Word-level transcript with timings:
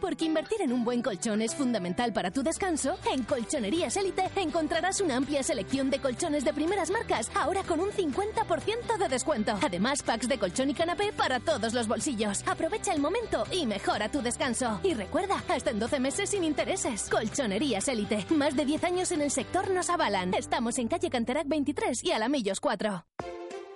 Porque 0.00 0.24
invertir 0.24 0.62
en 0.62 0.72
un 0.72 0.84
buen 0.84 1.02
colchón 1.02 1.42
es 1.42 1.54
fundamental 1.54 2.12
para 2.12 2.30
tu 2.30 2.42
descanso, 2.42 2.96
en 3.12 3.24
Colchonerías 3.24 3.96
Élite 3.96 4.30
encontrarás 4.36 5.00
una 5.00 5.16
amplia 5.16 5.42
selección 5.42 5.90
de 5.90 6.00
colchones 6.00 6.44
de 6.44 6.52
primeras 6.52 6.90
marcas, 6.90 7.30
ahora 7.34 7.62
con 7.62 7.80
un 7.80 7.90
50% 7.90 8.98
de 8.98 9.08
descuento. 9.08 9.58
Además, 9.62 10.02
packs 10.02 10.28
de 10.28 10.38
colchón 10.38 10.70
y 10.70 10.74
canapé 10.74 11.12
para 11.12 11.40
todos 11.40 11.74
los 11.74 11.88
bolsillos. 11.88 12.42
Aprovecha 12.46 12.92
el 12.92 13.00
momento 13.00 13.44
y 13.50 13.66
mejora 13.66 14.08
tu 14.10 14.22
descanso. 14.22 14.80
Y 14.82 14.94
recuerda, 14.94 15.42
hasta 15.48 15.70
en 15.70 15.78
12 15.78 16.00
meses 16.00 16.30
sin 16.30 16.44
intereses. 16.44 17.08
Colchonerías 17.10 17.88
Élite. 17.88 18.26
Más 18.30 18.56
de 18.56 18.64
10 18.64 18.84
años 18.84 19.12
en 19.12 19.22
el 19.22 19.30
sector 19.30 19.70
nos 19.70 19.90
avalan. 19.90 20.34
Estamos 20.34 20.78
en 20.78 20.88
calle 20.88 21.10
Canterac 21.10 21.48
23 21.48 22.04
y 22.04 22.12
Alamillos 22.12 22.60
4. 22.60 23.04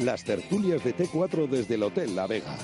Las 0.00 0.24
tertulias 0.24 0.82
de 0.82 0.96
T4 0.96 1.46
desde 1.46 1.74
el 1.74 1.82
Hotel 1.82 2.16
La 2.16 2.26
Vega. 2.26 2.56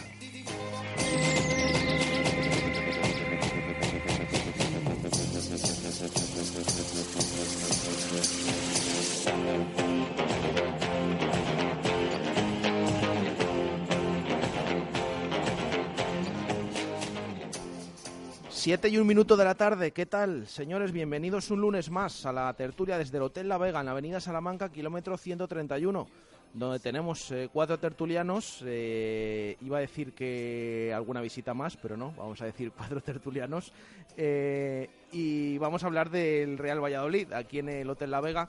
Siete 18.49 18.89
y 18.89 18.97
un 18.97 19.07
minuto 19.07 19.37
de 19.37 19.45
la 19.45 19.55
tarde, 19.55 19.93
¿qué 19.93 20.07
tal? 20.07 20.47
Señores, 20.47 20.91
bienvenidos 20.91 21.51
un 21.51 21.61
lunes 21.61 21.91
más 21.91 22.25
a 22.25 22.33
la 22.33 22.53
tertulia 22.55 22.97
desde 22.97 23.19
el 23.19 23.25
Hotel 23.25 23.49
La 23.49 23.59
Vega 23.59 23.81
en 23.81 23.87
la 23.87 23.93
Avenida 23.93 24.21
Salamanca, 24.21 24.73
kilómetro 24.73 25.19
131, 25.19 26.09
donde 26.57 26.79
tenemos 26.79 27.31
eh, 27.33 27.51
cuatro 27.53 27.79
tertulianos. 27.79 28.63
eh, 28.65 29.57
iba 29.61 29.77
a 29.77 29.81
decir 29.81 30.15
que 30.15 30.91
alguna 30.95 31.21
visita 31.21 31.53
más, 31.53 31.77
pero 31.77 31.97
no, 31.97 32.13
vamos 32.17 32.41
a 32.41 32.47
decir 32.47 32.73
cuatro 32.77 33.03
tertulianos. 33.03 33.73
Eh, 34.17 34.89
y 35.13 35.59
vamos 35.59 35.85
a 35.85 35.87
hablar 35.87 36.09
del 36.11 36.57
Real 36.57 36.83
Valladolid, 36.83 37.33
aquí 37.33 37.59
en 37.59 37.69
el 37.69 37.91
Hotel 37.91 38.11
La 38.11 38.23
Vega. 38.23 38.49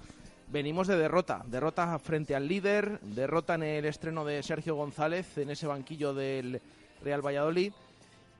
Venimos 0.49 0.87
de 0.87 0.95
derrota, 0.95 1.43
derrota 1.47 1.99
frente 1.99 2.33
al 2.33 2.47
líder, 2.47 3.01
derrota 3.01 3.55
en 3.55 3.63
el 3.63 3.85
estreno 3.85 4.23
de 4.23 4.41
Sergio 4.41 4.75
González 4.75 5.37
en 5.37 5.49
ese 5.49 5.67
banquillo 5.67 6.13
del 6.13 6.61
Real 7.03 7.25
Valladolid 7.25 7.73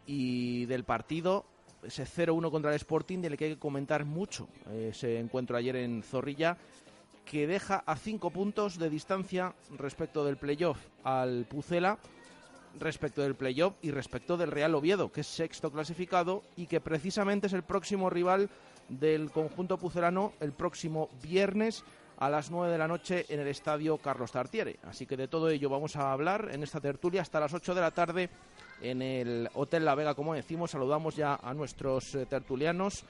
y 0.06 0.66
del 0.68 0.86
partido, 0.86 1.44
ese 1.84 2.06
0-1 2.06 2.50
contra 2.50 2.72
el 2.72 2.78
Sporting, 2.78 3.20
del 3.20 3.36
que 3.36 3.46
hay 3.46 3.54
que 3.56 3.60
comentar 3.60 4.06
mucho 4.06 4.48
eh, 4.70 4.92
ese 4.94 5.20
encuentro 5.20 5.58
ayer 5.58 5.76
en 5.76 6.02
Zorrilla, 6.02 6.58
que 7.30 7.46
deja 7.46 7.84
a 7.86 7.96
cinco 7.98 8.32
puntos 8.32 8.80
de 8.80 8.90
distancia 8.90 9.54
respecto 9.78 10.24
del 10.24 10.38
playoff 10.38 10.80
al 11.04 11.46
Pucela, 11.46 12.00
respecto 12.80 13.22
del 13.22 13.36
playoff 13.36 13.76
y 13.82 13.92
respecto 13.92 14.38
del 14.38 14.52
Real 14.52 14.76
Oviedo, 14.76 15.12
que 15.12 15.22
es 15.22 15.28
sexto 15.28 15.72
clasificado 15.72 16.44
y 16.56 16.68
que 16.68 16.80
precisamente 16.80 17.48
es 17.48 17.54
el 17.54 17.64
próximo 17.64 18.10
rival 18.10 18.50
del 18.88 19.32
conjunto 19.32 19.78
pucelano 19.78 20.34
el 20.40 20.54
próximo 20.54 21.10
viernes 21.22 21.84
a 22.18 22.30
las 22.30 22.50
9 22.50 22.72
de 22.72 22.78
la 22.78 22.88
noche 22.88 23.26
en 23.30 23.42
el 23.42 23.48
estadio 23.48 23.98
Carlos 23.98 24.32
Tartiere. 24.32 24.80
Así 24.84 25.06
que 25.06 25.18
de 25.18 25.28
todo 25.28 25.50
ello 25.50 25.70
vamos 25.70 25.96
a 25.96 26.12
hablar 26.12 26.50
en 26.52 26.64
esta 26.64 26.80
tertulia 26.80 27.22
hasta 27.22 27.40
las 27.40 27.54
8 27.54 27.76
de 27.76 27.82
la 27.82 27.92
tarde 27.92 28.30
en 28.82 29.02
el 29.02 29.50
Hotel 29.54 29.86
La 29.86 29.96
Vega, 29.96 30.16
como 30.16 30.34
decimos. 30.34 30.72
Saludamos 30.72 31.16
ya 31.16 31.36
a 31.36 31.54
nuestros 31.54 32.16
eh, 32.16 32.26
tertulianos. 32.26 33.04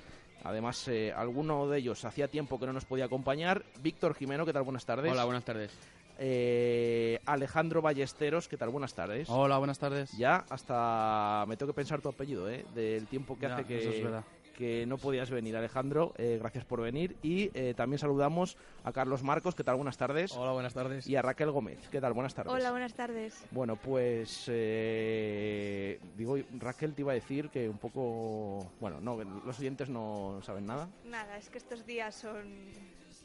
Además, 0.48 0.88
eh, 0.88 1.12
alguno 1.12 1.68
de 1.68 1.80
ellos 1.80 2.06
hacía 2.06 2.30
tiempo 2.30 2.58
que 2.58 2.66
no 2.66 2.72
nos 2.72 2.86
podía 2.86 3.04
acompañar. 3.04 3.66
Víctor 3.82 4.16
Jimeno, 4.16 4.46
¿qué 4.46 4.54
tal? 4.54 4.64
Buenas 4.64 4.86
tardes. 4.86 5.12
Hola, 5.12 5.26
buenas 5.26 5.44
tardes. 5.44 5.78
Eh, 6.20 7.20
Alejandro 7.26 7.82
Ballesteros, 7.82 8.48
¿qué 8.48 8.56
tal? 8.56 8.70
Buenas 8.70 8.94
tardes. 8.94 9.30
Hola, 9.30 9.58
buenas 9.58 9.78
tardes. 9.78 10.10
Ya 10.18 10.46
hasta 10.50 11.44
me 11.50 11.58
tengo 11.58 11.74
que 11.74 11.76
pensar 11.76 12.02
tu 12.02 12.08
apellido, 12.08 12.50
¿eh? 12.50 12.66
Del 12.74 13.08
tiempo 13.08 13.36
que 13.38 13.42
Ya, 13.48 13.56
hace 13.56 13.66
que, 13.66 13.78
eso 13.78 13.90
es 13.90 14.04
verdad. 14.04 14.24
Que 14.58 14.88
no 14.88 14.98
podías 14.98 15.30
venir, 15.30 15.56
Alejandro. 15.56 16.14
Eh, 16.18 16.38
gracias 16.40 16.66
por 16.66 16.82
venir. 16.82 17.16
Y 17.22 17.52
eh, 17.54 17.76
también 17.78 18.00
saludamos 18.00 18.58
a 18.84 18.92
Carlos 18.92 19.22
Marcos, 19.22 19.54
¿qué 19.54 19.64
tal? 19.64 19.76
Buenas 19.76 19.98
tardes. 19.98 20.32
Hola, 20.36 20.52
buenas 20.52 20.74
tardes. 20.74 21.06
Y 21.08 21.16
a 21.16 21.22
Raquel 21.22 21.52
Gómez, 21.52 21.88
¿qué 21.92 22.02
tal? 22.02 22.14
Buenas 22.14 22.34
tardes. 22.34 22.52
Hola, 22.52 22.72
buenas 22.72 22.96
tardes. 22.96 23.46
Bueno, 23.52 23.76
pues 23.76 24.46
eh, 24.48 26.00
digo, 26.18 26.38
Raquel 26.58 26.96
te 26.96 27.04
iba 27.04 27.12
a 27.12 27.16
decir 27.16 27.50
que 27.50 27.70
un 27.70 27.78
poco, 27.78 28.72
bueno, 28.82 29.00
no, 29.00 29.24
los 29.46 29.60
oyentes 29.60 29.90
no 29.90 30.40
saben 30.42 30.66
nada, 30.66 30.90
Nada, 31.06 31.38
es 31.38 31.50
que 31.50 31.60
estos 31.60 31.86
días 31.86 32.16
son 32.16 32.72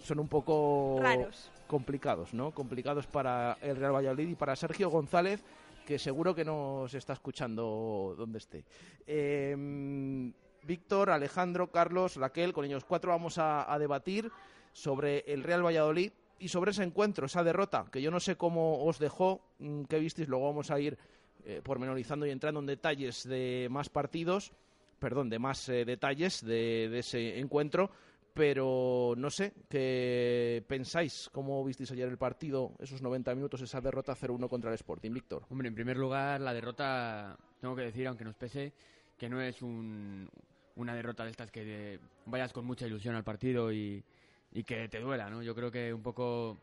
son 0.03 0.19
un 0.19 0.29
poco 0.29 0.99
raros. 1.01 1.51
complicados, 1.67 2.35
¿no? 2.35 2.51
Complicados 2.51 3.07
para 3.07 3.57
el 3.63 3.77
Real 3.77 3.95
Valladolid 3.95 4.29
y 4.29 4.35
para 4.35 4.55
Sergio 4.55 4.91
González, 4.91 5.43
que 5.87 5.99
seguro 5.99 6.35
que 6.35 6.45
nos 6.45 6.93
está 6.93 7.15
escuchando 7.15 8.15
donde 8.19 8.39
esté. 8.39 8.65
Eh, 9.07 10.33
Víctor, 10.65 11.11
Alejandro, 11.11 11.71
Carlos, 11.71 12.17
Raquel, 12.17 12.53
con 12.53 12.65
ellos 12.65 12.85
cuatro 12.85 13.11
vamos 13.11 13.39
a, 13.39 13.77
debatir 13.79 14.31
sobre 14.73 15.21
el 15.27 15.43
Real 15.43 15.65
Valladolid 15.65 16.13
y 16.39 16.49
sobre 16.49 16.71
ese 16.73 16.83
encuentro, 16.83 17.27
esa 17.27 17.45
derrota, 17.45 17.87
que 17.93 18.03
yo 18.03 18.11
no 18.11 18.21
sé 18.21 18.37
cómo 18.37 18.85
os 18.85 18.99
dejó, 18.99 19.43
mm, 19.59 19.83
qué 19.85 19.99
visteis, 19.99 20.29
luego 20.29 20.47
vamos 20.47 20.71
a 20.71 20.81
ir 20.81 20.99
eh, 21.45 21.61
pormenorizando 21.63 22.27
y 22.27 22.31
entrando 22.31 22.61
en 22.61 22.67
detalles 22.67 23.25
de 23.29 23.69
más 23.71 23.89
partidos, 23.89 24.53
perdón, 24.99 25.29
de 25.31 25.39
más 25.39 25.69
eh, 25.69 25.85
detalles 25.85 26.45
de, 26.45 26.89
de 26.89 26.99
ese 27.01 27.39
encuentro, 27.39 27.91
pero 28.35 29.15
no 29.17 29.29
sé, 29.31 29.53
¿qué 29.69 30.65
pensáis? 30.67 31.29
¿Cómo 31.33 31.63
visteis 31.65 31.91
ayer 31.91 32.09
el 32.09 32.17
partido, 32.17 32.73
esos 32.79 33.03
90 33.03 33.35
minutos, 33.35 33.61
esa 33.61 33.81
derrota 33.81 34.15
0-1 34.15 34.49
contra 34.49 34.71
el 34.71 34.75
Sporting, 34.75 35.13
Víctor? 35.13 35.45
Hombre, 35.51 35.69
en 35.69 35.75
primer 35.75 35.97
lugar, 35.97 36.41
la 36.41 36.55
derrota, 36.55 37.37
tengo 37.61 37.77
que 37.77 37.83
decir, 37.83 38.07
aunque 38.07 38.25
nos 38.25 38.35
pese, 38.37 38.73
que 39.19 39.29
no 39.29 39.41
es 39.41 39.61
un- 39.63 40.29
una 40.77 40.95
derrota 40.95 41.25
de 41.25 41.31
estas 41.31 41.51
que 41.51 41.95
eh, 41.95 41.99
vayas 42.27 42.53
con 42.53 42.65
mucha 42.65 42.87
ilusión 42.87 43.15
al 43.15 43.25
partido 43.25 43.73
y, 43.73 44.05
y 44.53 44.65
que 44.65 44.89
te 44.89 45.01
duela, 45.01 45.31
¿no? 45.31 45.43
Yo 45.43 45.55
creo 45.55 45.71
que 45.71 45.93
un 45.93 46.03
poco 46.03 46.59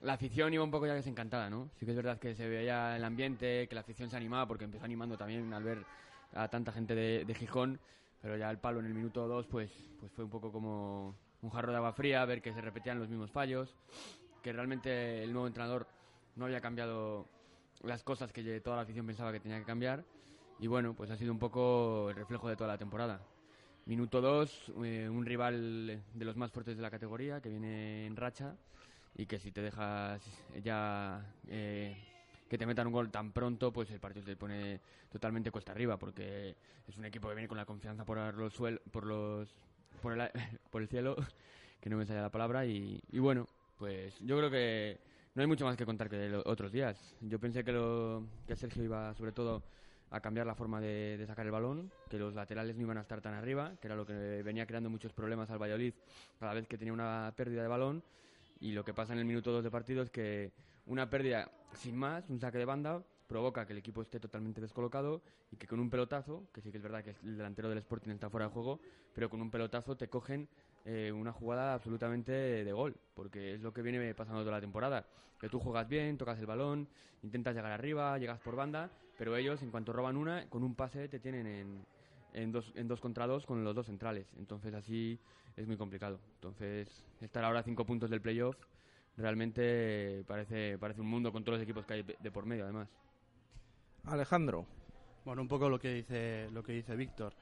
la 0.00 0.14
afición 0.14 0.52
iba 0.54 0.62
un 0.62 0.70
poco 0.70 0.86
ya 0.86 0.94
desencantada, 0.94 1.50
¿no? 1.50 1.70
Sí 1.78 1.84
que 1.84 1.92
es 1.92 1.96
verdad 1.96 2.18
que 2.18 2.34
se 2.34 2.48
veía 2.48 2.96
el 2.96 3.04
ambiente, 3.04 3.66
que 3.68 3.74
la 3.74 3.80
afición 3.80 4.10
se 4.10 4.16
animaba, 4.16 4.46
porque 4.46 4.64
empezó 4.64 4.84
animando 4.84 5.16
también 5.16 5.52
al 5.52 5.64
ver 5.64 5.84
a 6.34 6.48
tanta 6.48 6.72
gente 6.72 6.94
de, 6.94 7.24
de 7.24 7.34
Gijón, 7.34 7.80
pero 8.20 8.36
ya 8.36 8.50
el 8.50 8.58
palo 8.58 8.80
en 8.80 8.86
el 8.86 8.94
minuto 8.94 9.26
dos, 9.26 9.46
pues, 9.46 9.70
pues 9.98 10.12
fue 10.12 10.24
un 10.24 10.30
poco 10.30 10.52
como 10.52 11.14
un 11.42 11.50
jarro 11.50 11.70
de 11.70 11.78
agua 11.78 11.92
fría, 11.92 12.24
ver 12.24 12.42
que 12.42 12.52
se 12.52 12.60
repetían 12.60 12.98
los 12.98 13.08
mismos 13.08 13.30
fallos, 13.30 13.74
que 14.42 14.52
realmente 14.52 15.22
el 15.22 15.32
nuevo 15.32 15.46
entrenador 15.46 15.86
no 16.36 16.44
había 16.44 16.60
cambiado 16.60 17.26
las 17.82 18.02
cosas 18.02 18.32
que 18.32 18.60
toda 18.60 18.76
la 18.76 18.82
afición 18.82 19.06
pensaba 19.06 19.32
que 19.32 19.40
tenía 19.40 19.58
que 19.58 19.64
cambiar. 19.64 20.04
Y 20.60 20.66
bueno, 20.66 20.94
pues 20.94 21.10
ha 21.10 21.16
sido 21.16 21.32
un 21.32 21.38
poco 21.38 22.10
el 22.10 22.16
reflejo 22.16 22.48
de 22.48 22.56
toda 22.56 22.68
la 22.68 22.78
temporada. 22.78 23.20
Minuto 23.88 24.20
2, 24.20 24.72
un 24.76 25.24
rival 25.24 26.02
de 26.12 26.24
los 26.26 26.36
más 26.36 26.52
fuertes 26.52 26.76
de 26.76 26.82
la 26.82 26.90
categoría, 26.90 27.40
que 27.40 27.48
viene 27.48 28.04
en 28.04 28.16
racha. 28.16 28.54
y 29.16 29.24
que 29.24 29.38
si 29.38 29.50
te 29.50 29.62
dejas 29.62 30.20
ya 30.62 31.24
eh, 31.48 31.96
que 32.50 32.58
te 32.58 32.66
metan 32.66 32.88
un 32.88 32.92
gol 32.92 33.10
tan 33.10 33.32
pronto, 33.32 33.72
pues 33.72 33.90
el 33.90 33.98
partido 33.98 34.26
se 34.26 34.36
pone 34.36 34.80
totalmente 35.10 35.50
cuesta 35.50 35.72
arriba, 35.72 35.96
porque 35.96 36.54
es 36.86 36.98
un 36.98 37.06
equipo 37.06 37.28
que 37.28 37.34
viene 37.34 37.48
con 37.48 37.56
la 37.56 37.64
confianza 37.64 38.04
por 38.04 38.18
los 38.34 38.52
suel 38.52 38.78
por 38.92 39.06
los 39.06 39.48
por 40.02 40.12
el, 40.12 40.30
por 40.70 40.82
el 40.82 40.88
cielo, 40.88 41.16
que 41.80 41.88
no 41.88 41.96
me 41.96 42.04
sale 42.04 42.20
la 42.20 42.30
palabra, 42.30 42.66
y, 42.66 43.00
y 43.10 43.18
bueno, 43.20 43.48
pues 43.78 44.20
yo 44.20 44.36
creo 44.36 44.50
que 44.50 44.98
no 45.34 45.40
hay 45.40 45.48
mucho 45.48 45.64
más 45.64 45.78
que 45.78 45.86
contar 45.86 46.10
que 46.10 46.28
los 46.28 46.44
otros 46.44 46.72
días. 46.72 47.16
Yo 47.22 47.38
pensé 47.38 47.64
que, 47.64 47.72
lo, 47.72 48.22
que 48.46 48.54
Sergio 48.54 48.84
iba 48.84 49.14
sobre 49.14 49.32
todo 49.32 49.62
a 50.10 50.20
cambiar 50.20 50.46
la 50.46 50.54
forma 50.54 50.80
de, 50.80 51.22
sacar 51.26 51.46
el 51.46 51.52
balón, 51.52 51.90
que 52.08 52.18
los 52.18 52.34
laterales 52.34 52.76
no 52.76 52.82
iban 52.82 52.98
a 52.98 53.02
estar 53.02 53.20
tan 53.20 53.34
arriba, 53.34 53.76
que 53.80 53.88
era 53.88 53.96
lo 53.96 54.06
que 54.06 54.42
venía 54.42 54.66
creando 54.66 54.90
muchos 54.90 55.12
problemas 55.12 55.50
al 55.50 55.60
Valladolid 55.60 55.94
cada 56.38 56.54
vez 56.54 56.66
que 56.66 56.78
tenía 56.78 56.92
una 56.92 57.32
pérdida 57.36 57.62
de 57.62 57.68
balón. 57.68 58.02
Y 58.60 58.72
lo 58.72 58.84
que 58.84 58.94
pasa 58.94 59.12
en 59.12 59.20
el 59.20 59.24
minuto 59.24 59.52
2 59.52 59.62
de 59.62 59.70
partido 59.70 60.02
es 60.02 60.10
que 60.10 60.52
una 60.86 61.08
pérdida 61.08 61.50
sin 61.74 61.96
más, 61.96 62.28
un 62.28 62.40
saque 62.40 62.58
de 62.58 62.64
banda, 62.64 63.02
provoca 63.28 63.66
que 63.66 63.74
el 63.74 63.78
equipo 63.78 64.02
esté 64.02 64.18
totalmente 64.18 64.60
descolocado 64.60 65.22
y 65.52 65.56
que 65.56 65.66
con 65.66 65.78
un 65.78 65.90
pelotazo, 65.90 66.48
que 66.52 66.62
sí 66.62 66.70
que 66.70 66.78
es 66.78 66.82
verdad 66.82 67.04
que 67.04 67.14
el 67.22 67.36
delantero 67.36 67.68
del 67.68 67.78
Sporting 67.78 68.10
está 68.10 68.30
fuera 68.30 68.46
de 68.46 68.52
juego, 68.52 68.80
pero 69.14 69.28
con 69.28 69.40
un 69.42 69.50
pelotazo 69.50 69.96
te 69.96 70.08
cogen 70.08 70.48
eh, 70.90 71.12
una 71.12 71.32
jugada 71.32 71.74
absolutamente 71.74 72.32
de 72.32 72.72
gol, 72.72 72.96
porque 73.12 73.52
es 73.54 73.60
lo 73.60 73.74
que 73.74 73.82
viene 73.82 74.14
pasando 74.14 74.40
toda 74.40 74.52
la 74.52 74.60
temporada, 74.62 75.04
que 75.38 75.50
tú 75.50 75.60
juegas 75.60 75.86
bien, 75.86 76.16
tocas 76.16 76.38
el 76.38 76.46
balón, 76.46 76.88
intentas 77.22 77.54
llegar 77.54 77.72
arriba, 77.72 78.16
llegas 78.16 78.40
por 78.40 78.56
banda, 78.56 78.90
pero 79.18 79.36
ellos 79.36 79.60
en 79.60 79.70
cuanto 79.70 79.92
roban 79.92 80.16
una, 80.16 80.48
con 80.48 80.62
un 80.62 80.74
pase 80.74 81.06
te 81.08 81.20
tienen 81.20 81.46
en, 81.46 81.86
en 82.32 82.52
dos, 82.52 82.72
en 82.74 82.88
dos 82.88 83.00
contra 83.00 83.26
dos 83.26 83.44
con 83.44 83.62
los 83.64 83.74
dos 83.74 83.84
centrales. 83.84 84.32
Entonces 84.38 84.72
así 84.72 85.20
es 85.58 85.66
muy 85.66 85.76
complicado. 85.76 86.20
Entonces 86.36 87.04
estar 87.20 87.44
ahora 87.44 87.60
a 87.60 87.64
cinco 87.64 87.84
puntos 87.84 88.08
del 88.08 88.22
playoff 88.22 88.56
realmente 89.18 90.24
parece, 90.26 90.78
parece 90.78 91.02
un 91.02 91.08
mundo 91.08 91.32
con 91.32 91.44
todos 91.44 91.58
los 91.58 91.64
equipos 91.64 91.84
que 91.84 91.92
hay 91.92 92.02
de 92.02 92.30
por 92.30 92.46
medio 92.46 92.64
además. 92.64 92.88
Alejandro. 94.04 94.64
Bueno, 95.26 95.42
un 95.42 95.48
poco 95.48 95.68
lo 95.68 95.78
que 95.78 95.92
dice, 95.92 96.48
lo 96.50 96.62
que 96.62 96.72
dice 96.72 96.96
Víctor. 96.96 97.34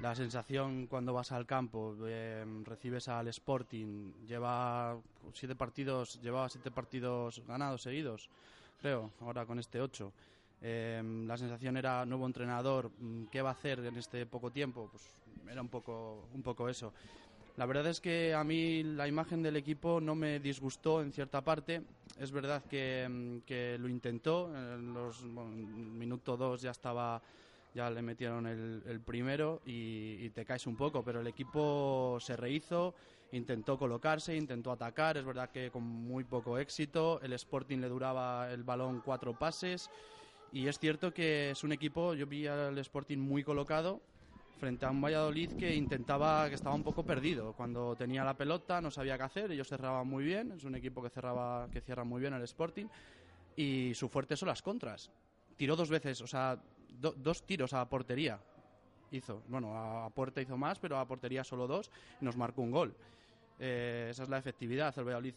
La 0.00 0.14
sensación 0.14 0.86
cuando 0.86 1.12
vas 1.12 1.30
al 1.32 1.46
campo, 1.46 1.96
eh, 2.06 2.44
recibes 2.64 3.08
al 3.08 3.28
Sporting, 3.28 4.12
lleva 4.26 4.98
siete 5.32 5.54
partidos, 5.54 6.20
llevaba 6.20 6.48
siete 6.48 6.70
partidos 6.70 7.40
ganados 7.46 7.82
seguidos, 7.82 8.28
creo, 8.80 9.12
ahora 9.20 9.46
con 9.46 9.58
este 9.58 9.80
ocho. 9.80 10.12
Eh, 10.60 11.02
la 11.26 11.36
sensación 11.36 11.76
era 11.76 12.04
nuevo 12.04 12.26
entrenador, 12.26 12.90
mm, 12.98 13.26
¿qué 13.26 13.40
va 13.42 13.50
a 13.50 13.52
hacer 13.52 13.80
en 13.80 13.96
este 13.96 14.26
poco 14.26 14.50
tiempo? 14.50 14.88
Pues 14.90 15.02
era 15.48 15.60
un 15.60 15.68
poco, 15.68 16.28
un 16.34 16.42
poco 16.42 16.68
eso. 16.68 16.92
La 17.56 17.66
verdad 17.66 17.86
es 17.86 18.00
que 18.00 18.34
a 18.34 18.42
mí 18.42 18.82
la 18.82 19.06
imagen 19.06 19.42
del 19.42 19.56
equipo 19.56 20.00
no 20.00 20.16
me 20.16 20.40
disgustó 20.40 21.02
en 21.02 21.12
cierta 21.12 21.40
parte. 21.40 21.82
Es 22.18 22.32
verdad 22.32 22.64
que, 22.64 23.06
mm, 23.08 23.46
que 23.46 23.78
lo 23.78 23.88
intentó. 23.88 24.50
En 24.56 24.92
los 24.92 25.22
bueno, 25.22 25.50
minuto 25.50 26.36
dos 26.36 26.62
ya 26.62 26.72
estaba, 26.72 27.22
ya 27.74 27.90
le 27.90 28.02
metieron 28.02 28.46
el, 28.46 28.82
el 28.86 29.00
primero 29.00 29.60
y, 29.66 30.16
y, 30.20 30.30
te 30.30 30.44
caes 30.44 30.66
un 30.66 30.76
poco. 30.76 31.02
Pero 31.04 31.20
el 31.20 31.26
equipo 31.26 32.18
se 32.20 32.36
rehizo, 32.36 32.94
intentó 33.32 33.78
colocarse, 33.78 34.36
intentó 34.36 34.72
atacar. 34.72 35.16
Es 35.16 35.24
verdad 35.24 35.50
que 35.50 35.70
con 35.70 35.82
muy 35.82 36.24
poco 36.24 36.58
éxito. 36.58 37.20
El 37.22 37.32
Sporting 37.34 37.78
le 37.78 37.88
duraba 37.88 38.50
el 38.52 38.62
balón 38.62 39.02
cuatro 39.04 39.38
pases. 39.38 39.90
Y 40.54 40.68
es 40.68 40.78
cierto 40.78 41.12
que 41.12 41.50
es 41.50 41.64
un 41.64 41.72
equipo, 41.72 42.14
yo 42.14 42.28
vi 42.28 42.46
al 42.46 42.78
Sporting 42.78 43.18
muy 43.18 43.42
colocado, 43.42 44.00
frente 44.56 44.86
a 44.86 44.90
un 44.90 45.00
Valladolid 45.00 45.50
que 45.54 45.74
intentaba, 45.74 46.48
que 46.48 46.54
estaba 46.54 46.76
un 46.76 46.84
poco 46.84 47.04
perdido. 47.04 47.54
Cuando 47.54 47.96
tenía 47.96 48.22
la 48.22 48.36
pelota 48.36 48.80
no 48.80 48.92
sabía 48.92 49.16
qué 49.16 49.24
hacer, 49.24 49.50
ellos 49.50 49.66
cerraban 49.66 50.06
muy 50.06 50.22
bien, 50.22 50.52
es 50.52 50.62
un 50.62 50.76
equipo 50.76 51.02
que, 51.02 51.10
cerraba, 51.10 51.68
que 51.72 51.80
cierra 51.80 52.04
muy 52.04 52.20
bien 52.20 52.34
el 52.34 52.42
Sporting 52.42 52.86
y 53.56 53.92
su 53.94 54.08
fuerte 54.08 54.36
son 54.36 54.48
las 54.48 54.62
contras. 54.62 55.10
Tiró 55.56 55.74
dos 55.74 55.90
veces, 55.90 56.20
o 56.20 56.26
sea, 56.28 56.56
do, 57.00 57.12
dos 57.12 57.44
tiros 57.44 57.72
a 57.72 57.88
portería 57.88 58.40
hizo. 59.10 59.42
Bueno, 59.48 59.76
a, 59.76 60.10
puerta 60.10 60.40
hizo 60.40 60.56
más, 60.56 60.78
pero 60.78 60.98
a 60.98 61.06
portería 61.06 61.44
solo 61.44 61.66
dos 61.66 61.90
y 62.20 62.24
nos 62.24 62.36
marcó 62.36 62.62
un 62.62 62.70
gol. 62.70 62.94
Eh, 63.58 64.08
esa 64.10 64.24
es 64.24 64.28
la 64.28 64.38
efectividad. 64.38 64.96
El 64.98 65.04
Valladolid 65.04 65.34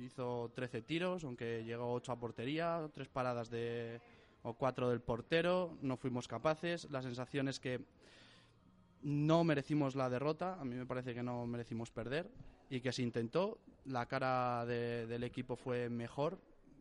hizo 0.00 0.50
13 0.54 0.82
tiros, 0.82 1.24
aunque 1.24 1.64
llegó 1.64 1.92
8 1.92 2.12
a 2.12 2.18
portería, 2.18 2.90
tres 2.92 3.08
paradas 3.08 3.50
de 3.50 4.00
o 4.42 4.54
cuatro 4.54 4.88
del 4.88 5.00
portero, 5.00 5.76
no 5.82 5.96
fuimos 5.96 6.26
capaces. 6.26 6.90
La 6.90 7.02
sensación 7.02 7.48
es 7.48 7.60
que 7.60 7.80
no 9.02 9.44
merecimos 9.44 9.94
la 9.94 10.08
derrota, 10.08 10.58
a 10.58 10.64
mí 10.64 10.74
me 10.74 10.86
parece 10.86 11.14
que 11.14 11.22
no 11.22 11.46
merecimos 11.46 11.90
perder 11.90 12.30
y 12.70 12.80
que 12.80 12.92
se 12.92 13.02
intentó. 13.02 13.58
La 13.84 14.06
cara 14.06 14.64
de, 14.64 15.06
del 15.06 15.24
equipo 15.24 15.56
fue 15.56 15.90
mejor, 15.90 16.38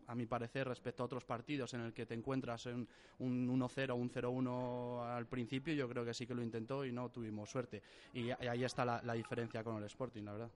a 0.10 0.16
mi 0.16 0.26
parecer, 0.26 0.68
respecto 0.68 1.04
a 1.04 1.06
otros 1.06 1.24
partidos 1.24 1.74
en 1.76 1.82
el 1.82 1.94
que 1.94 2.06
te 2.06 2.16
encuentras 2.16 2.66
en 2.66 2.88
un 3.20 3.48
1-0 3.48 3.92
o 3.92 3.96
un 3.96 4.10
0-1 4.10 5.16
al 5.16 5.28
principio. 5.28 5.74
Yo 5.74 5.88
creo 5.88 6.04
que 6.04 6.14
sí 6.14 6.26
que 6.26 6.34
lo 6.34 6.42
intentó 6.42 6.84
y 6.84 6.92
no 6.92 7.10
tuvimos 7.10 7.50
suerte. 7.50 7.82
Y 8.14 8.32
ahí 8.32 8.64
está 8.64 8.84
la, 8.84 9.02
la 9.04 9.14
diferencia 9.14 9.64
con 9.64 9.78
el 9.78 9.84
Sporting, 9.84 10.24
la 10.24 10.32
verdad. 10.32 10.50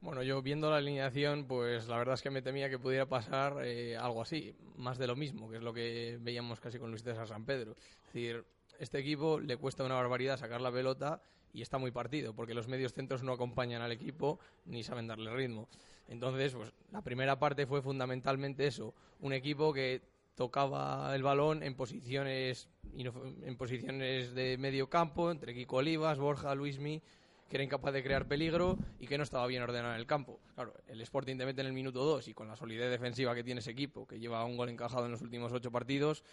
Bueno, 0.00 0.22
yo 0.22 0.42
viendo 0.42 0.70
la 0.70 0.76
alineación, 0.76 1.46
pues 1.46 1.88
la 1.88 1.96
verdad 1.96 2.14
es 2.14 2.22
que 2.22 2.30
me 2.30 2.42
temía 2.42 2.68
que 2.68 2.78
pudiera 2.78 3.06
pasar 3.06 3.64
eh, 3.64 3.96
algo 3.96 4.20
así, 4.22 4.54
más 4.76 4.98
de 4.98 5.06
lo 5.06 5.16
mismo, 5.16 5.48
que 5.48 5.56
es 5.56 5.62
lo 5.62 5.72
que 5.72 6.18
veíamos 6.20 6.60
casi 6.60 6.78
con 6.78 6.90
Luis 6.90 7.02
César 7.02 7.26
San 7.26 7.46
Pedro. 7.46 7.72
Es 7.72 8.12
decir, 8.12 8.44
este 8.78 8.98
equipo 8.98 9.40
le 9.40 9.56
cuesta 9.56 9.82
una 9.82 9.94
barbaridad 9.94 10.38
sacar 10.38 10.60
la 10.60 10.70
pelota 10.70 11.22
y 11.54 11.62
está 11.62 11.78
muy 11.78 11.90
partido, 11.90 12.34
porque 12.34 12.52
los 12.52 12.68
medios 12.68 12.92
centros 12.92 13.22
no 13.22 13.32
acompañan 13.32 13.80
al 13.80 13.92
equipo 13.92 14.38
ni 14.66 14.82
saben 14.82 15.06
darle 15.06 15.32
ritmo. 15.32 15.68
Entonces, 16.08 16.54
pues 16.54 16.72
la 16.92 17.02
primera 17.02 17.38
parte 17.38 17.66
fue 17.66 17.82
fundamentalmente 17.82 18.66
eso, 18.66 18.94
un 19.20 19.32
equipo 19.32 19.72
que 19.72 20.02
tocaba 20.34 21.14
el 21.14 21.22
balón 21.22 21.62
en 21.62 21.74
posiciones 21.74 22.68
en 22.96 23.56
posiciones 23.56 24.34
de 24.34 24.56
medio 24.58 24.88
campo 24.88 25.30
entre 25.30 25.54
Kiko 25.54 25.76
Olivas, 25.76 26.18
Borja, 26.18 26.54
Luismi 26.54 27.02
que 27.48 27.56
era 27.56 27.64
incapaz 27.64 27.92
de 27.92 28.02
crear 28.02 28.26
peligro 28.26 28.78
y 28.98 29.06
que 29.06 29.18
no 29.18 29.24
estaba 29.24 29.46
bien 29.46 29.62
ordenado 29.62 29.94
en 29.94 30.00
el 30.00 30.06
campo. 30.06 30.40
Claro, 30.54 30.74
el 30.88 31.00
Sporting 31.02 31.36
te 31.36 31.44
mete 31.44 31.60
en 31.60 31.66
el 31.66 31.72
minuto 31.72 32.02
2 32.04 32.28
y 32.28 32.34
con 32.34 32.48
la 32.48 32.56
solidez 32.56 32.90
defensiva 32.90 33.34
que 33.34 33.44
tiene 33.44 33.60
ese 33.60 33.70
equipo, 33.70 34.06
que 34.06 34.18
lleva 34.18 34.44
un 34.44 34.56
gol 34.56 34.68
encajado 34.70 35.04
en 35.04 35.12
los 35.12 35.22
últimos 35.22 35.52
ocho 35.52 35.70
partidos, 35.70 36.24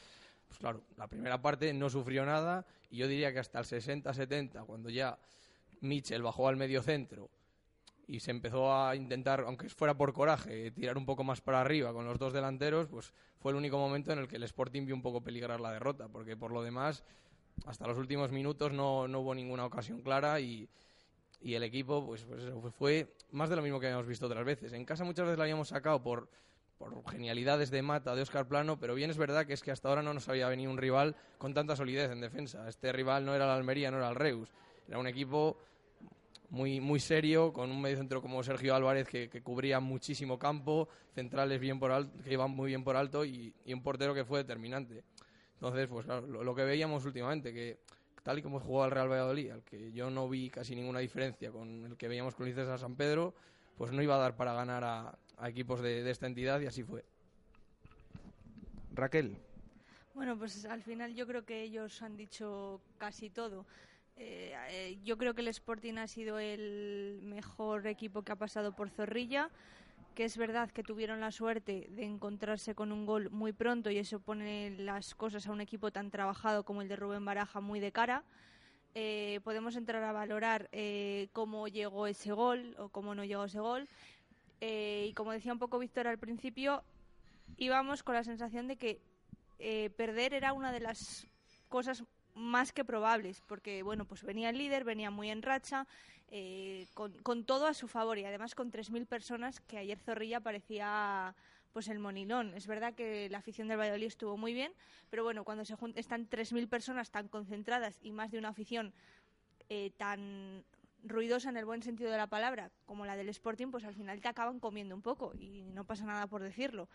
pues 0.48 0.60
claro, 0.60 0.84
la 0.98 1.08
primera 1.08 1.42
parte 1.42 1.74
no 1.74 1.90
sufrió 1.90 2.26
nada 2.26 2.66
y 2.90 2.98
yo 2.98 3.08
diría 3.08 3.32
que 3.34 3.40
hasta 3.40 3.60
el 3.60 3.66
60-70, 3.66 4.66
cuando 4.66 4.90
ya 4.90 5.18
Mitchell 5.82 6.22
bajó 6.22 6.48
al 6.48 6.58
medio 6.58 6.82
centro 6.82 7.30
y 8.12 8.20
se 8.20 8.30
empezó 8.30 8.76
a 8.76 8.94
intentar, 8.94 9.46
aunque 9.48 9.70
fuera 9.70 9.94
por 9.94 10.12
coraje, 10.12 10.70
tirar 10.72 10.98
un 10.98 11.06
poco 11.06 11.24
más 11.24 11.40
para 11.40 11.62
arriba 11.62 11.94
con 11.94 12.06
los 12.06 12.20
dos 12.20 12.34
delanteros, 12.34 12.88
pues 12.88 13.14
fue 13.40 13.54
el 13.54 13.58
único 13.58 13.78
momento 13.78 14.12
en 14.12 14.20
el 14.20 14.28
que 14.28 14.36
el 14.36 14.44
Sporting 14.44 14.86
vio 14.86 14.94
un 14.94 15.02
poco 15.02 15.22
peligrar 15.22 15.62
la 15.62 15.72
derrota, 15.72 16.10
porque 16.10 16.36
por 16.36 16.52
lo 16.52 16.62
demás, 16.62 17.06
hasta 17.66 17.88
los 17.88 17.98
últimos 17.98 18.30
minutos 18.34 18.74
no, 18.74 19.08
no 19.08 19.22
hubo 19.22 19.34
ninguna 19.34 19.64
ocasión 19.64 20.02
clara 20.02 20.42
y, 20.42 20.68
y 21.40 21.54
el 21.54 21.64
equipo 21.64 22.06
pues, 22.06 22.26
pues 22.26 22.44
fue 22.78 23.16
más 23.32 23.50
de 23.50 23.56
lo 23.56 23.62
mismo 23.62 23.80
que 23.80 23.86
habíamos 23.86 24.08
visto 24.08 24.26
otras 24.26 24.44
veces. 24.44 24.74
En 24.74 24.84
casa 24.84 25.06
muchas 25.06 25.24
veces 25.24 25.38
la 25.38 25.46
habíamos 25.46 25.70
sacado 25.70 26.04
por, 26.04 26.28
por 26.78 27.10
genialidades 27.10 27.72
de 27.72 27.82
mata 27.82 28.14
de 28.14 28.24
Oscar 28.24 28.46
Plano, 28.46 28.78
pero 28.78 28.94
bien 28.94 29.10
es 29.10 29.18
verdad 29.18 29.46
que 29.46 29.54
es 29.54 29.62
que 29.62 29.72
hasta 29.72 29.88
ahora 29.88 30.04
no 30.04 30.14
nos 30.14 30.28
había 30.28 30.50
venido 30.50 30.70
un 30.70 30.78
rival 30.78 31.16
con 31.38 31.54
tanta 31.54 31.78
solidez 31.78 32.12
en 32.12 32.20
defensa. 32.20 32.68
Este 32.68 32.92
rival 32.92 33.24
no 33.24 33.34
era 33.34 33.46
el 33.46 33.52
Almería, 33.52 33.90
no 33.90 34.00
era 34.00 34.10
el 34.10 34.16
Reus. 34.16 34.52
Era 34.86 35.00
un 35.00 35.08
equipo 35.08 35.58
muy, 36.52 36.82
muy 36.82 37.00
serio, 37.00 37.54
con 37.54 37.72
un 37.72 37.82
mediocentro 37.82 38.22
como 38.22 38.44
Sergio 38.44 38.76
Álvarez 38.76 39.08
que, 39.08 39.30
que, 39.30 39.42
cubría 39.42 39.80
muchísimo 39.80 40.38
campo, 40.38 40.90
centrales 41.16 41.60
bien 41.62 41.80
por 41.80 41.92
alto, 41.92 42.12
que 42.24 42.34
iban 42.34 42.52
muy 42.52 42.68
bien 42.68 42.84
por 42.84 42.98
alto 42.98 43.24
y, 43.24 43.54
y 43.66 43.74
un 43.74 43.82
portero 43.82 44.14
que 44.14 44.26
fue 44.26 44.40
determinante. 44.40 45.04
Entonces, 45.54 45.88
pues 45.88 46.06
claro, 46.06 46.28
lo, 46.28 46.44
lo 46.44 46.54
que 46.54 46.66
veíamos 46.66 47.06
últimamente, 47.06 47.54
que 47.54 47.80
tal 48.22 48.40
y 48.40 48.42
como 48.42 48.60
jugó 48.60 48.84
al 48.84 48.92
Real 48.92 49.10
Valladolid, 49.10 49.52
al 49.52 49.64
que 49.64 49.94
yo 49.94 50.10
no 50.10 50.28
vi 50.28 50.50
casi 50.50 50.76
ninguna 50.76 51.00
diferencia 51.00 51.52
con 51.52 51.86
el 51.86 51.96
que 51.96 52.10
veíamos 52.10 52.36
con 52.36 52.46
Lices 52.46 52.68
a 52.68 52.78
San 52.78 52.98
Pedro, 52.98 53.34
pues 53.78 53.94
no 53.94 54.02
iba 54.02 54.16
a 54.16 54.20
dar 54.20 54.36
para 54.36 54.54
ganar 54.54 54.84
a, 54.84 55.18
a 55.38 55.50
equipos 55.50 55.82
de, 55.82 56.04
de, 56.04 56.12
esta 56.12 56.28
entidad 56.28 56.60
y 56.60 56.66
así 56.66 56.84
fue. 56.84 57.06
Raquel. 58.94 59.38
Bueno, 60.14 60.38
pues 60.38 60.66
al 60.66 60.84
final 60.84 61.16
yo 61.16 61.26
creo 61.26 61.46
que 61.46 61.62
ellos 61.62 62.02
han 62.02 62.18
dicho 62.18 62.82
casi 62.98 63.30
todo. 63.30 63.66
Eh, 64.18 64.54
eh, 64.70 65.00
yo 65.04 65.18
creo 65.18 65.34
que 65.34 65.42
el 65.42 65.48
Sporting 65.48 65.96
ha 65.96 66.08
sido 66.08 66.38
el 66.40 67.20
mejor 67.24 67.88
equipo 67.88 68.22
que 68.22 68.32
ha 68.32 68.36
pasado 68.36 68.76
por 68.76 68.90
Zorrilla 68.90 69.50
que 70.16 70.26
es 70.26 70.38
verdad 70.38 70.70
que 70.72 70.84
tuvieron 70.84 71.22
la 71.22 71.32
suerte 71.32 71.88
de 71.92 72.04
encontrarse 72.04 72.76
con 72.76 72.92
un 72.92 73.06
gol 73.06 73.30
muy 73.30 73.54
pronto 73.54 73.90
y 73.90 73.98
eso 73.98 74.20
pone 74.20 74.72
las 74.78 75.16
cosas 75.16 75.48
a 75.48 75.52
un 75.52 75.62
equipo 75.62 75.92
tan 75.92 76.12
trabajado 76.12 76.64
como 76.64 76.82
el 76.82 76.88
de 76.88 76.96
Rubén 76.96 77.26
Baraja 77.26 77.62
muy 77.62 77.80
de 77.80 77.92
cara. 77.92 78.24
Eh, 78.94 79.40
podemos 79.46 79.78
entrar 79.78 80.04
a 80.04 80.12
valorar 80.12 80.68
eh, 80.74 81.30
cómo 81.32 81.68
llegó 81.70 82.08
ese 82.08 82.34
gol 82.34 82.76
o 82.78 82.90
cómo 82.90 83.16
no 83.16 83.24
llegó 83.24 83.46
ese 83.46 83.60
gol. 83.60 83.88
Eh, 84.60 85.08
y 85.10 85.14
como 85.14 85.32
decía 85.32 85.54
un 85.54 85.60
poco 85.60 85.80
Víctor 85.80 86.08
al 86.08 86.18
principio, 86.18 86.84
íbamos 87.58 88.04
con 88.04 88.16
la 88.16 88.24
sensación 88.24 88.68
de 88.68 88.76
que 88.76 89.00
perder 89.96 90.34
era 90.34 90.54
una 90.54 90.72
de 90.72 90.80
las 90.80 91.28
cosas 91.70 92.04
más 92.36 92.72
que 92.72 92.86
probables, 92.86 93.42
porque 93.48 93.84
bueno, 93.84 94.06
pues 94.06 94.24
venía 94.24 94.50
el 94.50 94.58
líder, 94.58 94.84
venía 94.84 95.12
muy 95.12 95.30
en 95.30 95.42
racha, 95.42 95.88
eh, 96.30 96.88
con, 96.94 97.12
con, 97.24 97.44
todo 97.44 97.68
a 97.68 97.74
su 97.74 97.88
favor 97.88 98.18
y 98.18 98.26
además 98.26 98.56
con 98.56 98.72
3.000 98.72 99.06
personas 99.06 99.60
que 99.62 99.78
ayer 99.78 100.00
Zorrilla 100.00 100.40
parecía 100.40 101.36
pues 101.74 101.88
el 101.88 102.00
moninón. 102.00 102.54
Es 102.54 102.68
verdad 102.68 102.94
que 102.94 103.30
la 103.30 103.40
afición 103.40 103.68
del 103.68 103.80
Valladolid 103.80 104.08
estuvo 104.08 104.38
muy 104.38 104.54
bien, 104.54 104.72
pero 105.10 105.24
bueno, 105.24 105.44
cuando 105.44 105.66
se 105.66 105.76
están 105.96 106.28
3.000 106.30 106.68
personas 106.68 107.12
tan 107.12 107.28
concentradas 107.28 108.00
y 108.02 108.12
más 108.12 108.32
de 108.32 108.40
una 108.40 108.50
afición 108.50 108.94
eh, 109.70 109.92
tan 109.98 110.64
ruidosa 111.04 111.50
en 111.50 111.58
el 111.58 111.66
buen 111.66 111.82
sentido 111.82 112.12
de 112.12 112.18
la 112.18 112.28
palabra 112.28 112.72
como 112.86 113.06
la 113.06 113.16
del 113.16 113.30
Sporting, 113.30 113.68
pues 113.72 113.84
al 113.86 113.96
final 113.96 114.22
te 114.22 114.28
acaban 114.28 114.60
comiendo 114.60 114.96
un 114.96 115.02
poco 115.02 115.34
y 115.38 115.64
no 115.74 115.84
pasa 115.86 116.06
nada 116.06 116.28
por 116.28 116.44
decirlo. 116.44 116.88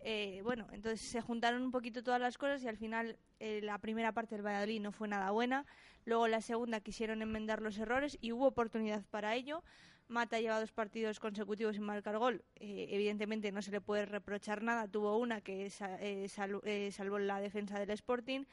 Eh, 0.00 0.40
bueno, 0.44 0.66
entonces 0.72 1.00
se 1.00 1.20
juntaron 1.20 1.62
un 1.62 1.70
poquito 1.70 2.02
todas 2.02 2.20
las 2.20 2.38
cosas 2.38 2.62
y 2.62 2.68
al 2.68 2.76
final 2.76 3.18
eh, 3.40 3.60
la 3.62 3.78
primera 3.78 4.12
parte 4.12 4.34
del 4.34 4.46
Valladolid 4.46 4.80
no 4.80 4.92
fue 4.92 5.08
nada 5.08 5.30
buena. 5.30 5.66
Luego 6.04 6.28
la 6.28 6.40
segunda 6.40 6.80
quisieron 6.80 7.22
enmendar 7.22 7.60
los 7.60 7.78
errores 7.78 8.16
y 8.20 8.32
hubo 8.32 8.46
oportunidad 8.46 9.04
para 9.10 9.34
ello. 9.34 9.62
Mata 10.06 10.40
lleva 10.40 10.60
dos 10.60 10.72
partidos 10.72 11.20
consecutivos 11.20 11.74
sin 11.76 11.84
marcar 11.84 12.16
gol. 12.16 12.42
Eh, 12.54 12.86
evidentemente 12.90 13.52
no 13.52 13.60
se 13.60 13.70
le 13.70 13.80
puede 13.80 14.06
reprochar 14.06 14.62
nada. 14.62 14.88
Tuvo 14.88 15.18
una 15.18 15.42
que 15.42 15.68
salvó 15.70 17.18
la 17.18 17.40
defensa 17.40 17.78
del 17.78 17.90
Sporting. 17.90 18.44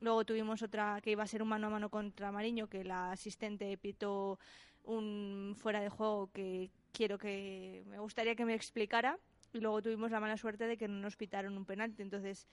Luego 0.00 0.24
tuvimos 0.24 0.62
otra 0.62 1.00
que 1.00 1.12
iba 1.12 1.22
a 1.22 1.28
ser 1.28 1.42
un 1.42 1.48
mano 1.48 1.68
a 1.68 1.70
mano 1.70 1.88
contra 1.88 2.32
Mariño, 2.32 2.68
que 2.68 2.82
la 2.82 3.12
asistente 3.12 3.76
pitó 3.78 4.40
un 4.82 5.54
fuera 5.56 5.80
de 5.80 5.88
juego 5.88 6.30
que 6.32 6.70
quiero 6.92 7.16
que 7.18 7.84
me 7.86 7.98
gustaría 8.00 8.34
que 8.34 8.44
me 8.44 8.54
explicara 8.54 9.18
y 9.54 9.60
luego 9.60 9.80
tuvimos 9.80 10.10
la 10.10 10.20
mala 10.20 10.36
suerte 10.36 10.66
de 10.66 10.76
que 10.76 10.88
no 10.88 11.00
nos 11.00 11.16
pitaron 11.16 11.56
un 11.56 11.64
penalti. 11.64 12.02
Entonces 12.02 12.46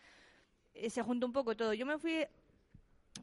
eh, 0.73 0.89
se 0.89 1.01
juntó 1.01 1.25
un 1.25 1.33
poco 1.33 1.55
todo. 1.55 1.73
Yo 1.73 1.85
me 1.85 1.97
fui 1.97 2.25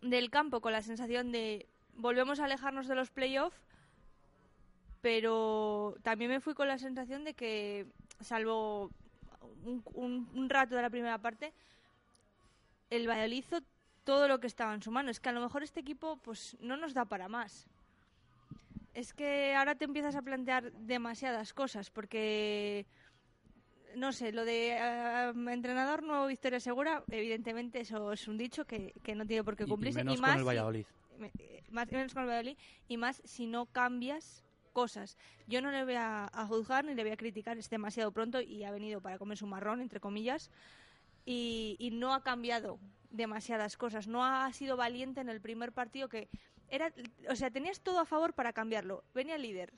del 0.03 0.31
campo 0.31 0.61
con 0.61 0.73
la 0.73 0.83
sensación 0.83 1.33
de 1.33 1.67
volvemos 1.95 2.41
a 2.41 2.45
alejarnos 2.45 2.89
de 2.89 2.95
los 2.95 3.11
playoffs, 3.11 3.61
pero 5.01 5.97
también 6.03 6.31
me 6.31 6.41
fui 6.41 6.55
con 6.55 6.69
la 6.69 6.79
sensación 6.79 7.25
de 7.25 7.35
que, 7.35 7.87
salvo 8.21 8.91
un, 9.95 10.49
rato 10.49 10.75
de 10.75 10.83
la 10.83 10.91
primera 10.91 11.19
parte, 11.19 11.53
el 12.91 13.09
Valladolid 13.09 13.39
hizo 13.39 13.61
todo 14.05 14.29
lo 14.29 14.41
que 14.41 14.47
estaba 14.47 14.75
en 14.75 14.83
su 14.83 14.91
mano. 14.91 15.11
Es 15.11 15.21
que 15.21 15.29
a 15.29 15.33
lo 15.33 15.41
mejor 15.41 15.63
este 15.63 15.81
equipo 15.81 16.17
pues 16.17 16.57
no 16.61 16.77
nos 16.77 16.95
da 16.95 17.05
para 17.05 17.29
más. 17.29 17.69
Es 18.95 19.13
que 19.13 19.55
ahora 19.55 19.75
te 19.75 19.85
empiezas 19.85 20.17
a 20.17 20.23
plantear 20.23 20.73
demasiadas 20.73 21.53
cosas 21.53 21.91
porque 21.91 22.87
no 23.99 24.13
sé, 24.13 24.33
lo 24.33 24.45
de 24.45 24.77
entrenador 25.51 26.03
nuevo 26.03 26.27
victoria 26.27 26.61
segura, 26.61 27.05
evidentemente 27.11 27.81
eso 27.81 28.13
es 28.13 28.29
un 28.29 28.39
dicho 28.39 28.65
que, 28.65 28.93
no 29.15 29.27
tiene 29.27 29.45
por 29.45 29.57
qué 29.57 29.67
cumplirse. 29.67 30.01
Y, 30.01 30.05
menos 30.05 30.21
con 30.21 30.31
el 30.31 30.45
Valladolid. 30.45 30.87
Más, 31.71 31.91
menos 31.91 32.15
con 32.15 32.23
el 32.23 32.29
Valladolid 32.29 32.57
y 32.87 32.97
más 32.97 33.21
si 33.25 33.47
no 33.47 33.67
cambias 33.67 34.45
cosas. 34.73 35.17
Yo 35.47 35.61
no 35.61 35.71
le 35.71 35.85
voy 35.85 35.97
a, 35.97 36.31
juzgar 36.49 36.85
ni 36.85 36.95
le 36.95 37.03
voy 37.03 37.13
a 37.13 37.17
criticar, 37.17 37.59
es 37.59 37.69
demasiado 37.69 38.13
pronto 38.13 38.41
y 38.41 38.65
ha 38.65 38.71
venido 38.71 39.01
para 39.01 39.19
comer 39.19 39.37
su 39.37 39.47
marrón, 39.47 39.81
entre 39.81 40.01
comillas, 40.01 40.51
y, 41.25 41.77
y 41.79 41.91
no 41.91 42.15
ha 42.15 42.23
cambiado 42.23 42.79
demasiadas 43.11 43.77
cosas. 43.77 44.07
No 44.07 44.25
ha 44.25 44.53
sido 44.53 44.77
valiente 44.77 45.21
en 45.21 45.29
el 45.29 45.41
primer 45.41 45.73
partido 45.73 46.09
que 46.09 46.29
era, 46.69 46.93
o 47.29 47.37
sea, 47.37 47.51
tenías 47.51 47.81
todo 47.81 47.99
a 47.99 48.05
favor 48.05 48.35
para 48.35 48.53
cambiarlo. 48.53 49.05
Venía 49.15 49.37
el 49.37 49.43
líder, 49.43 49.73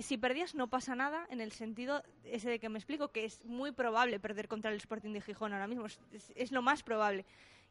si 0.00 0.18
perdías 0.18 0.54
no 0.54 0.68
pasa 0.68 0.94
nada 0.94 1.26
en 1.30 1.40
el 1.40 1.52
sentido 1.52 2.02
ese 2.24 2.50
de 2.50 2.58
que 2.58 2.68
me 2.68 2.78
explico, 2.78 3.08
que 3.08 3.24
es 3.24 3.44
muy 3.44 3.70
probable 3.70 4.18
perder 4.18 4.48
contra 4.48 4.70
el 4.70 4.76
Sporting 4.78 5.12
de 5.12 5.20
Gijón 5.20 5.52
ahora 5.52 5.68
mismo, 5.68 5.86
es, 6.34 6.52
lo 6.52 6.62
más 6.62 6.82
probable. 6.82 7.24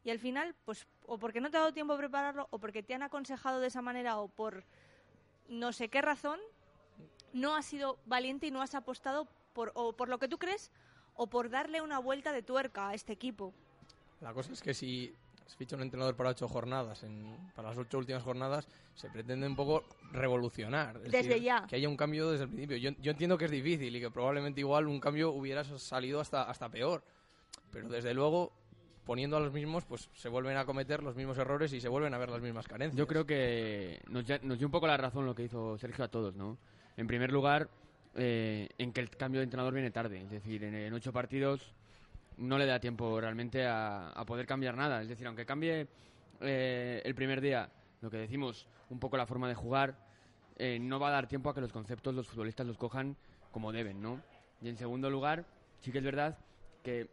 Y 0.04 0.10
al 0.10 0.18
final, 0.18 0.54
pues 0.64 0.86
o 1.04 1.18
porque 1.18 1.40
no 1.40 1.50
te 1.50 1.56
ha 1.56 1.60
dado 1.60 1.74
tiempo 1.74 1.92
a 1.92 1.98
prepararlo, 1.98 2.48
o 2.50 2.58
porque 2.58 2.82
te 2.82 2.94
han 2.94 3.02
aconsejado 3.02 3.60
de 3.60 3.66
esa 3.66 3.82
manera, 3.82 4.18
o 4.18 4.28
por 4.28 4.64
no 5.48 5.72
sé 5.72 5.88
qué 5.88 6.00
razón, 6.00 6.40
no 7.32 7.54
has 7.54 7.66
sido 7.66 7.98
valiente 8.06 8.46
y 8.46 8.50
no 8.50 8.62
has 8.62 8.74
apostado 8.74 9.28
por, 9.52 9.72
o 9.74 9.92
por 9.92 10.08
lo 10.08 10.18
que 10.18 10.28
tú 10.28 10.38
crees, 10.38 10.70
o 11.14 11.26
por 11.26 11.50
darle 11.50 11.82
una 11.82 11.98
vuelta 11.98 12.32
de 12.32 12.42
tuerca 12.42 12.88
a 12.88 12.94
este 12.94 13.12
equipo. 13.12 13.52
La 14.20 14.32
cosa 14.32 14.52
es 14.52 14.62
que 14.62 14.72
si 14.72 15.14
se 15.46 15.56
ficha 15.56 15.76
un 15.76 15.82
entrenador 15.82 16.16
para 16.16 16.30
ocho 16.30 16.48
jornadas, 16.48 17.04
para 17.54 17.68
las 17.68 17.78
ocho 17.78 17.98
últimas 17.98 18.22
jornadas, 18.22 18.66
se 18.94 19.08
pretende 19.08 19.46
un 19.46 19.54
poco 19.54 19.84
revolucionar. 20.12 21.00
desde 21.00 21.40
ya. 21.40 21.66
Que 21.66 21.76
haya 21.76 21.88
un 21.88 21.96
cambio 21.96 22.30
desde 22.30 22.44
el 22.44 22.50
principio. 22.50 22.76
Yo, 22.76 22.90
yo, 23.00 23.12
entiendo 23.12 23.38
que 23.38 23.44
es 23.44 23.50
difícil 23.50 23.94
y 23.94 24.00
que 24.00 24.10
probablemente 24.10 24.60
igual 24.60 24.88
un 24.88 25.00
cambio 25.00 25.30
hubiera 25.30 25.64
salido 25.64 26.20
hasta, 26.20 26.42
hasta 26.42 26.68
peor. 26.68 27.02
Pero 27.70 27.88
desde 27.88 28.12
luego, 28.12 28.52
poniendo 29.04 29.36
a 29.36 29.40
los 29.40 29.52
mismos, 29.52 29.84
pues 29.84 30.08
se 30.14 30.28
vuelven 30.28 30.56
a 30.56 30.64
cometer 30.64 31.02
los 31.02 31.14
mismos 31.14 31.38
errores 31.38 31.72
y 31.72 31.80
se 31.80 31.88
vuelven 31.88 32.12
a 32.14 32.18
ver 32.18 32.30
las 32.30 32.42
mismas 32.42 32.66
carencias. 32.66 32.96
Yo 32.96 33.06
creo 33.06 33.24
que 33.24 34.00
nos, 34.08 34.24
nos 34.42 34.58
dio 34.58 34.66
un 34.66 34.72
poco 34.72 34.86
la 34.86 34.96
razón 34.96 35.26
lo 35.26 35.34
que 35.34 35.44
hizo 35.44 35.78
Sergio 35.78 36.04
a 36.04 36.08
todos, 36.08 36.34
¿no? 36.34 36.58
En 36.96 37.06
primer 37.06 37.30
lugar, 37.30 37.68
eh, 38.16 38.68
en 38.78 38.92
que 38.92 39.00
el 39.00 39.10
cambio 39.10 39.40
de 39.40 39.44
entrenador 39.44 39.74
viene 39.74 39.90
tarde. 39.90 40.22
Es 40.22 40.30
decir, 40.30 40.64
en 40.64 40.92
ocho 40.92 41.12
partidos 41.12 41.75
no 42.38 42.58
le 42.58 42.66
da 42.66 42.80
tiempo 42.80 43.20
realmente 43.20 43.66
a, 43.66 44.24
poder 44.26 44.46
cambiar 44.46 44.76
nada. 44.76 45.02
Es 45.02 45.08
decir, 45.08 45.26
aunque 45.26 45.46
cambie 45.46 45.88
eh, 46.40 47.02
el 47.04 47.14
primer 47.14 47.40
día, 47.40 47.70
lo 48.00 48.10
que 48.10 48.18
decimos, 48.18 48.68
un 48.90 48.98
poco 48.98 49.16
la 49.16 49.26
forma 49.26 49.48
de 49.48 49.54
jugar, 49.54 49.96
eh, 50.56 50.78
no 50.78 50.98
va 50.98 51.08
a 51.08 51.12
dar 51.12 51.26
tiempo 51.26 51.50
a 51.50 51.54
que 51.54 51.60
los 51.60 51.72
conceptos 51.72 52.14
los 52.14 52.26
futbolistas 52.26 52.66
los 52.66 52.78
cojan 52.78 53.16
como 53.50 53.72
deben, 53.72 54.00
¿no? 54.00 54.20
Y 54.60 54.68
en 54.68 54.76
segundo 54.76 55.10
lugar, 55.10 55.44
sí 55.80 55.92
que 55.92 55.98
es 55.98 56.04
verdad 56.04 56.38
que, 56.82 57.08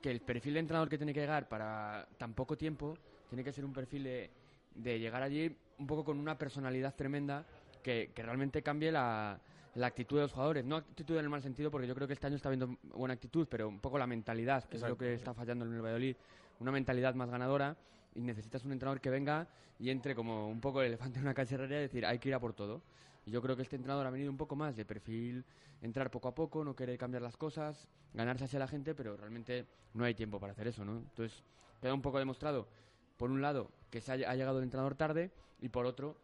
que 0.00 0.10
el 0.10 0.20
perfil 0.20 0.54
de 0.54 0.60
entrenador 0.60 0.88
que 0.88 0.98
tiene 0.98 1.14
que 1.14 1.20
llegar 1.20 1.48
para 1.48 2.08
tan 2.18 2.34
poco 2.34 2.56
tiempo 2.56 2.96
tiene 3.28 3.44
que 3.44 3.52
ser 3.52 3.64
un 3.64 3.72
perfil 3.72 4.04
de, 4.04 4.30
de 4.74 4.98
llegar 4.98 5.22
allí 5.22 5.56
un 5.78 5.86
poco 5.86 6.04
con 6.04 6.18
una 6.18 6.38
personalidad 6.38 6.94
tremenda 6.94 7.44
que, 7.82 8.10
que 8.14 8.22
realmente 8.22 8.62
cambie 8.62 8.92
la, 8.92 9.40
la 9.74 9.86
actitud 9.86 10.16
de 10.16 10.22
los 10.22 10.32
jugadores. 10.32 10.64
No 10.64 10.76
actitud 10.76 11.16
en 11.16 11.24
el 11.24 11.28
mal 11.28 11.42
sentido, 11.42 11.70
porque 11.70 11.86
yo 11.86 11.94
creo 11.94 12.06
que 12.06 12.14
este 12.14 12.26
año 12.26 12.36
está 12.36 12.48
habiendo 12.48 12.76
buena 12.82 13.14
actitud, 13.14 13.46
pero 13.48 13.68
un 13.68 13.80
poco 13.80 13.98
la 13.98 14.06
mentalidad, 14.06 14.64
que 14.64 14.76
es 14.76 14.82
lo 14.82 14.96
que 14.96 15.14
está 15.14 15.34
fallando 15.34 15.64
en 15.64 15.74
el 15.74 15.82
Valladolid. 15.82 16.16
Una 16.58 16.72
mentalidad 16.72 17.14
más 17.14 17.30
ganadora 17.30 17.76
y 18.14 18.20
necesitas 18.20 18.64
un 18.64 18.72
entrenador 18.72 19.00
que 19.00 19.10
venga 19.10 19.48
y 19.78 19.90
entre 19.90 20.14
como 20.14 20.48
un 20.48 20.60
poco 20.60 20.80
el 20.80 20.88
elefante 20.88 21.18
en 21.18 21.24
una 21.24 21.34
cacharrería 21.34 21.78
y 21.78 21.82
decir, 21.82 22.04
hay 22.04 22.18
que 22.18 22.28
ir 22.28 22.34
a 22.34 22.40
por 22.40 22.52
todo. 22.52 22.82
Y 23.24 23.30
yo 23.30 23.40
creo 23.40 23.56
que 23.56 23.62
este 23.62 23.76
entrenador 23.76 24.06
ha 24.06 24.10
venido 24.10 24.30
un 24.30 24.36
poco 24.36 24.56
más 24.56 24.76
de 24.76 24.84
perfil, 24.84 25.44
entrar 25.80 26.10
poco 26.10 26.28
a 26.28 26.34
poco, 26.34 26.64
no 26.64 26.74
querer 26.74 26.98
cambiar 26.98 27.22
las 27.22 27.36
cosas, 27.36 27.88
ganarse 28.12 28.44
hacia 28.44 28.58
la 28.58 28.66
gente, 28.66 28.94
pero 28.94 29.16
realmente 29.16 29.66
no 29.94 30.04
hay 30.04 30.14
tiempo 30.14 30.40
para 30.40 30.52
hacer 30.52 30.66
eso, 30.66 30.84
¿no? 30.84 30.98
Entonces, 30.98 31.42
queda 31.80 31.94
un 31.94 32.02
poco 32.02 32.18
demostrado, 32.18 32.68
por 33.16 33.30
un 33.30 33.40
lado, 33.40 33.70
que 33.90 34.00
se 34.00 34.12
ha, 34.12 34.30
ha 34.30 34.34
llegado 34.34 34.58
el 34.58 34.64
entrenador 34.64 34.94
tarde 34.94 35.30
y 35.60 35.68
por 35.68 35.86
otro, 35.86 36.16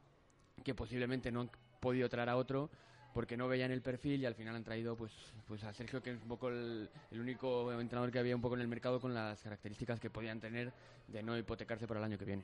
que 0.65 0.75
posiblemente 0.75 1.31
no 1.31 1.43
han 1.43 1.51
podido 1.81 2.09
traer 2.09 2.31
a 2.31 2.37
otro 2.37 2.71
porque 3.17 3.39
no 3.39 3.49
veían 3.49 3.71
el 3.71 3.81
perfil 3.81 4.21
y 4.21 4.27
al 4.27 4.35
final 4.35 4.57
han 4.57 4.63
traído 4.63 4.95
pues, 4.95 5.11
pues 5.49 5.65
a 5.65 5.73
Sergio, 5.73 6.03
que 6.03 6.11
es 6.11 6.21
un 6.21 6.29
poco 6.29 6.51
el, 6.51 6.87
único 7.13 7.73
entrenador 7.73 8.13
que 8.13 8.19
había 8.19 8.37
un 8.37 8.43
poco 8.43 8.57
en 8.57 8.61
el 8.61 8.69
mercado 8.69 9.01
con 9.01 9.15
las 9.15 9.41
características 9.41 9.99
que 9.99 10.11
podían 10.11 10.39
tener 10.39 10.71
de 11.09 11.23
no 11.23 11.39
hipotecarse 11.39 11.87
para 11.87 12.01
el 12.01 12.05
año 12.05 12.19
que 12.19 12.27
viene. 12.27 12.43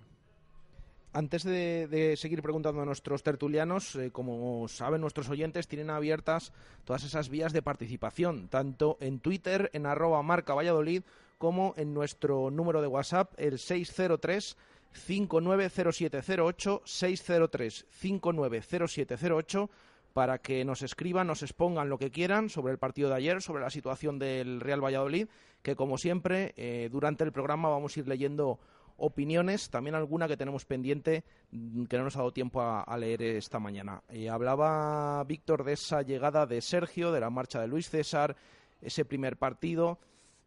Antes 1.13 1.43
de, 1.43 2.15
seguir 2.17 2.41
preguntando 2.41 2.81
a 2.81 2.87
nuestros 2.87 3.23
tertulianos, 3.23 3.97
eh, 3.97 4.11
como 4.13 4.67
saben 4.67 5.03
nuestros 5.03 5.29
oyentes, 5.29 5.69
tienen 5.69 5.91
abiertas 5.91 6.55
todas 6.87 7.05
esas 7.05 7.29
vías 7.29 7.53
de 7.53 7.61
participación, 7.61 8.49
tanto 8.49 8.97
en 9.03 9.21
Twitter, 9.21 9.69
en 9.75 9.85
arroba 9.85 10.23
marca 10.23 10.55
Valladolid, 10.55 11.03
como 11.37 11.75
en 11.77 11.93
nuestro 11.93 12.51
número 12.51 12.81
de 12.81 12.87
WhatsApp, 12.87 13.35
el 13.37 13.59
603 13.59 14.57
590708, 14.95 16.81
603 16.83 17.87
590708 17.91 19.71
para 20.13 20.39
que 20.39 20.65
nos 20.65 20.83
escriban, 20.83 21.27
nos 21.27 21.43
expongan 21.43 21.89
lo 21.89 21.99
que 21.99 22.11
quieran 22.11 22.49
sobre 22.49 22.73
el 22.73 22.79
partido 22.79 23.09
de 23.09 23.17
ayer, 23.17 23.43
sobre 23.43 23.63
la 23.63 23.71
situación 23.71 24.19
del 24.19 24.61
Real 24.61 24.85
Valladolid, 24.85 25.29
que 25.63 25.77
como 25.77 25.99
siempre 25.99 26.53
eh, 26.57 26.89
durante 26.91 27.25
el 27.25 27.33
programa 27.33 27.69
vamos 27.69 27.97
a 27.97 28.01
ir 28.01 28.09
leyendo 28.09 28.59
opiniones, 28.97 29.71
también 29.71 29.95
alguna 29.95 30.29
que 30.29 30.37
tenemos 30.37 30.65
pendiente 30.65 31.25
mm, 31.51 31.85
que 31.85 31.99
no 31.99 32.05
nos 32.05 32.17
ha 32.17 32.21
dado 32.21 32.33
tiempo 32.33 32.61
a, 32.61 32.97
leer 32.97 33.23
esta 33.23 33.59
mañana. 33.59 34.03
Eh, 34.09 34.29
hablaba 34.29 35.25
Víctor 35.25 35.65
de 35.65 35.73
esa 35.73 36.03
llegada 36.03 36.47
de 36.47 36.61
Sergio, 36.61 37.11
de 37.11 37.21
la 37.21 37.31
marcha 37.31 37.61
de 37.61 37.69
Luis 37.69 37.89
César, 37.91 38.37
ese 38.81 39.05
primer 39.05 39.37
partido, 39.39 39.99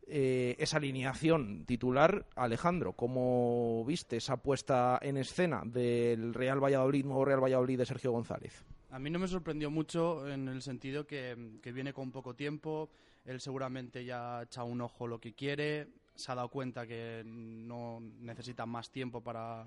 eh, 0.07 0.55
esa 0.59 0.77
alineación 0.77 1.65
titular. 1.65 2.25
Alejandro, 2.35 2.93
¿cómo 2.93 3.83
viste 3.85 4.17
esa 4.17 4.37
puesta 4.37 4.99
en 5.01 5.17
escena 5.17 5.63
del 5.65 6.33
Real 6.33 6.63
Valladolid, 6.63 7.05
nuevo 7.05 7.25
Real 7.25 7.43
Valladolid 7.43 7.79
de 7.79 7.85
Sergio 7.85 8.11
González? 8.11 8.63
A 8.95 8.99
mí 8.99 9.09
no 9.09 9.19
me 9.19 9.27
sorprendió 9.27 9.69
mucho 9.69 10.25
en 10.25 10.47
el 10.47 10.61
sentido 10.61 11.05
que, 11.05 11.35
viene 11.65 11.91
con 11.91 12.13
poco 12.13 12.33
tiempo, 12.33 12.89
él 13.25 13.41
seguramente 13.41 14.05
ya 14.05 14.39
ha 14.39 14.43
echado 14.43 14.67
un 14.67 14.79
ojo 14.79 15.05
lo 15.05 15.19
que 15.19 15.33
quiere, 15.33 15.89
se 16.15 16.31
ha 16.31 16.35
dado 16.35 16.47
cuenta 16.47 16.87
que 16.87 17.21
no 17.25 17.99
necesita 18.21 18.65
más 18.65 18.89
tiempo 18.89 19.19
para, 19.19 19.65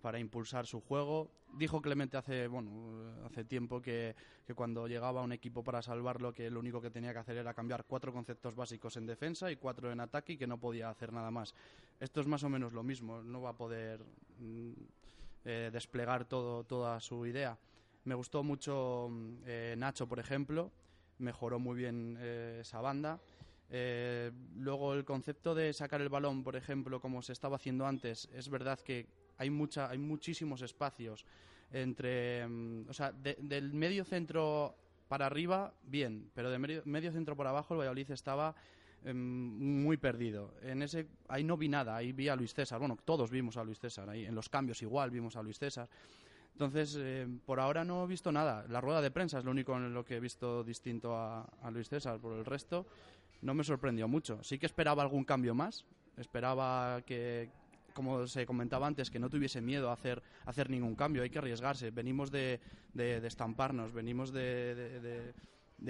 para 0.00 0.20
impulsar 0.20 0.68
su 0.68 0.80
juego. 0.80 1.32
Dijo 1.58 1.82
Clemente 1.82 2.16
hace, 2.16 2.46
bueno, 2.46 2.70
hace 3.26 3.44
tiempo 3.44 3.82
que, 3.82 4.14
que, 4.46 4.54
cuando 4.54 4.86
llegaba 4.86 5.20
un 5.20 5.32
equipo 5.32 5.64
para 5.64 5.82
salvarlo, 5.82 6.32
que 6.32 6.48
lo 6.48 6.60
único 6.60 6.80
que 6.80 6.90
tenía 6.90 7.12
que 7.12 7.18
hacer 7.18 7.38
era 7.38 7.52
cambiar 7.52 7.86
cuatro 7.86 8.12
conceptos 8.12 8.54
básicos 8.54 8.96
en 8.96 9.04
defensa 9.04 9.50
y 9.50 9.56
cuatro 9.56 9.90
en 9.90 9.98
ataque 9.98 10.34
y 10.34 10.36
que 10.36 10.46
no 10.46 10.58
podía 10.58 10.90
hacer 10.90 11.12
nada 11.12 11.32
más. 11.32 11.56
Esto 11.98 12.20
es 12.20 12.28
más 12.28 12.44
o 12.44 12.48
menos 12.48 12.72
lo 12.72 12.84
mismo, 12.84 13.20
no 13.20 13.42
va 13.42 13.50
a 13.50 13.56
poder 13.56 13.98
mm, 14.38 14.70
eh, 15.44 15.70
desplegar 15.72 16.24
todo, 16.24 16.62
toda 16.62 17.00
su 17.00 17.26
idea. 17.26 17.58
Me 18.04 18.14
gustó 18.14 18.42
mucho 18.42 19.10
eh, 19.46 19.74
Nacho, 19.76 20.06
por 20.08 20.18
ejemplo, 20.18 20.70
mejoró 21.18 21.58
muy 21.58 21.76
bien 21.76 22.16
eh, 22.20 22.58
esa 22.62 22.80
banda. 22.80 23.20
Eh, 23.68 24.32
luego 24.56 24.94
el 24.94 25.04
concepto 25.04 25.54
de 25.54 25.72
sacar 25.72 26.00
el 26.00 26.08
balón, 26.08 26.42
por 26.42 26.56
ejemplo, 26.56 27.00
como 27.00 27.22
se 27.22 27.32
estaba 27.32 27.56
haciendo 27.56 27.86
antes, 27.86 28.28
es 28.34 28.48
verdad 28.48 28.80
que 28.80 29.06
hay 29.38 29.48
mucha, 29.48 29.88
hay 29.88 29.98
muchísimos 29.98 30.62
espacios 30.62 31.24
entre, 31.70 32.46
mm, 32.48 32.88
o 32.88 32.92
sea, 32.92 33.12
del 33.12 33.72
medio 33.72 34.04
centro 34.04 34.74
para 35.06 35.26
arriba, 35.26 35.72
bien, 35.82 36.30
pero 36.34 36.50
de 36.50 36.58
medio, 36.58 36.82
medio 36.84 37.12
centro 37.12 37.36
para 37.36 37.50
abajo 37.50 37.74
el 37.74 37.80
Valladolid 37.80 38.10
estaba 38.10 38.54
em, 39.04 39.16
muy 39.16 39.96
perdido. 39.96 40.54
En 40.62 40.82
ese, 40.82 41.06
ahí 41.28 41.44
no 41.44 41.56
vi 41.56 41.68
nada, 41.68 41.96
ahí 41.96 42.12
vi 42.12 42.28
a 42.28 42.36
Luis 42.36 42.54
César. 42.54 42.78
Bueno, 42.80 42.98
todos 43.04 43.30
vimos 43.30 43.56
a 43.56 43.64
Luis 43.64 43.78
César, 43.78 44.08
ahí 44.08 44.24
en 44.24 44.34
los 44.34 44.48
cambios 44.48 44.82
igual 44.82 45.10
vimos 45.10 45.36
a 45.36 45.42
Luis 45.42 45.58
César. 45.58 45.88
Entonces, 46.52 46.96
eh, 46.98 47.26
por 47.46 47.60
ahora 47.60 47.84
no 47.84 48.04
he 48.04 48.06
visto 48.06 48.30
nada. 48.32 48.64
La 48.68 48.80
rueda 48.80 49.00
de 49.00 49.10
prensa 49.10 49.38
es 49.38 49.44
lo 49.44 49.50
único 49.50 49.76
en 49.76 49.94
lo 49.94 50.04
que 50.04 50.16
he 50.16 50.20
visto 50.20 50.62
distinto 50.62 51.16
a, 51.16 51.46
Luis 51.72 51.88
César. 51.88 52.18
Por 52.18 52.36
el 52.36 52.44
resto, 52.44 52.86
no 53.42 53.54
me 53.54 53.64
sorprendió 53.64 54.08
mucho. 54.08 54.42
Sí 54.42 54.58
que 54.58 54.66
esperaba 54.66 55.02
algún 55.02 55.24
cambio 55.24 55.54
más. 55.54 55.86
Esperaba 56.16 57.00
que, 57.06 57.50
como 57.94 58.26
se 58.26 58.44
comentaba 58.44 58.86
antes, 58.86 59.10
que 59.10 59.18
no 59.18 59.30
tuviese 59.30 59.60
miedo 59.60 59.90
a 59.90 59.94
hacer, 59.94 60.22
hacer 60.44 60.68
ningún 60.68 60.94
cambio. 60.94 61.22
Hay 61.22 61.30
que 61.30 61.38
arriesgarse. 61.38 61.90
Venimos 61.90 62.30
de, 62.30 62.60
de, 62.92 63.20
de 63.20 63.28
estamparnos, 63.28 63.92
venimos 63.92 64.32
de, 64.32 64.74
de 64.74 65.34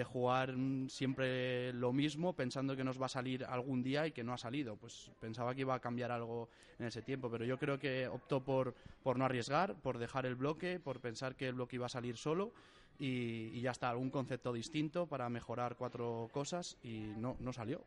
jugar 0.04 0.54
siempre 0.88 1.72
lo 1.72 1.92
mismo 1.92 2.32
pensando 2.32 2.76
que 2.76 2.84
nos 2.84 3.00
va 3.00 3.06
a 3.06 3.10
salir 3.10 3.44
algún 3.44 3.82
día 3.82 4.06
y 4.06 4.12
que 4.12 4.24
no 4.24 4.32
ha 4.32 4.38
salido. 4.38 4.76
Pues 4.76 5.10
pensaba 5.20 5.54
que 5.54 5.62
iba 5.62 5.74
a 5.74 5.80
cambiar 5.80 6.10
algo 6.12 6.48
en 6.78 6.86
ese 6.86 7.02
tiempo, 7.02 7.30
pero 7.30 7.44
yo 7.44 7.58
creo 7.58 7.78
que 7.78 8.06
optó 8.08 8.40
por, 8.42 8.74
por 9.02 9.18
no 9.18 9.24
arriesgar, 9.24 9.74
por 9.74 9.98
dejar 9.98 10.26
el 10.26 10.36
bloque, 10.36 10.80
por 10.80 11.00
pensar 11.00 11.34
que 11.34 11.48
el 11.48 11.54
bloque 11.54 11.76
iba 11.76 11.86
a 11.86 11.90
salir 11.90 12.16
solo 12.16 12.52
y, 12.98 13.50
y 13.52 13.60
ya 13.60 13.72
está, 13.72 13.90
algún 13.90 14.10
concepto 14.10 14.52
distinto 14.52 15.06
para 15.06 15.28
mejorar 15.28 15.76
cuatro 15.76 16.28
cosas 16.32 16.76
y 16.82 17.12
no, 17.16 17.36
no 17.40 17.52
salió. 17.52 17.84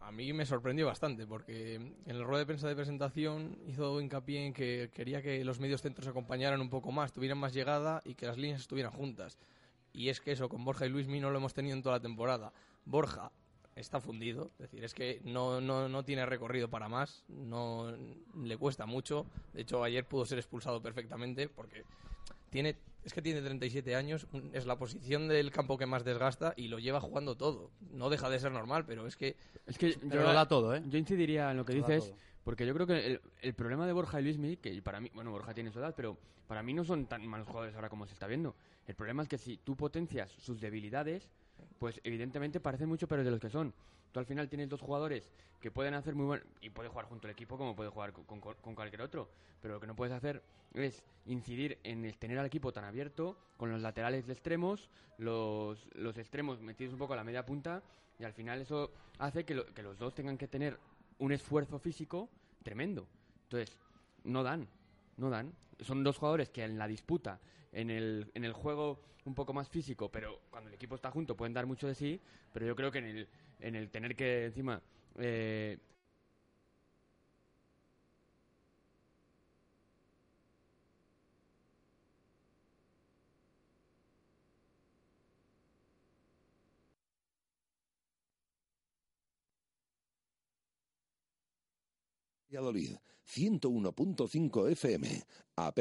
A 0.00 0.12
mí 0.12 0.32
me 0.32 0.46
sorprendió 0.46 0.86
bastante 0.86 1.26
porque 1.26 1.74
en 1.74 1.94
el 2.06 2.24
rueda 2.24 2.40
de 2.40 2.46
prensa 2.46 2.68
de 2.68 2.74
presentación 2.74 3.58
hizo 3.68 4.00
hincapié 4.00 4.46
en 4.46 4.52
que 4.52 4.90
quería 4.94 5.20
que 5.20 5.44
los 5.44 5.60
medios 5.60 5.82
centros 5.82 6.08
acompañaran 6.08 6.60
un 6.60 6.70
poco 6.70 6.90
más, 6.90 7.12
tuvieran 7.12 7.38
más 7.38 7.52
llegada 7.52 8.00
y 8.04 8.14
que 8.14 8.26
las 8.26 8.38
líneas 8.38 8.62
estuvieran 8.62 8.92
juntas. 8.92 9.38
Y 9.92 10.08
es 10.08 10.20
que 10.20 10.32
eso, 10.32 10.48
con 10.48 10.64
Borja 10.64 10.86
y 10.86 10.88
Luismi 10.88 11.20
no 11.20 11.30
lo 11.30 11.38
hemos 11.38 11.54
tenido 11.54 11.76
en 11.76 11.82
toda 11.82 11.96
la 11.96 12.02
temporada. 12.02 12.52
Borja 12.84 13.32
está 13.74 14.00
fundido, 14.00 14.50
es 14.58 14.70
decir, 14.70 14.84
es 14.84 14.94
que 14.94 15.20
no, 15.24 15.60
no, 15.60 15.88
no 15.88 16.04
tiene 16.04 16.26
recorrido 16.26 16.68
para 16.68 16.88
más, 16.88 17.24
no 17.28 17.94
le 18.36 18.56
cuesta 18.56 18.86
mucho. 18.86 19.26
De 19.52 19.62
hecho, 19.62 19.82
ayer 19.82 20.06
pudo 20.06 20.24
ser 20.24 20.38
expulsado 20.38 20.82
perfectamente 20.82 21.48
porque 21.48 21.84
tiene 22.50 22.76
es 23.04 23.14
que 23.14 23.22
tiene 23.22 23.40
37 23.40 23.96
años, 23.96 24.26
es 24.52 24.66
la 24.66 24.76
posición 24.76 25.28
del 25.28 25.50
campo 25.50 25.78
que 25.78 25.86
más 25.86 26.04
desgasta 26.04 26.52
y 26.56 26.68
lo 26.68 26.78
lleva 26.78 27.00
jugando 27.00 27.36
todo. 27.36 27.70
No 27.92 28.10
deja 28.10 28.28
de 28.28 28.38
ser 28.38 28.52
normal, 28.52 28.84
pero 28.84 29.06
es 29.06 29.16
que... 29.16 29.36
Es 29.66 29.78
que 29.78 29.92
yo, 30.02 30.20
lo 30.20 30.32
da 30.32 30.46
todo, 30.46 30.74
¿eh? 30.74 30.82
Yo 30.86 30.98
incidiría 30.98 31.50
en 31.50 31.56
lo 31.56 31.64
que 31.64 31.72
lo 31.72 31.78
dices, 31.86 32.12
porque 32.44 32.66
yo 32.66 32.74
creo 32.74 32.86
que 32.86 33.06
el, 33.06 33.20
el, 33.40 33.54
problema 33.54 33.86
de 33.86 33.94
Borja 33.94 34.20
y 34.20 34.24
Luismi, 34.24 34.56
que 34.58 34.82
para 34.82 35.00
mí, 35.00 35.10
bueno, 35.14 35.30
Borja 35.30 35.54
tiene 35.54 35.70
su 35.70 35.78
edad, 35.78 35.94
pero 35.96 36.18
para 36.46 36.62
mí 36.62 36.74
no 36.74 36.84
son 36.84 37.06
tan 37.06 37.26
malos 37.26 37.46
jugadores 37.46 37.74
ahora 37.74 37.88
como 37.88 38.06
se 38.06 38.12
está 38.12 38.26
viendo. 38.26 38.54
El 38.90 38.96
problema 38.96 39.22
es 39.22 39.28
que 39.28 39.38
si 39.38 39.56
tú 39.56 39.76
potencias 39.76 40.32
sus 40.32 40.60
debilidades, 40.60 41.30
pues 41.78 42.00
evidentemente 42.02 42.58
parecen 42.58 42.88
mucho 42.88 43.06
peores 43.06 43.24
de 43.24 43.30
los 43.30 43.38
que 43.38 43.48
son. 43.48 43.72
Tú 44.10 44.18
al 44.18 44.26
final 44.26 44.48
tienes 44.48 44.68
dos 44.68 44.80
jugadores 44.80 45.30
que 45.60 45.70
pueden 45.70 45.94
hacer 45.94 46.16
muy 46.16 46.26
buen... 46.26 46.42
y 46.60 46.70
puede 46.70 46.88
jugar 46.88 47.06
junto 47.06 47.28
al 47.28 47.30
equipo 47.30 47.56
como 47.56 47.76
puede 47.76 47.88
jugar 47.88 48.12
con, 48.12 48.24
con, 48.24 48.40
con, 48.40 48.74
cualquier 48.74 49.02
otro, 49.02 49.30
pero 49.62 49.74
lo 49.74 49.80
que 49.80 49.86
no 49.86 49.94
puedes 49.94 50.12
hacer 50.12 50.42
es 50.74 51.04
incidir 51.26 51.78
en 51.84 52.04
el 52.04 52.18
tener 52.18 52.40
al 52.40 52.46
equipo 52.46 52.72
tan 52.72 52.82
abierto, 52.82 53.36
con 53.56 53.70
los 53.70 53.80
laterales 53.80 54.26
de 54.26 54.32
extremos, 54.32 54.90
los, 55.18 55.88
los 55.94 56.18
extremos 56.18 56.60
metidos 56.60 56.92
un 56.92 56.98
poco 56.98 57.12
a 57.12 57.16
la 57.16 57.22
media 57.22 57.46
punta, 57.46 57.84
y 58.18 58.24
al 58.24 58.32
final 58.32 58.60
eso 58.60 58.90
hace 59.20 59.44
que, 59.44 59.54
lo, 59.54 59.66
que 59.66 59.84
los 59.84 59.98
dos 59.98 60.16
tengan 60.16 60.36
que 60.36 60.48
tener 60.48 60.80
un 61.18 61.30
esfuerzo 61.30 61.78
físico 61.78 62.28
tremendo. 62.64 63.06
Entonces, 63.44 63.78
no 64.24 64.42
dan, 64.42 64.66
no 65.20 65.30
dan. 65.30 65.52
Son 65.80 66.02
dos 66.02 66.18
jugadores 66.18 66.50
que 66.50 66.64
en 66.64 66.78
la 66.78 66.86
disputa, 66.86 67.40
en 67.72 67.90
el, 67.90 68.30
en 68.34 68.44
el 68.44 68.52
juego 68.52 69.00
un 69.24 69.34
poco 69.34 69.52
más 69.52 69.68
físico, 69.68 70.10
pero 70.10 70.40
cuando 70.50 70.68
el 70.68 70.74
equipo 70.74 70.94
está 70.94 71.10
junto 71.10 71.36
pueden 71.36 71.52
dar 71.52 71.66
mucho 71.66 71.86
de 71.86 71.94
sí, 71.94 72.20
pero 72.52 72.66
yo 72.66 72.74
creo 72.74 72.90
que 72.90 72.98
en 72.98 73.04
el, 73.04 73.28
en 73.60 73.74
el 73.76 73.90
tener 73.90 74.16
que 74.16 74.46
encima... 74.46 74.82
Eh, 75.16 75.78
Valladolid, 92.50 92.96
101.5 93.26 94.70
FM, 94.72 95.22
app 95.56 95.78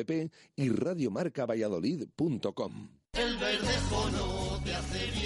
y 0.55 0.69
radiomarcavalladolid.com. 0.69 2.89
El 3.13 3.37
verdejo 3.37 4.09
no 4.11 4.63
te. 4.63 5.18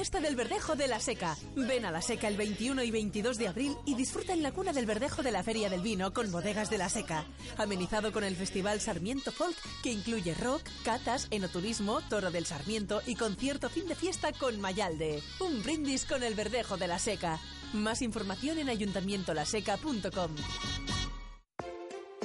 Fiesta 0.00 0.20
del 0.20 0.34
Verdejo 0.34 0.76
de 0.76 0.88
la 0.88 0.98
Seca. 0.98 1.36
Ven 1.54 1.84
a 1.84 1.90
la 1.90 2.00
Seca 2.00 2.26
el 2.26 2.38
21 2.38 2.84
y 2.84 2.90
22 2.90 3.36
de 3.36 3.48
abril 3.48 3.76
y 3.84 3.94
disfruta 3.94 4.32
en 4.32 4.42
la 4.42 4.50
cuna 4.50 4.72
del 4.72 4.86
Verdejo 4.86 5.22
de 5.22 5.30
la 5.30 5.42
Feria 5.42 5.68
del 5.68 5.82
Vino 5.82 6.14
con 6.14 6.32
bodegas 6.32 6.70
de 6.70 6.78
la 6.78 6.88
Seca. 6.88 7.26
Amenizado 7.58 8.10
con 8.10 8.24
el 8.24 8.34
Festival 8.34 8.80
Sarmiento 8.80 9.30
Folk 9.30 9.54
que 9.82 9.92
incluye 9.92 10.32
rock, 10.32 10.62
catas, 10.86 11.28
enoturismo, 11.30 12.00
toro 12.08 12.30
del 12.30 12.46
Sarmiento 12.46 13.02
y 13.04 13.14
concierto 13.14 13.68
fin 13.68 13.88
de 13.88 13.94
fiesta 13.94 14.32
con 14.32 14.58
Mayalde. 14.58 15.22
Un 15.38 15.62
brindis 15.62 16.06
con 16.06 16.22
el 16.22 16.34
Verdejo 16.34 16.78
de 16.78 16.88
la 16.88 16.98
Seca. 16.98 17.38
Más 17.74 18.00
información 18.00 18.58
en 18.58 18.70
ayuntamientolaseca.com. 18.70 20.30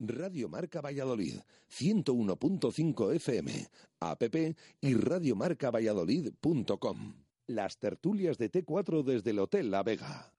Radio 0.00 0.48
Marca 0.48 0.80
Valladolid, 0.80 1.34
101.5 1.70 3.14
FM, 3.16 3.68
app 4.00 4.22
y 4.80 4.94
radiomarcavalladolid.com. 4.94 7.14
Las 7.46 7.78
tertulias 7.78 8.38
de 8.38 8.50
T4 8.50 9.02
desde 9.02 9.32
el 9.32 9.40
Hotel 9.40 9.70
La 9.70 9.82
Vega. 9.82 10.32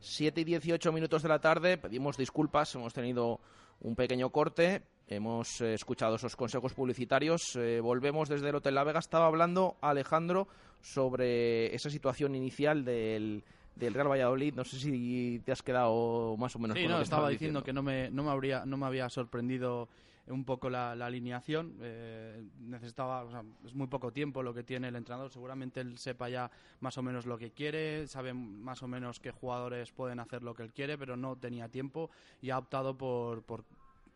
7 0.00 0.42
y 0.42 0.44
18 0.44 0.92
minutos 0.92 1.22
de 1.22 1.30
la 1.30 1.40
tarde, 1.40 1.78
pedimos 1.78 2.18
disculpas, 2.18 2.74
hemos 2.74 2.92
tenido 2.92 3.40
un 3.80 3.96
pequeño 3.96 4.28
corte, 4.30 4.82
hemos 5.06 5.62
eh, 5.62 5.72
escuchado 5.74 6.16
esos 6.16 6.36
consejos 6.36 6.74
publicitarios, 6.74 7.56
eh, 7.56 7.80
volvemos 7.80 8.28
desde 8.28 8.50
el 8.50 8.56
Hotel 8.56 8.74
La 8.74 8.84
Vega, 8.84 8.98
estaba 8.98 9.26
hablando 9.26 9.78
Alejandro 9.80 10.48
sobre 10.82 11.74
esa 11.74 11.88
situación 11.88 12.34
inicial 12.34 12.84
del 12.84 13.42
del 13.84 13.94
Real 13.94 14.10
Valladolid. 14.10 14.54
No 14.54 14.64
sé 14.64 14.78
si 14.78 15.40
te 15.44 15.52
has 15.52 15.62
quedado 15.62 16.36
más 16.36 16.54
o 16.56 16.58
menos. 16.58 16.76
Sí, 16.76 16.84
con 16.84 16.90
no, 16.90 16.96
lo 16.96 17.00
que 17.00 17.04
estaba 17.04 17.28
diciendo, 17.28 17.60
diciendo 17.60 17.64
que 17.64 17.72
no 17.72 17.82
me, 17.82 18.10
no 18.10 18.22
me 18.24 18.30
habría, 18.30 18.64
no 18.64 18.76
me 18.76 18.86
había 18.86 19.08
sorprendido 19.08 19.88
un 20.28 20.44
poco 20.44 20.70
la, 20.70 20.94
la 20.94 21.06
alineación. 21.06 21.76
Eh, 21.80 22.42
necesitaba, 22.60 23.24
o 23.24 23.30
sea, 23.30 23.42
es 23.64 23.74
muy 23.74 23.88
poco 23.88 24.12
tiempo 24.12 24.42
lo 24.42 24.54
que 24.54 24.62
tiene 24.62 24.88
el 24.88 24.96
entrenador. 24.96 25.30
Seguramente 25.30 25.80
él 25.80 25.98
sepa 25.98 26.28
ya 26.28 26.50
más 26.80 26.96
o 26.98 27.02
menos 27.02 27.26
lo 27.26 27.36
que 27.38 27.50
quiere, 27.50 28.06
sabe 28.06 28.32
más 28.32 28.82
o 28.82 28.88
menos 28.88 29.20
qué 29.20 29.30
jugadores 29.30 29.90
pueden 29.92 30.20
hacer 30.20 30.42
lo 30.42 30.54
que 30.54 30.62
él 30.62 30.72
quiere, 30.72 30.96
pero 30.96 31.16
no 31.16 31.36
tenía 31.36 31.68
tiempo 31.68 32.10
y 32.40 32.50
ha 32.50 32.58
optado 32.58 32.96
por, 32.96 33.42
por 33.42 33.64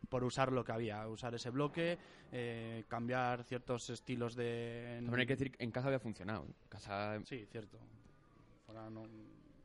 por 0.09 0.23
usar 0.23 0.51
lo 0.51 0.63
que 0.63 0.71
había, 0.71 1.07
usar 1.07 1.35
ese 1.35 1.49
bloque, 1.49 1.97
eh, 2.31 2.83
cambiar 2.87 3.43
ciertos 3.43 3.89
estilos 3.89 4.35
de... 4.35 4.99
También 5.01 5.19
hay 5.21 5.27
que 5.27 5.35
decir 5.35 5.51
que 5.51 5.63
en 5.63 5.71
casa 5.71 5.87
había 5.87 5.99
funcionado. 5.99 6.45
En 6.45 6.69
casa... 6.69 7.19
Sí, 7.25 7.45
cierto. 7.51 7.77
Fuera 8.65 8.89
no... 8.89 9.03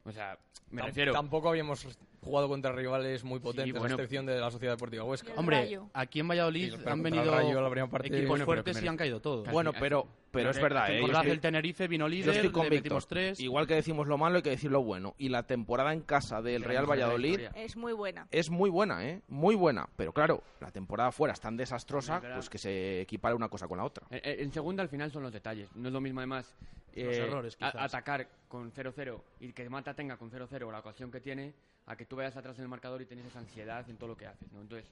O 0.05 0.13
sea, 0.13 0.39
me 0.71 0.81
Tam- 0.83 0.87
refiero... 0.87 1.13
Tampoco 1.13 1.49
habíamos 1.49 1.87
jugado 2.23 2.49
contra 2.49 2.73
rivales 2.73 3.25
muy 3.25 3.41
potentes, 3.41 3.73
bueno. 3.73 3.95
a 3.95 3.97
excepción 3.97 4.25
de 4.27 4.39
la 4.39 4.51
Sociedad 4.51 4.75
Deportiva 4.75 5.03
Huesca. 5.05 5.33
Hombre, 5.37 5.79
aquí 5.93 6.21
en 6.21 6.29
Valladolid 6.29 6.75
Sí, 6.77 6.83
han 6.87 7.03
venido 7.03 7.25
Rayo 7.35 7.89
parte- 7.91 8.07
equipos 8.09 8.29
Bueno, 8.29 8.45
fuertes 8.45 8.83
y 8.83 8.87
han 8.89 8.97
caído 8.97 9.21
todos. 9.21 9.49
Bueno, 9.51 9.73
pero, 9.79 10.07
pero 10.31 10.51
es 10.51 10.61
verdad, 10.61 10.91
¿eh? 10.93 11.01
Estoy- 11.05 11.31
el 11.31 11.41
Tenerife 11.41 11.89
vino 11.89 12.05
Yo 12.07 12.09
líder, 12.11 12.45
le 12.53 12.71
metimos 12.71 13.07
tres. 13.09 13.41
Igual 13.41 13.67
que 13.67 13.75
decimos 13.75 14.07
lo 14.07 14.17
malo, 14.19 14.37
hay 14.37 14.43
que 14.43 14.51
decir 14.51 14.71
lo 14.71 14.83
bueno. 14.83 15.15
Y 15.19 15.31
la 15.31 15.43
temporada 15.43 15.93
en 15.93 16.03
casa 16.03 16.41
del 16.41 16.63
Real 16.63 16.89
Valladolid. 16.89 17.41
Es 17.55 17.77
muy 17.77 17.93
buena. 17.93 18.29
es 18.31 18.51
muy 18.51 18.71
buena, 18.71 19.05
¿eh? 19.09 19.21
Muy 19.29 19.57
buena. 19.57 19.89
Pero 19.97 20.13
claro, 20.13 20.43
la 20.61 20.71
temporada 20.71 21.11
fuera 21.11 21.33
es 21.35 21.41
tan 21.41 21.57
desastrosa, 21.57 22.21
pues 22.35 22.49
que 22.49 22.59
se 22.59 23.01
equipara 23.01 23.35
una 23.35 23.49
cosa 23.49 23.67
con 23.67 23.79
la 23.79 23.85
otra. 23.85 24.07
En, 24.11 24.41
en 24.41 24.53
segunda 24.53 24.83
al 24.83 24.89
final 24.89 25.11
son 25.11 25.25
los 25.25 25.33
detalles. 25.33 25.69
No 25.75 25.89
es 25.89 25.93
lo 25.93 26.01
mismo 26.01 26.21
además 26.21 26.55
Los 26.95 27.17
errores, 27.17 27.57
a- 27.61 27.71
quizás. 27.73 27.95
atacar 27.95 28.29
con 28.49 28.71
0-0 28.71 29.21
y 29.41 29.53
que 29.53 29.69
Mata 29.69 29.95
tenga 29.95 30.17
con 30.19 30.31
0-0 30.31 30.71
la 30.71 30.79
ocasión 30.81 31.11
que 31.11 31.21
tiene 31.21 31.53
a 31.87 31.97
que 31.97 32.07
tú 32.07 32.17
vayas 32.17 32.37
atrás 32.37 32.57
en 32.59 32.63
el 32.63 32.69
marcador 32.69 33.03
y 33.03 33.07
tienes 33.07 33.27
esa 33.27 33.41
ansiedad 33.41 33.89
en 33.89 33.97
todo 33.97 34.09
lo 34.11 34.17
que 34.17 34.27
haces. 34.27 34.51
¿no? 34.53 34.61
Entonces, 34.61 34.89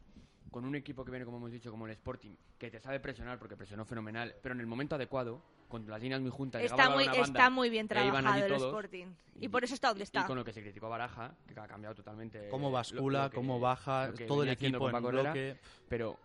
con 0.51 0.65
un 0.65 0.75
equipo 0.75 1.05
que 1.05 1.11
viene, 1.13 1.25
como 1.25 1.37
hemos 1.39 1.53
dicho, 1.53 1.71
como 1.71 1.87
el 1.87 1.93
Sporting, 1.93 2.35
que 2.59 2.71
te 2.71 2.81
sabe 2.81 2.99
presionar 3.01 3.39
porque 3.39 3.57
presionó 3.57 3.85
fenomenal, 3.85 4.35
pero 4.43 4.55
en 4.55 4.61
el 4.61 4.67
momento 4.67 4.97
adecuado, 4.97 5.41
con 5.69 5.87
las 5.89 6.03
líneas 6.03 6.21
muy 6.21 6.31
juntas, 6.33 6.61
Está 6.63 6.91
muy, 6.91 7.07
banda, 7.07 7.23
está 7.23 7.49
muy 7.51 7.71
bien 7.71 7.87
trabajado 7.87 8.45
el 8.45 8.49
todos, 8.49 8.63
Sporting. 8.65 9.07
Y 9.39 9.49
por 9.49 9.63
eso 9.63 9.75
está 9.75 9.89
donde 9.89 10.03
está. 10.03 10.23
Y 10.23 10.25
con 10.25 10.37
lo 10.37 10.45
que 10.45 10.53
se 10.53 10.61
criticó 10.63 10.87
a 10.87 10.91
Baraja, 10.91 11.33
que 11.47 11.59
ha 11.61 11.69
cambiado 11.69 11.95
totalmente. 11.95 12.49
Cómo 12.49 12.73
bascula, 12.73 13.25
lo 13.25 13.31
que- 13.31 13.37
cómo 13.37 13.61
baja, 13.61 14.11
todo 14.27 14.43
el 14.43 14.49
equipo 14.49 14.87
en 14.87 14.93
Paco 14.93 15.09
Herrera, 15.11 15.23
bloque. 15.33 15.57
Pero 15.89 16.19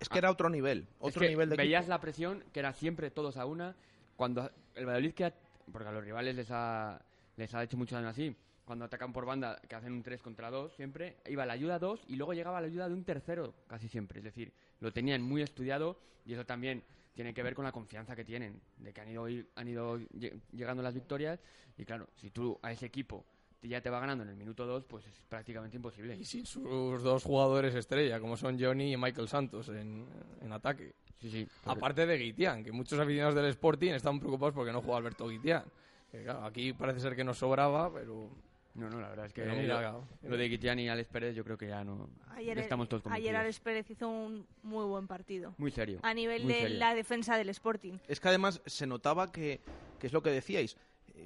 Es 0.00 0.08
que 0.08 0.18
era 0.18 0.32
otro 0.32 0.50
nivel, 0.50 0.80
es 0.80 0.86
otro 0.98 1.20
que 1.20 1.28
nivel 1.28 1.48
de 1.48 1.56
veías 1.56 1.82
equipo. 1.82 1.90
la 1.94 2.00
presión 2.00 2.44
que 2.52 2.58
era 2.58 2.72
siempre 2.72 3.10
todos 3.12 3.36
a 3.36 3.46
una 3.46 3.76
cuando 4.16 4.50
el 4.74 4.84
Valladolid 4.84 5.14
que 5.14 5.24
ha- 5.26 5.34
porque 5.72 5.88
a 5.88 5.92
los 5.92 6.02
rivales 6.04 6.34
les 6.34 6.48
ha 6.50 7.00
les 7.36 7.54
ha 7.54 7.62
hecho 7.62 7.76
mucho 7.76 7.94
daño 7.94 8.08
así 8.08 8.34
cuando 8.66 8.84
atacan 8.84 9.12
por 9.14 9.24
banda 9.24 9.58
que 9.68 9.74
hacen 9.74 9.92
un 9.94 10.02
3 10.02 10.20
contra 10.20 10.50
2 10.50 10.74
siempre 10.74 11.16
iba 11.28 11.46
la 11.46 11.54
ayuda 11.54 11.78
2 11.78 12.04
y 12.08 12.16
luego 12.16 12.34
llegaba 12.34 12.60
la 12.60 12.66
ayuda 12.66 12.88
de 12.88 12.94
un 12.94 13.04
tercero 13.04 13.54
casi 13.66 13.88
siempre 13.88 14.18
es 14.18 14.24
decir 14.24 14.52
lo 14.80 14.92
tenían 14.92 15.22
muy 15.22 15.40
estudiado 15.40 15.98
y 16.26 16.34
eso 16.34 16.44
también 16.44 16.82
tiene 17.14 17.32
que 17.32 17.42
ver 17.42 17.54
con 17.54 17.64
la 17.64 17.72
confianza 17.72 18.14
que 18.14 18.24
tienen 18.24 18.60
de 18.78 18.92
que 18.92 19.00
han 19.00 19.08
ido 19.08 19.26
han 19.54 19.68
ido 19.68 19.98
lle- 19.98 20.38
llegando 20.52 20.82
las 20.82 20.92
victorias 20.92 21.40
y 21.78 21.84
claro 21.86 22.08
si 22.16 22.30
tú 22.30 22.58
a 22.60 22.72
ese 22.72 22.84
equipo 22.86 23.24
ya 23.62 23.80
te 23.80 23.88
va 23.90 23.98
ganando 24.00 24.22
en 24.22 24.30
el 24.30 24.36
minuto 24.36 24.66
2 24.66 24.84
pues 24.84 25.06
es 25.06 25.14
prácticamente 25.28 25.76
imposible 25.76 26.14
Y 26.16 26.24
sin 26.24 26.44
sus 26.44 27.02
dos 27.02 27.24
jugadores 27.24 27.74
estrella, 27.74 28.20
como 28.20 28.36
son 28.36 28.60
Johnny 28.60 28.92
y 28.92 28.96
Michael 28.96 29.28
Santos 29.28 29.68
en, 29.70 30.06
en 30.42 30.52
ataque. 30.52 30.94
sí 31.20 31.30
sí 31.30 31.48
Aparte 31.64 32.06
de 32.06 32.16
Guitián, 32.18 32.62
que 32.62 32.70
muchos 32.70 32.98
aficionados 33.00 33.34
del 33.34 33.46
Sporting 33.46 33.92
están 33.92 34.20
preocupados 34.20 34.54
porque 34.54 34.72
no 34.72 34.82
juega 34.82 34.98
Alberto 34.98 35.26
Guitián. 35.28 35.64
Que, 36.12 36.22
claro, 36.22 36.44
aquí 36.44 36.72
parece 36.74 37.00
ser 37.00 37.16
que 37.16 37.24
nos 37.24 37.38
sobraba, 37.38 37.92
pero... 37.92 38.28
no 38.76 38.90
no 38.90 39.00
la 39.00 39.08
verdad 39.08 39.26
es 39.26 39.32
que 39.32 39.44
mira, 39.44 40.00
lo, 40.22 40.36
de 40.36 40.48
Guitián 40.48 40.78
y 40.78 40.88
Alex 40.88 41.08
Pérez 41.08 41.34
yo 41.34 41.44
creo 41.44 41.56
que 41.56 41.68
ya 41.68 41.82
no 41.84 42.08
Ayer, 42.36 42.56
ya 42.56 42.62
estamos 42.62 42.88
todos 42.88 43.02
ayer. 43.06 43.34
Alex 43.34 43.60
Pérez 43.60 43.90
hizo 43.90 44.08
un 44.08 44.46
muy 44.62 44.84
buen 44.84 45.06
partido. 45.06 45.54
Muy 45.56 45.70
serio. 45.70 46.00
A 46.02 46.12
nivel 46.12 46.46
de 46.46 46.54
serio. 46.54 46.78
la 46.78 46.94
defensa 46.94 47.38
del 47.38 47.48
Sporting. 47.48 47.94
Es 48.08 48.20
que 48.20 48.28
además 48.28 48.60
se 48.66 48.86
notaba 48.86 49.32
que, 49.32 49.60
que 49.98 50.06
es 50.06 50.12
lo 50.12 50.22
que 50.22 50.30
decíais, 50.30 50.76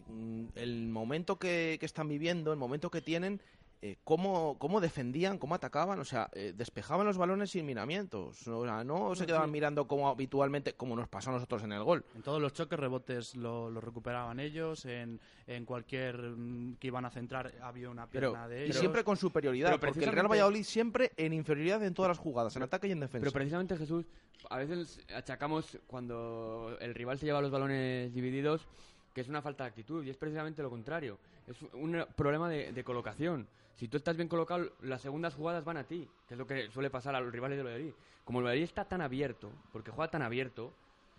mm, 0.07 0.45
el 0.55 0.89
momento 0.89 1.37
que, 1.39 1.79
que 1.81 1.87
están 1.87 2.09
viviendo, 2.09 2.53
el 2.53 2.59
momento 2.59 2.93
que 2.93 3.01
tienen, 3.01 3.41
eh, 3.83 3.97
cómo, 4.05 4.57
cómo 4.59 4.81
defendían, 4.81 5.39
cómo 5.39 5.55
atacaban, 5.55 5.99
o 6.01 6.05
sea, 6.05 6.29
eh, 6.35 6.53
despejaban 6.55 7.07
los 7.07 7.17
balones 7.17 7.51
sin 7.51 7.65
miramientos, 7.65 8.47
o 8.47 8.65
sea, 8.65 8.85
no 8.85 9.15
se 9.15 9.25
quedaban 9.25 9.51
mirando 9.51 9.89
como 9.89 10.09
habitualmente, 10.09 10.75
como 10.75 10.97
nos 10.97 11.09
pasó 11.09 11.31
a 11.31 11.35
nosotros 11.35 11.63
en 11.63 11.73
el 11.73 11.83
gol. 11.83 12.05
En 12.15 12.23
todos 12.23 12.43
los 12.43 12.53
choques, 12.53 12.79
rebotes 12.79 13.37
lo, 13.37 13.71
lo 13.71 13.81
recuperaban 13.81 14.39
ellos. 14.39 14.85
En, 14.85 15.19
en 15.47 15.65
cualquier 15.65 16.17
mm, 16.17 16.77
que 16.77 16.87
iban 16.89 17.05
a 17.05 17.11
centrar 17.11 17.53
había 17.63 17.91
una 17.91 18.07
Pero, 18.07 18.33
pierna 18.33 18.49
de 18.49 18.61
y 18.61 18.65
ellos. 18.67 18.77
siempre 18.77 19.03
con 19.03 19.17
superioridad, 19.17 19.71
pero 19.81 19.93
porque 19.93 20.05
el 20.05 20.13
Real 20.13 20.31
Valladolid 20.31 20.63
siempre 20.63 21.13
en 21.17 21.33
inferioridad 21.33 21.83
en 21.83 21.95
todas 21.95 22.11
las 22.11 22.19
jugadas, 22.19 22.55
en 22.57 22.63
ataque 22.63 22.87
y 22.87 22.93
en 22.93 23.01
defensa. 23.01 23.21
Pero 23.21 23.33
precisamente 23.33 23.77
Jesús, 23.77 24.07
a 24.49 24.59
veces 24.59 25.01
achacamos 25.15 25.79
cuando 25.87 26.77
el 26.81 26.95
rival 26.95 27.19
se 27.19 27.27
lleva 27.27 27.41
los 27.41 27.51
balones 27.51 28.13
divididos 28.15 28.67
que 29.15 29.23
es 29.23 29.29
una 29.29 29.43
falta 29.43 29.65
de 29.65 29.69
actitud 29.71 30.05
y 30.05 30.11
es 30.11 30.17
precisamente 30.17 30.63
lo 30.63 30.71
contrario. 30.71 31.19
Es 31.49 31.57
un 31.73 32.05
problema 32.15 32.49
de, 32.49 32.73
de 32.73 32.85
colocación. 32.85 33.49
Si 33.81 33.89
tú 33.89 33.97
estás 33.97 34.15
bien 34.15 34.29
colocado, 34.29 34.67
las 34.83 35.01
segundas 35.01 35.35
jugadas 35.35 35.65
van 35.65 35.79
a 35.79 35.85
ti, 35.85 36.07
que 36.29 36.35
es 36.35 36.39
lo 36.39 36.47
que 36.47 36.71
suele 36.71 36.91
pasar 36.91 37.15
a 37.15 37.21
los 37.21 37.33
rivales 37.33 37.57
del 37.57 37.65
Valladolid. 37.67 37.95
Como 38.27 38.41
el 38.41 38.45
Valladolid 38.45 38.65
está 38.65 38.85
tan 38.85 39.01
abierto, 39.01 39.51
porque 39.73 39.91
juega 39.91 40.11
tan 40.11 40.21
abierto, 40.21 40.75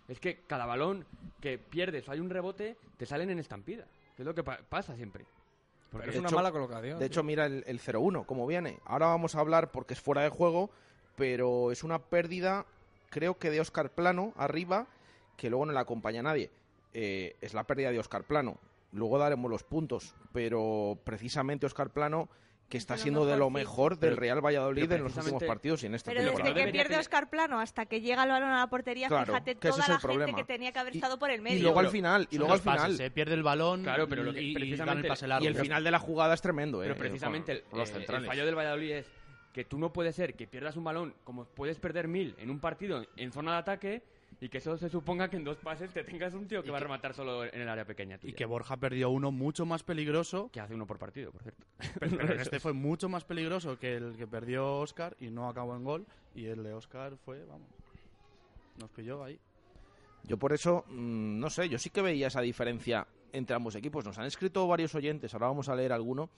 es 0.06 0.20
que 0.20 0.42
cada 0.46 0.64
balón 0.64 1.04
que 1.40 1.58
pierdes 1.58 2.08
o 2.08 2.12
hay 2.12 2.20
un 2.20 2.30
rebote, 2.30 2.76
te 2.96 3.04
salen 3.04 3.30
en 3.30 3.40
estampida, 3.40 3.84
que 4.16 4.22
es 4.22 4.26
lo 4.26 4.32
que 4.32 4.44
pa- 4.44 4.60
pasa 4.68 4.94
siempre. 4.94 5.26
Pero 5.90 6.04
De 6.04 6.10
es 6.10 6.16
una 6.20 6.28
hecho- 6.28 6.36
mala 6.36 6.52
colocación. 6.52 7.00
De 7.00 7.06
hecho, 7.06 7.24
mira 7.24 7.46
el, 7.46 7.64
el 7.66 7.80
0-1, 7.80 8.24
cómo 8.26 8.46
viene. 8.46 8.78
Ahora 8.84 9.06
vamos 9.06 9.34
a 9.34 9.40
hablar 9.40 9.72
porque 9.72 9.94
es 9.94 10.00
fuera 10.00 10.22
de 10.22 10.28
juego, 10.28 10.70
pero 11.16 11.72
es 11.72 11.82
una 11.82 11.98
pérdida, 11.98 12.64
creo 13.10 13.38
que 13.38 13.50
de 13.50 13.60
Oscar 13.60 13.90
Plano 13.90 14.32
arriba, 14.36 14.86
que 15.36 15.50
luego 15.50 15.66
no 15.66 15.72
le 15.72 15.80
acompaña 15.80 16.22
nadie. 16.22 16.48
Eh, 16.94 17.34
es 17.40 17.54
la 17.54 17.64
pérdida 17.64 17.90
de 17.90 17.98
Oscar 17.98 18.22
Plano. 18.22 18.56
Luego 18.92 19.18
daremos 19.18 19.50
los 19.50 19.64
puntos, 19.64 20.14
pero 20.32 20.96
precisamente 21.04 21.66
Oscar 21.66 21.90
Plano, 21.90 22.28
que 22.72 22.78
está 22.78 22.96
siendo 22.96 23.26
de 23.26 23.36
lo 23.36 23.50
mejor 23.50 23.98
del 23.98 24.10
Pero- 24.12 24.20
Real 24.20 24.40
Valladolid 24.42 24.84
pero 24.88 24.94
en 24.96 25.04
los 25.04 25.14
últimos 25.18 25.42
partidos 25.44 25.82
y 25.82 25.86
en 25.88 25.94
esta 25.94 26.10
Pero 26.10 26.22
temporada. 26.24 26.54
desde 26.54 26.64
que 26.66 26.72
pierde 26.72 26.96
Oscar 26.96 27.28
Plano 27.28 27.60
hasta 27.60 27.84
que 27.84 28.00
llega 28.00 28.22
el 28.22 28.30
balón 28.30 28.48
a 28.48 28.60
la 28.60 28.66
portería, 28.68 29.08
Claro, 29.08 29.26
fíjate 29.26 29.56
toda 29.56 29.82
es 29.82 29.88
la 29.88 29.94
el 29.96 30.00
problema. 30.00 30.24
gente 30.28 30.40
que 30.40 30.46
tenía 30.54 30.72
que 30.72 30.78
haber 30.78 30.94
Y- 30.94 30.96
estado 30.96 31.18
por 31.18 31.30
el 31.30 31.40
Y 31.40 31.42
medio. 31.42 31.62
luego 31.64 31.80
al 31.80 31.84
pero 31.84 31.92
final, 31.92 32.28
y 32.30 32.38
luego 32.38 32.54
al 32.54 32.60
pases, 32.60 32.82
final, 32.84 32.96
se 32.96 33.10
pierde 33.10 33.34
el 33.34 33.42
balón 33.42 33.82
Claro, 33.82 34.08
pero 34.08 34.22
lo 34.22 34.32
que 34.32 34.40
y, 34.40 34.52
y 34.52 34.56
el 34.56 34.62
y 34.64 35.54
final 35.58 35.84
de 35.84 35.90
la 35.90 35.98
jugada 35.98 36.32
es 36.32 36.40
tremendo, 36.40 36.82
¿eh? 36.82 36.86
Pero 36.86 36.94
Eh, 36.94 36.98
precisamente 36.98 37.52
el, 37.52 37.64
los 37.76 37.90
eh, 37.90 38.06
el 38.08 38.24
fallo 38.24 38.46
del 38.46 38.54
Valladolid 38.56 38.90
es 38.92 39.06
que 39.52 39.64
tú 39.66 39.78
no 39.78 39.92
puedes 39.92 40.16
ser 40.16 40.32
que 40.32 40.46
pierdas 40.46 40.74
un 40.78 40.84
balón 40.84 41.14
como 41.24 41.44
puedes 41.44 41.78
perder 41.78 42.08
mil 42.08 42.34
en 42.38 42.48
un 42.48 42.58
partido 42.58 43.04
en 43.18 43.32
zona 43.32 43.52
de 43.52 43.58
ataque 43.58 44.02
y 44.42 44.48
que 44.48 44.58
eso 44.58 44.76
se 44.76 44.88
suponga 44.88 45.30
que 45.30 45.36
en 45.36 45.44
dos 45.44 45.56
pases 45.58 45.92
te 45.92 46.02
tengas 46.02 46.34
un 46.34 46.48
tío 46.48 46.62
que 46.62 46.68
Y 46.68 46.72
va 46.72 46.78
a 46.78 46.80
rematar 46.80 47.14
solo 47.14 47.44
en 47.44 47.60
el 47.60 47.68
área 47.68 47.84
pequeña. 47.84 48.16
Y 48.16 48.18
tuya. 48.18 48.34
que 48.34 48.44
Borja 48.44 48.76
perdió 48.76 49.08
uno 49.08 49.30
mucho 49.30 49.64
más 49.64 49.84
peligroso. 49.84 50.50
que 50.52 50.58
hace 50.58 50.74
uno 50.74 50.84
por 50.84 50.98
partido, 50.98 51.30
por 51.30 51.44
cierto. 51.44 51.64
Pero 52.00 52.34
este 52.34 52.58
fue 52.58 52.72
mucho 52.72 53.08
más 53.08 53.22
peligroso 53.22 53.78
que 53.78 53.94
el 53.94 54.16
que 54.16 54.26
perdió 54.26 54.78
Oscar 54.78 55.16
y 55.20 55.30
no 55.30 55.48
acabó 55.48 55.76
en 55.76 55.84
gol. 55.84 56.06
Y 56.34 56.46
el 56.46 56.64
de 56.64 56.72
Oscar 56.72 57.16
fue, 57.24 57.44
vamos, 57.44 57.68
nos 58.80 58.90
pilló 58.90 59.22
ahí. 59.22 59.38
Yo 60.24 60.36
por 60.36 60.52
eso, 60.52 60.86
mm, 60.88 61.38
no 61.38 61.48
sé, 61.48 61.68
yo 61.68 61.78
sí 61.78 61.90
que 61.90 62.02
veía 62.02 62.26
esa 62.26 62.40
diferencia 62.40 63.06
entre 63.32 63.54
ambos 63.54 63.76
equipos. 63.76 64.04
Nos 64.04 64.18
han 64.18 64.26
escrito 64.26 64.66
varios 64.66 64.92
oyentes, 64.96 65.32
ahora 65.34 65.46
vamos 65.46 65.68
a 65.68 65.76
leer 65.76 65.92
alguno, 65.92 66.30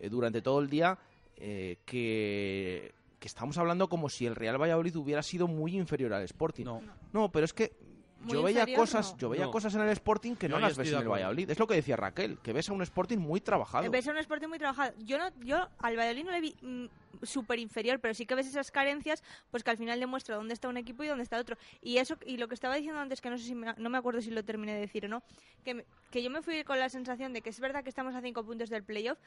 eh, 0.00 0.08
durante 0.08 0.40
todo 0.40 0.58
el 0.58 0.70
día, 0.70 0.98
eh, 1.36 1.76
que, 1.84 2.94
que 3.22 3.28
estamos 3.28 3.56
hablando 3.56 3.88
como 3.88 4.08
si 4.08 4.26
el 4.26 4.34
Real 4.34 4.60
Valladolid 4.60 4.96
hubiera 4.96 5.22
sido 5.22 5.46
muy 5.46 5.76
inferior 5.76 6.12
al 6.12 6.24
Sporting. 6.24 6.64
No, 6.64 6.82
No, 7.12 7.30
pero 7.30 7.44
es 7.44 7.52
que 7.54 7.72
Muy 8.20 8.32
yo 8.34 8.42
veía 8.42 8.60
inferior, 8.60 8.80
cosas, 8.80 9.12
no. 9.12 9.18
yo 9.18 9.28
veía 9.30 9.44
No. 9.44 9.50
cosas 9.52 9.72
en 9.76 9.80
el 9.82 9.88
Sporting 9.90 10.34
que 10.34 10.48
Yo 10.48 10.56
no 10.56 10.60
las 10.60 10.76
ves 10.76 10.90
en 10.92 10.98
el. 10.98 11.08
Valladolid. 11.08 11.48
Es 11.48 11.58
lo 11.60 11.66
que 11.68 11.74
decía 11.74 11.96
Raquel, 11.96 12.38
que 12.42 12.52
ves 12.52 12.68
a 12.68 12.72
un 12.72 12.82
Sporting 12.82 13.18
muy 13.18 13.40
trabajado. 13.40 13.88
Ves 13.90 14.06
un 14.08 14.18
Sporting 14.18 14.48
muy 14.48 14.58
trabajado. 14.58 14.92
Yo 14.98 15.18
no, 15.18 15.30
yo 15.44 15.68
al 15.78 15.96
Valladolid 15.96 16.24
no 16.24 16.30
le 16.32 16.40
vi 16.40 16.56
mm, 16.60 16.86
súper 17.22 17.58
inferior, 17.58 18.00
pero 18.00 18.14
sí 18.14 18.26
que 18.26 18.34
ves 18.34 18.46
esas 18.46 18.70
carencias, 18.70 19.22
pues 19.50 19.62
que 19.62 19.70
al 19.70 19.76
final 19.76 20.00
demuestra 20.00 20.36
dónde 20.36 20.54
está 20.54 20.68
un 20.68 20.76
equipo 20.76 21.04
y 21.04 21.08
dónde 21.08 21.24
está 21.24 21.38
otro. 21.38 21.56
Y 21.80 21.98
eso 21.98 22.16
y 22.26 22.36
lo 22.36 22.48
que 22.48 22.54
estaba 22.54 22.74
diciendo 22.76 23.00
antes, 23.00 23.20
que 23.20 23.30
no 23.30 23.38
sé 23.38 23.44
si 23.44 23.54
me, 23.54 23.74
no 23.76 23.90
me 23.90 23.98
acuerdo 23.98 24.20
si 24.20 24.30
lo 24.30 24.44
terminé 24.44 24.74
de 24.74 24.80
decir 24.80 25.04
o 25.06 25.08
no, 25.08 25.22
que, 25.64 25.84
que 26.10 26.22
yo 26.22 26.30
me 26.30 26.42
fui 26.42 26.64
con 26.64 26.78
la 26.78 26.88
sensación 26.88 27.32
de 27.32 27.42
que 27.42 27.50
es 27.50 27.60
verdad 27.60 27.82
que 27.82 27.88
estamos 27.90 28.14
a 28.14 28.20
cinco 28.20 28.44
puntos 28.44 28.70
del 28.70 28.82
playoff, 28.84 29.18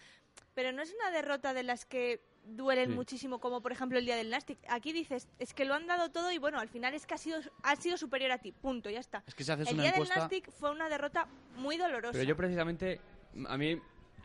pero 0.53 0.71
no 0.71 0.81
es 0.81 0.93
una 0.93 1.11
derrota 1.11 1.53
de 1.53 1.63
las 1.63 1.85
que 1.85 2.21
duelen 2.45 2.89
Sí. 2.89 2.95
muchísimo, 2.95 3.39
como 3.39 3.61
por 3.61 3.71
ejemplo 3.71 3.97
el 3.97 4.05
día 4.05 4.15
del 4.15 4.29
Nastic. 4.29 4.59
Aquí 4.69 4.93
dices, 4.93 5.27
es 5.39 5.53
que 5.55 5.65
lo 5.65 5.73
han 5.73 5.87
dado 5.87 6.11
todo 6.11 6.31
y 6.31 6.37
bueno, 6.37 6.59
al 6.59 6.69
final 6.69 6.93
es 6.93 7.07
que 7.07 7.15
ha 7.15 7.17
sido, 7.17 7.39
ha 7.63 7.75
sido 7.75 7.97
superior 7.97 8.31
a 8.31 8.37
ti, 8.37 8.51
punto, 8.51 8.89
ya 8.91 8.99
está. 8.99 9.23
es 9.25 9.33
que 9.33 9.43
si 9.43 9.51
haces 9.51 9.67
El 9.67 9.73
una 9.75 9.83
día 9.83 9.91
del 9.93 10.01
encuesta... 10.01 10.19
Nastic 10.19 10.51
fue 10.51 10.69
una 10.71 10.87
derrota 10.87 11.27
muy 11.57 11.77
dolorosa. 11.77 12.11
Pero 12.13 12.23
yo 12.23 12.35
precisamente, 12.35 13.01
a 13.47 13.57
mí, 13.57 13.81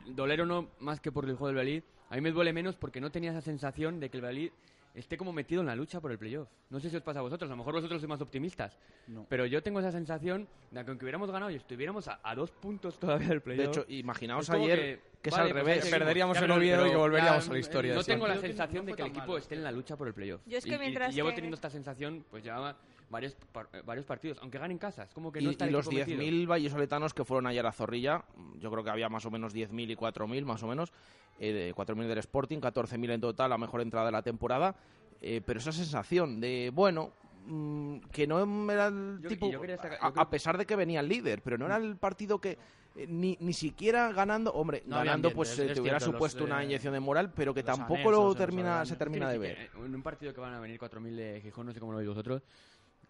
doler 0.06 0.42
o 0.42 0.46
no 0.46 0.68
más 0.80 1.00
que 1.00 1.10
por 1.10 1.24
el 1.24 1.30
juego 1.36 1.46
del 1.48 1.56
Valladolid, 1.56 1.82
a 2.10 2.14
mí 2.16 2.20
me 2.20 2.30
duele 2.32 2.52
menos 2.52 2.76
porque 2.76 3.00
no 3.00 3.10
tenía 3.10 3.30
esa 3.30 3.40
sensación 3.40 3.98
de 4.00 4.10
que 4.10 4.18
el 4.18 4.24
Valladolid 4.24 4.50
esté 4.92 5.16
como 5.16 5.32
metido 5.32 5.60
en 5.60 5.68
la 5.68 5.76
lucha 5.76 6.00
por 6.00 6.10
el 6.10 6.18
playoff. 6.18 6.48
No 6.68 6.80
sé 6.80 6.90
si 6.90 6.96
os 6.96 7.02
pasa 7.02 7.20
a 7.20 7.22
vosotros, 7.22 7.48
a 7.48 7.52
lo 7.52 7.56
mejor 7.58 7.74
vosotros 7.74 8.00
sois 8.00 8.08
más 8.08 8.20
optimistas, 8.20 8.76
No. 9.06 9.24
pero 9.28 9.46
yo 9.46 9.62
tengo 9.62 9.78
esa 9.78 9.92
sensación 9.92 10.48
de 10.72 10.84
que 10.84 10.90
aunque 10.90 11.04
hubiéramos 11.04 11.30
ganado 11.30 11.50
y 11.52 11.54
estuviéramos 11.54 12.08
a, 12.08 12.18
a 12.24 12.34
dos 12.34 12.50
puntos 12.50 12.98
todavía 12.98 13.28
del 13.28 13.38
De 13.38 13.40
playoff... 13.40 13.68
hecho, 13.68 13.84
imaginaos 13.88 14.50
ayer 14.50 14.78
que, 14.78 15.00
que, 15.22 15.28
es 15.30 15.36
vale, 15.36 15.44
al 15.50 15.52
pues 15.52 15.64
revés. 15.64 15.76
seguimos. 15.84 15.98
perderíamos 16.00 16.38
pero- 16.38 16.54
Oviedo 16.56 16.86
y 16.86 16.90
que 16.90 16.96
volveríamos 16.96 17.44
ya, 17.44 17.50
a 17.50 17.54
la 17.54 17.58
historia. 17.60 17.94
No 17.94 18.00
de 18.00 18.06
tengo 18.06 18.26
la 18.26 18.38
sensación 18.38 18.84
no 18.84 18.90
de 18.90 18.96
que 18.96 19.02
el 19.02 19.08
equipo 19.08 19.26
malo. 19.26 19.38
esté 19.38 19.54
en 19.54 19.62
la 19.62 19.70
lucha 19.70 19.96
por 19.96 20.08
el 20.08 20.14
playoff. 20.14 20.40
Yo 20.46 20.58
es 20.58 20.64
que 20.64 20.74
Y- 20.74 20.78
mientras 20.78 21.12
y 21.12 21.14
llevo 21.16 21.32
teniendo 21.32 21.54
esta 21.54 21.70
sensación, 21.70 22.24
pues 22.28 22.42
ya 22.42 22.76
varios, 23.10 23.34
par- 23.52 23.68
eh, 23.72 23.82
varios 23.84 24.06
partidos, 24.06 24.38
aunque 24.40 24.58
ganen 24.58 24.78
casas, 24.78 25.12
como 25.12 25.30
que 25.30 25.40
Y, 25.40 25.44
no 25.44 25.50
está 25.50 25.66
y 25.66 25.70
los 25.70 25.86
equipo 25.86 25.98
metido. 26.00 26.22
10.000 26.22 26.46
vallisoletanos 26.48 27.12
que 27.12 27.24
fueron 27.24 27.46
ayer 27.46 27.66
a 27.66 27.72
Zorrilla, 27.72 28.24
yo 28.58 28.70
creo 28.70 28.82
que 28.84 28.90
había 28.90 29.08
más 29.08 29.26
o 29.26 29.30
menos 29.30 29.52
10.000 29.52 29.90
y 29.90 29.96
4.000 29.96 30.44
más 30.44 30.62
o 30.62 30.68
menos, 30.68 30.92
eh, 31.38 31.52
de 31.52 31.74
4.000 31.74 32.06
del 32.08 32.18
Sporting, 32.18 32.58
14.000 32.60 33.10
en 33.10 33.20
total, 33.20 33.50
la 33.50 33.58
mejor 33.58 33.80
entrada 33.80 34.06
de 34.06 34.12
la 34.12 34.22
temporada, 34.22 34.76
eh, 35.20 35.42
pero 35.44 35.58
esa 35.58 35.72
sensación 35.72 36.40
de, 36.40 36.70
bueno, 36.72 37.12
mm, 37.46 37.98
que 38.12 38.26
no 38.26 38.70
era 38.70 38.86
el 38.86 39.18
Yo- 39.22 39.28
tipo, 39.28 39.46
y 39.48 39.52
yo 39.52 39.58
a, 39.58 39.66
yo 39.66 39.76
creo- 39.80 39.98
a 40.22 40.30
pesar 40.30 40.56
de 40.56 40.64
que 40.66 40.76
venía 40.76 41.00
el 41.00 41.08
líder, 41.08 41.42
pero 41.42 41.58
no 41.58 41.66
era 41.66 41.76
el 41.76 41.96
partido 41.96 42.40
que 42.40 42.56
eh, 42.96 43.06
ni, 43.08 43.36
ni 43.40 43.52
siquiera 43.52 44.12
ganando, 44.12 44.50
hombre, 44.52 44.82
No 44.84 44.96
ganando 44.96 45.28
ambiente, 45.28 45.36
pues 45.36 45.50
es- 45.52 45.58
eh, 45.60 45.66
es 45.66 45.74
te 45.74 45.80
hubiera 45.80 46.00
cierto, 46.00 46.12
los, 46.12 46.18
supuesto 46.32 46.44
una 46.44 46.64
inyección 46.64 46.92
de 46.92 46.98
moral, 46.98 47.32
pero 47.32 47.54
que 47.54 47.62
tampoco 47.62 47.94
anexos, 48.00 48.24
lo 48.24 48.34
termina, 48.34 48.84
se 48.84 48.96
termina 48.96 49.30
de 49.30 49.38
ver. 49.38 49.58
eh, 49.60 49.70
En 49.76 49.94
un 49.94 50.02
partido 50.02 50.34
que 50.34 50.40
van 50.40 50.54
a 50.54 50.60
venir 50.60 50.76
4.000 50.78 51.14
de 51.14 51.40
Gijón, 51.40 51.66
no 51.66 51.72
sé 51.72 51.78
cómo 51.78 51.92
lo 51.92 51.98
veis 51.98 52.08
vosotros, 52.08 52.42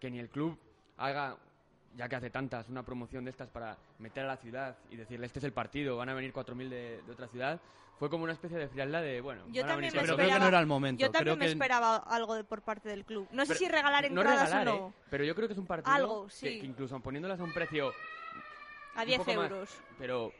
que 0.01 0.09
ni 0.11 0.19
el 0.19 0.29
club 0.29 0.57
haga, 0.97 1.37
ya 1.95 2.09
que 2.09 2.15
hace 2.17 2.29
tantas, 2.31 2.67
una 2.67 2.83
promoción 2.83 3.23
de 3.23 3.29
estas 3.31 3.49
para 3.49 3.77
meter 3.99 4.25
a 4.25 4.27
la 4.27 4.37
ciudad 4.37 4.75
y 4.89 4.97
decirle 4.97 5.27
este 5.27 5.39
es 5.39 5.45
el 5.45 5.53
partido, 5.53 5.95
van 5.95 6.09
a 6.09 6.13
venir 6.15 6.33
4.000 6.33 6.67
de, 6.69 7.01
de 7.05 7.11
otra 7.11 7.27
ciudad, 7.27 7.61
fue 7.99 8.09
como 8.09 8.23
una 8.23 8.33
especie 8.33 8.57
de 8.57 8.67
frialdad 8.67 9.03
de, 9.03 9.21
bueno, 9.21 9.43
Yo 9.49 9.61
van 9.61 9.69
a 9.69 9.73
también 9.73 9.93
venir 9.93 10.01
me 10.01 10.01
Pero 10.01 10.15
4.000. 10.15 10.15
creo 10.15 10.17
que 10.17 10.23
esperaba, 10.23 10.39
no 10.43 10.47
era 10.47 10.59
el 10.59 10.65
momento. 10.65 10.99
Yo 11.01 11.11
también 11.11 11.23
Creo 11.23 11.35
me 11.37 11.45
que- 11.45 11.51
esperaba 11.51 11.95
algo 11.97 12.33
de, 12.33 12.43
por 12.43 12.63
parte 12.63 12.89
del 12.89 13.05
club. 13.05 13.27
No 13.31 13.45
sé 13.45 13.53
si 13.55 13.67
regalar 13.69 14.03
no 14.11 14.21
entradas 14.21 14.49
regalar, 14.49 14.67
o 14.69 14.79
no. 14.79 14.87
¿eh? 14.89 14.93
pero 15.11 15.23
yo 15.23 15.35
creo 15.35 15.47
que 15.47 15.53
es 15.53 15.59
un 15.59 15.67
partido 15.67 15.93
Algo, 15.93 16.25
que- 16.25 16.31
sí. 16.31 16.59
que, 16.59 16.65
incluso 16.65 16.99
poniéndolas 16.99 17.39
a 17.39 17.43
un 17.43 17.53
precio 17.53 17.93
A 18.95 19.01
un 19.01 19.05
10 19.05 19.19
poco 19.19 19.33
más, 19.35 19.51
euros. 19.51 19.69
pero 19.99 20.31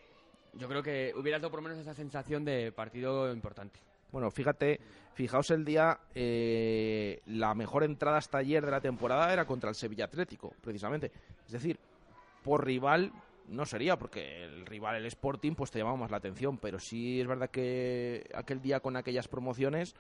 yo 0.54 0.68
creo 0.68 0.82
que 0.82 1.14
hubieras 1.16 1.40
dado 1.40 1.52
por 1.52 1.60
lo 1.60 1.70
menos 1.70 1.78
esa 1.78 1.94
sensación 1.94 2.44
de 2.44 2.72
partido 2.72 3.32
importante. 3.32 3.80
Bueno, 4.12 4.30
fíjate, 4.30 4.80
fijaos 5.14 5.52
el 5.52 5.64
día, 5.64 6.00
eh, 6.14 7.22
la 7.28 7.54
mejor 7.56 7.84
entrada 7.84 8.18
hasta 8.18 8.40
ayer 8.40 8.66
de 8.66 8.72
la 8.72 8.82
temporada 8.82 9.32
era 9.32 9.46
contra 9.46 9.70
el 9.70 9.76
Sevilla 9.76 10.06
Atlético, 10.06 10.54
precisamente. 10.62 11.12
Es 11.46 11.52
decir, 11.52 11.80
por 12.44 12.66
rival 12.66 13.12
no 13.48 13.66
sería, 13.66 13.98
porque 13.98 14.44
el 14.44 14.66
rival, 14.66 14.96
el 14.96 15.06
Sporting, 15.06 15.54
pues 15.54 15.72
te 15.72 15.80
llamaba 15.80 15.98
más 15.98 16.12
la 16.12 16.18
atención, 16.18 16.58
pero 16.58 16.80
sí 16.80 17.22
es 17.22 17.28
verdad 17.28 17.50
que 17.50 18.30
aquel 18.34 18.62
día 18.62 18.80
con 18.80 18.96
aquellas 18.96 19.28
promociones, 19.28 19.96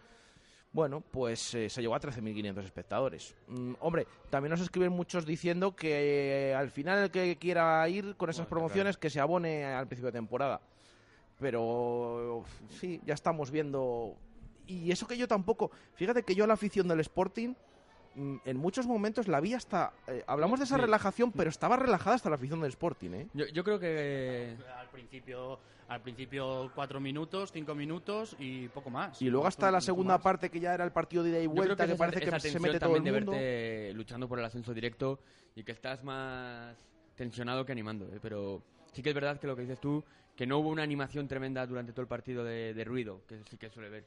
bueno, 0.74 1.02
pues 1.02 1.54
eh, 1.54 1.70
se 1.70 1.82
llegó 1.82 1.96
a 1.96 2.00
13.500 2.00 2.64
espectadores. 2.64 3.36
Mm, 3.48 3.74
hombre, 3.80 4.08
también 4.30 4.52
nos 4.52 4.62
escriben 4.62 4.92
muchos 4.92 5.26
diciendo 5.26 5.76
que 5.76 6.52
eh, 6.52 6.56
al 6.56 6.70
final 6.70 7.00
el 7.00 7.12
que 7.12 7.38
quiera 7.38 7.88
ir 7.90 8.16
con 8.16 8.30
esas 8.30 8.48
promociones 8.48 8.98
que 8.98 9.10
se 9.10 9.20
abone 9.20 9.66
al 9.66 9.88
principio 9.88 10.08
de 10.08 10.18
temporada. 10.18 10.62
Pero 11.42 12.46
sí, 12.70 13.02
ya 13.06 13.14
estamos 13.16 13.52
viendo. 13.52 14.16
Y 14.68 14.92
eso 14.92 15.08
que 15.08 15.18
yo 15.18 15.28
tampoco. 15.28 15.72
Fíjate 15.96 16.24
que 16.24 16.36
yo 16.36 16.44
a 16.46 16.48
la 16.48 16.54
afición 16.54 16.88
del 16.88 17.00
Sporting. 17.02 17.56
mm, 18.16 18.38
En 18.46 18.58
muchos 18.58 18.86
momentos 18.88 19.28
la 19.28 19.40
vi 19.42 19.54
hasta. 19.54 19.92
eh, 20.08 20.24
hablamos 20.28 20.60
de 20.60 20.66
esa 20.66 20.76
Sí. 20.76 20.82
relajación, 20.82 21.32
pero 21.32 21.50
estaba 21.50 21.76
relajada 21.78 22.16
hasta 22.18 22.30
la 22.30 22.36
afición 22.36 22.62
del 22.62 22.70
Sporting, 22.70 23.10
¿eh? 23.14 23.28
Yo, 23.34 23.46
yo 23.48 23.64
creo 23.64 23.80
que 23.80 24.56
Al 24.78 24.88
principio, 24.90 25.60
al 25.88 26.02
principio 26.02 26.72
cuatro 26.76 27.00
minutos, 27.00 27.52
cinco 27.52 27.74
minutos 27.74 28.36
y 28.38 28.68
poco 28.70 28.90
más. 28.90 29.22
Y 29.22 29.30
luego 29.30 29.48
hasta 29.48 29.62
Poco- 29.68 29.72
la 29.72 29.82
segunda 29.82 30.14
más. 30.16 30.22
parte 30.24 30.50
que 30.50 30.60
ya 30.60 30.74
era 30.74 30.84
el 30.84 30.92
partido 30.92 31.24
de 31.24 31.30
ida 31.32 31.40
y 31.40 31.44
Yo 31.46 31.52
creo 31.52 31.66
vuelta, 31.66 31.88
que, 31.88 31.96
parece 31.96 32.20
esa- 32.20 32.32
que 32.32 32.38
esa 32.38 32.50
se 32.50 32.60
mete 32.60 32.80
todo 32.80 32.96
el 32.96 33.04
también 33.04 33.16
mundo. 33.16 33.32
de 33.32 33.38
verte 33.40 33.94
luchando 33.94 34.28
por 34.28 34.40
el 34.40 34.46
ascenso 34.46 34.74
directo 34.74 35.20
y 35.56 35.64
que 35.64 35.72
estás 35.72 36.04
más 36.04 36.78
tensionado 37.16 37.66
que 37.66 37.72
animando. 37.72 38.06
¿eh? 38.14 38.20
Pero 38.22 38.62
sí 38.94 39.02
que 39.02 39.10
es 39.10 39.16
verdad 39.16 39.40
que 39.40 39.48
lo 39.48 39.56
que 39.56 39.62
dices 39.64 39.80
tú, 39.80 40.04
que 40.36 40.46
no 40.48 40.58
hubo 40.60 40.70
una 40.70 40.84
animación 40.84 41.28
tremenda 41.28 41.66
durante 41.68 41.92
todo 41.92 42.02
el 42.02 42.08
partido 42.08 42.44
de, 42.44 42.74
de 42.74 42.84
ruido, 42.84 43.22
que 43.28 43.42
sí 43.50 43.58
que 43.58 43.70
suele 43.70 43.90
ver. 43.90 44.06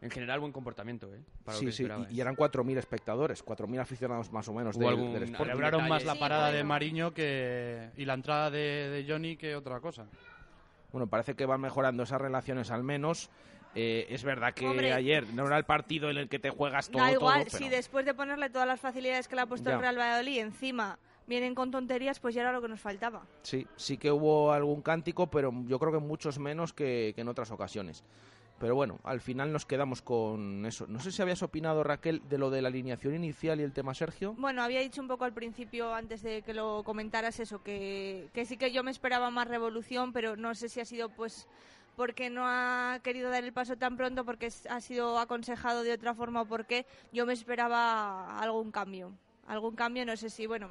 En 0.00 0.10
general, 0.10 0.40
buen 0.40 0.50
comportamiento, 0.52 1.14
¿eh? 1.14 1.20
Para 1.44 1.54
lo 1.56 1.60
Sí, 1.60 1.66
que 1.66 1.72
sí, 1.72 1.82
esperaba, 1.84 2.04
y, 2.04 2.06
¿eh? 2.06 2.16
y 2.16 2.20
eran 2.20 2.34
4.000 2.34 2.76
espectadores, 2.78 3.44
4.000 3.44 3.78
aficionados 3.80 4.32
más 4.32 4.48
o 4.48 4.52
menos 4.52 4.76
del, 4.76 4.88
algún- 4.88 5.12
del 5.12 5.22
Sporting. 5.24 5.44
Celebraron 5.52 5.88
más 5.88 6.04
la 6.04 6.14
Sí, 6.14 6.18
parada 6.18 6.46
de 6.48 6.54
bueno. 6.54 6.68
Mariño 6.70 7.14
que 7.14 7.90
y 7.96 8.04
la 8.04 8.14
entrada 8.14 8.50
de, 8.50 8.88
de 8.90 9.06
Johnny 9.08 9.36
que 9.36 9.54
otra 9.54 9.78
cosa. 9.80 10.06
Bueno, 10.90 11.06
parece 11.06 11.34
que 11.34 11.46
van 11.46 11.60
mejorando 11.60 12.02
esas 12.02 12.20
relaciones 12.20 12.70
al 12.72 12.82
menos. 12.82 13.30
Eh, 13.76 14.06
es 14.10 14.24
verdad 14.24 14.52
que 14.52 14.66
Hombre. 14.66 14.92
ayer 14.92 15.24
no 15.32 15.46
era 15.46 15.56
el 15.56 15.64
partido 15.64 16.10
en 16.10 16.18
el 16.18 16.28
que 16.28 16.38
te 16.40 16.50
juegas 16.50 16.90
todo, 16.90 17.00
Da 17.02 17.12
igual, 17.12 17.44
todo, 17.46 17.50
si 17.58 17.64
pero- 17.64 17.76
después 17.76 18.04
de 18.04 18.12
ponerle 18.12 18.50
todas 18.50 18.66
las 18.66 18.80
facilidades 18.80 19.28
que 19.28 19.36
le 19.36 19.42
ha 19.42 19.46
puesto 19.46 19.70
Ya. 19.70 19.76
el 19.76 19.80
Real 19.80 19.96
Valladolid 19.98 20.40
encima 20.40 20.98
vienen 21.26 21.54
con 21.54 21.70
tonterías, 21.70 22.20
pues 22.20 22.34
ya 22.34 22.42
era 22.42 22.52
lo 22.52 22.62
que 22.62 22.68
nos 22.68 22.80
faltaba. 22.80 23.26
Sí, 23.42 23.66
sí 23.76 23.96
que 23.96 24.10
hubo 24.10 24.52
algún 24.52 24.82
cántico, 24.82 25.28
pero 25.28 25.52
yo 25.66 25.78
creo 25.78 25.92
que 25.92 25.98
muchos 25.98 26.38
menos 26.38 26.72
que, 26.72 27.12
que 27.14 27.20
en 27.20 27.28
otras 27.28 27.50
ocasiones. 27.50 28.04
Pero 28.62 28.76
bueno, 28.76 29.00
al 29.02 29.20
final 29.20 29.52
nos 29.52 29.66
quedamos 29.66 30.02
con 30.02 30.64
eso. 30.66 30.86
No 30.86 31.00
sé 31.00 31.10
si 31.10 31.20
habías 31.20 31.42
opinado, 31.42 31.82
Raquel, 31.82 32.22
de 32.28 32.38
lo 32.38 32.48
de 32.48 32.62
la 32.62 32.68
alineación 32.68 33.12
inicial 33.12 33.58
y 33.58 33.64
el 33.64 33.72
tema 33.72 33.92
Sergio. 33.92 34.34
Bueno, 34.38 34.62
había 34.62 34.78
dicho 34.78 35.00
un 35.00 35.08
poco 35.08 35.24
al 35.24 35.32
principio, 35.32 35.92
antes 35.92 36.22
de 36.22 36.42
que 36.42 36.54
lo 36.54 36.84
comentaras, 36.84 37.40
eso, 37.40 37.60
que, 37.64 38.28
que 38.32 38.44
sí 38.44 38.56
que 38.56 38.70
yo 38.70 38.84
me 38.84 38.92
esperaba 38.92 39.30
más 39.30 39.48
revolución, 39.48 40.12
pero 40.12 40.36
no 40.36 40.54
sé 40.54 40.68
si 40.68 40.78
ha 40.78 40.84
sido 40.84 41.08
pues 41.08 41.48
porque 41.96 42.30
no 42.30 42.44
ha 42.46 43.00
querido 43.02 43.30
dar 43.30 43.42
el 43.42 43.52
paso 43.52 43.76
tan 43.76 43.96
pronto, 43.96 44.24
porque 44.24 44.48
ha 44.70 44.80
sido 44.80 45.18
aconsejado 45.18 45.82
de 45.82 45.92
otra 45.92 46.14
forma 46.14 46.42
o 46.42 46.46
porque 46.46 46.86
yo 47.12 47.26
me 47.26 47.32
esperaba 47.32 48.38
algún 48.38 48.70
cambio. 48.70 49.12
Algún 49.48 49.74
cambio, 49.74 50.06
no 50.06 50.16
sé 50.16 50.30
si, 50.30 50.46
bueno, 50.46 50.68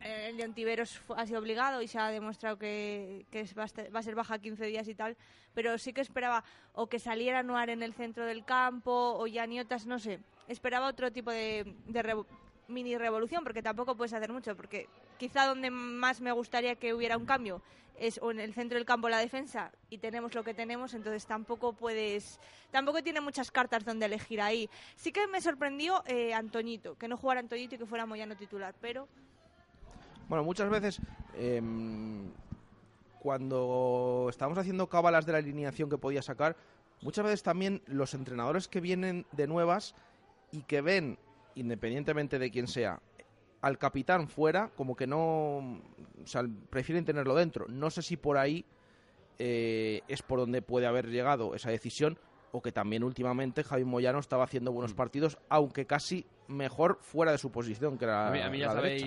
el 0.00 0.36
de 0.36 0.44
Ontiveros 0.44 1.00
ha 1.16 1.26
sido 1.26 1.38
obligado 1.40 1.80
y 1.82 1.88
se 1.88 1.98
ha 1.98 2.08
demostrado 2.10 2.58
que, 2.58 3.26
va, 3.58 3.64
a 3.98 4.02
ser 4.02 4.14
baja 4.14 4.38
15 4.38 4.66
días 4.66 4.86
y 4.88 4.94
tal, 4.94 5.16
pero 5.54 5.76
sí 5.78 5.92
que 5.92 6.00
esperaba 6.00 6.44
o 6.74 6.86
que 6.88 6.98
saliera 6.98 7.42
Noar 7.42 7.70
en 7.70 7.82
el 7.82 7.94
centro 7.94 8.24
del 8.26 8.44
campo 8.44 8.92
o 9.18 9.26
Yaniotas, 9.26 9.86
no 9.86 9.98
sé. 9.98 10.20
Esperaba 10.48 10.88
otro 10.88 11.10
tipo 11.12 11.30
de, 11.30 11.74
de 11.86 12.02
revo- 12.02 12.26
mini 12.68 12.96
revolución, 12.96 13.42
porque 13.44 13.62
tampoco 13.62 13.96
puedes 13.96 14.12
hacer 14.12 14.32
mucho, 14.32 14.56
porque 14.56 14.88
quizá 15.18 15.46
donde 15.46 15.70
más 15.70 16.20
me 16.20 16.32
gustaría 16.32 16.74
que 16.76 16.94
hubiera 16.94 17.16
un 17.16 17.26
cambio 17.26 17.62
es 17.96 18.18
o 18.20 18.32
en 18.32 18.40
el 18.40 18.52
centro 18.52 18.76
del 18.76 18.84
campo 18.84 19.08
la 19.08 19.18
defensa 19.18 19.70
y 19.88 19.98
tenemos 19.98 20.34
lo 20.34 20.42
que 20.42 20.52
tenemos, 20.52 20.94
entonces 20.94 21.26
tampoco 21.26 21.74
puedes, 21.74 22.40
tampoco 22.72 23.04
tiene 23.04 23.20
muchas 23.20 23.52
cartas 23.52 23.84
donde 23.84 24.06
elegir 24.06 24.40
ahí. 24.40 24.68
Sí 24.96 25.12
que 25.12 25.28
me 25.28 25.40
sorprendió 25.40 26.02
eh, 26.06 26.34
Antoñito, 26.34 26.96
que 26.98 27.06
no 27.06 27.16
jugara 27.16 27.38
Antoñito 27.38 27.76
y 27.76 27.78
que 27.78 27.86
fuera 27.86 28.04
Moyano 28.04 28.34
titular, 28.36 28.74
pero 28.80 29.06
Bueno, 30.28 30.44
muchas 30.44 30.70
veces 30.70 31.00
em, 31.34 32.30
cuando 33.20 34.26
estábamos 34.30 34.58
haciendo 34.58 34.88
cábalas 34.88 35.26
de 35.26 35.32
la 35.32 35.38
alineación 35.38 35.88
que 35.88 35.98
podía 35.98 36.22
sacar, 36.22 36.56
muchas 37.02 37.24
veces 37.24 37.42
también 37.42 37.82
los 37.86 38.14
entrenadores 38.14 38.68
que 38.68 38.80
vienen 38.80 39.26
de 39.32 39.46
nuevas 39.46 39.94
y 40.50 40.62
que 40.62 40.80
ven, 40.80 41.18
independientemente 41.54 42.38
de 42.38 42.50
quién 42.50 42.66
sea, 42.66 43.00
al 43.60 43.78
capitán 43.78 44.28
fuera, 44.28 44.70
como 44.76 44.94
que 44.94 45.06
no, 45.06 45.58
o 45.58 46.26
sea, 46.26 46.42
prefieren 46.68 47.04
tenerlo 47.04 47.34
dentro. 47.34 47.66
No 47.68 47.90
sé 47.90 48.02
si 48.02 48.16
por 48.16 48.36
ahí 48.36 48.64
eh, 49.38 50.02
es 50.06 50.22
por 50.22 50.38
donde 50.38 50.60
puede 50.62 50.86
haber 50.86 51.08
llegado 51.08 51.54
esa 51.54 51.70
decisión 51.70 52.18
o 52.52 52.62
que 52.62 52.72
también 52.72 53.02
últimamente 53.02 53.64
Javi 53.64 53.84
Moyano 53.84 54.18
estaba 54.20 54.44
haciendo 54.44 54.70
buenos 54.70 54.92
Mm. 54.92 54.96
partidos, 54.96 55.38
aunque 55.48 55.86
casi 55.86 56.26
mejor 56.46 56.98
fuera 57.00 57.32
de 57.32 57.38
su 57.38 57.50
posición, 57.50 57.98
que 57.98 58.04
era 58.04 58.28
A 58.28 58.30
mí, 58.30 58.40
a 58.40 58.50
mí 58.50 58.58
ya 58.58 58.66
la 58.72 58.74
derecha. 58.82 59.06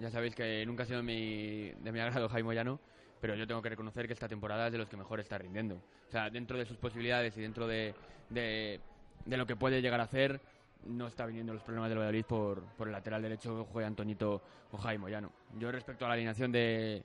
Ya 0.00 0.10
sabéis 0.10 0.34
que 0.34 0.64
nunca 0.66 0.82
ha 0.82 0.86
sido 0.86 1.02
mi, 1.02 1.70
de 1.70 1.92
mi 1.92 2.00
agrado 2.00 2.28
Jaime 2.28 2.44
Moyano, 2.44 2.80
pero 3.20 3.34
yo 3.34 3.46
tengo 3.46 3.62
que 3.62 3.70
reconocer 3.70 4.06
que 4.06 4.12
esta 4.12 4.28
temporada 4.28 4.66
es 4.66 4.72
de 4.72 4.78
los 4.78 4.88
que 4.88 4.96
mejor 4.96 5.20
está 5.20 5.38
rindiendo. 5.38 5.76
O 6.08 6.10
sea, 6.10 6.30
dentro 6.30 6.58
de 6.58 6.66
sus 6.66 6.76
posibilidades 6.76 7.36
y 7.36 7.40
dentro 7.40 7.66
de, 7.66 7.94
de, 8.28 8.80
de 9.24 9.36
lo 9.36 9.46
que 9.46 9.56
puede 9.56 9.80
llegar 9.80 10.00
a 10.00 10.04
hacer, 10.04 10.40
no 10.84 11.06
está 11.06 11.26
viniendo 11.26 11.52
los 11.52 11.62
problemas 11.62 11.88
del 11.88 11.98
Valladolid 11.98 12.24
por, 12.24 12.62
por 12.76 12.88
el 12.88 12.92
lateral 12.92 13.22
derecho, 13.22 13.66
juega 13.72 13.88
Antonito 13.88 14.42
o 14.70 14.76
Jaime 14.78 15.02
Moyano. 15.02 15.32
Yo 15.58 15.72
respecto 15.72 16.04
a 16.04 16.08
la 16.08 16.14
alineación 16.14 16.52
de, 16.52 17.02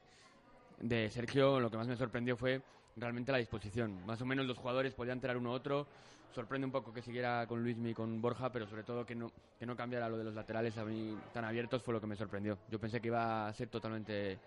de 0.80 1.10
Sergio, 1.10 1.60
lo 1.60 1.72
que 1.72 1.78
más 1.78 1.88
me 1.88 1.96
sorprendió 1.96 2.36
fue 2.36 2.62
realmente 2.96 3.32
la 3.32 3.38
disposición. 3.38 4.06
Más 4.06 4.22
o 4.22 4.26
menos 4.26 4.46
los 4.46 4.58
jugadores 4.58 4.94
podían 4.94 5.18
entrar 5.18 5.38
uno 5.38 5.52
u 5.52 5.54
otro. 5.54 5.88
Sorprende 6.34 6.66
un 6.66 6.72
poco 6.72 6.94
que 6.94 7.02
siguiera 7.02 7.46
con 7.46 7.62
Luismi 7.62 7.90
y 7.90 7.94
con 7.94 8.22
Borja, 8.22 8.52
pero 8.52 8.66
sobre 8.66 8.84
todo 8.84 9.06
que 9.06 9.16
no, 9.16 9.32
que 9.60 9.66
no 9.66 9.76
cambiara 9.76 10.08
lo 10.08 10.18
de 10.18 10.24
los 10.24 10.34
laterales 10.34 10.78
a 10.78 10.86
mí 10.86 11.18
tan 11.34 11.44
abiertos 11.44 11.84
fue 11.84 11.94
lo 11.94 12.00
que 12.00 12.08
me 12.08 12.16
sorprendió. 12.16 12.58
Yo 12.70 12.80
pensé 12.80 13.02
que 13.02 13.08
iba 13.08 13.48
a 13.48 13.54
ser 13.54 13.68
totalmente 13.68 14.40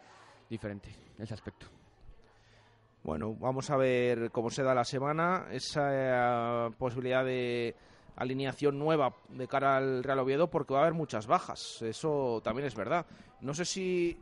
diferente 0.49 0.95
ese 1.19 1.35
aspecto. 1.35 1.67
Bueno, 3.03 3.35
vamos 3.35 3.69
a 3.69 3.77
ver 3.77 4.31
cómo 4.31 4.49
se 4.49 4.63
da 4.63 4.75
la 4.75 4.85
semana. 4.85 5.47
Esa 5.51 6.69
eh, 6.69 6.71
posibilidad 6.79 7.23
de 7.23 7.77
alineación 8.17 8.79
nueva 8.79 9.15
de 9.29 9.47
cara 9.47 9.77
al 9.77 10.03
Real 10.03 10.21
Oviedo, 10.21 10.49
porque 10.49 10.73
va 10.73 10.81
a 10.81 10.83
haber 10.85 10.95
muchas 10.95 11.27
bajas. 11.27 11.83
Eso 11.83 12.41
también 12.43 12.67
es 12.67 12.75
verdad. 12.75 13.05
No 13.43 13.53
sé 13.53 13.67
si. 13.67 14.19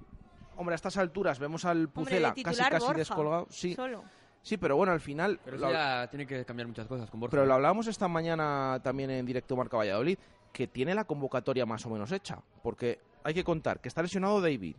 Hombre, 0.56 0.74
a 0.74 0.76
estas 0.76 0.96
alturas 0.96 1.38
vemos 1.38 1.64
al 1.64 1.78
hombre, 1.78 1.92
Pucela 1.92 2.34
casi 2.34 2.42
casi 2.42 2.84
Borja, 2.84 2.98
descolgado. 2.98 3.46
Sí, 3.50 3.74
solo. 3.74 4.02
Sí, 4.42 4.56
pero 4.56 4.76
bueno, 4.76 4.92
al 4.92 5.00
final. 5.00 5.38
Pero 5.44 5.56
lo, 5.56 5.66
eso 5.68 5.72
ya 5.74 6.06
tiene 6.10 6.26
que 6.26 6.44
cambiar 6.44 6.66
muchas 6.68 6.86
cosas 6.86 7.08
con 7.10 7.20
Borja. 7.20 7.30
pero 7.30 7.46
lo 7.46 7.54
hablábamos 7.54 7.86
esta 7.86 8.08
mañana 8.08 8.80
también 8.82 9.10
en 9.10 9.24
directo 9.26 9.56
Marca 9.56 9.76
Valladolid, 9.76 10.18
que 10.52 10.66
tiene 10.66 10.94
la 10.94 11.04
convocatoria 11.04 11.64
más 11.66 11.84
o 11.86 11.90
menos 11.90 12.12
hecha. 12.12 12.38
Porque 12.62 12.98
hay 13.24 13.34
que 13.34 13.44
contar 13.44 13.80
que 13.80 13.88
está 13.88 14.02
lesionado 14.02 14.40
David, 14.40 14.76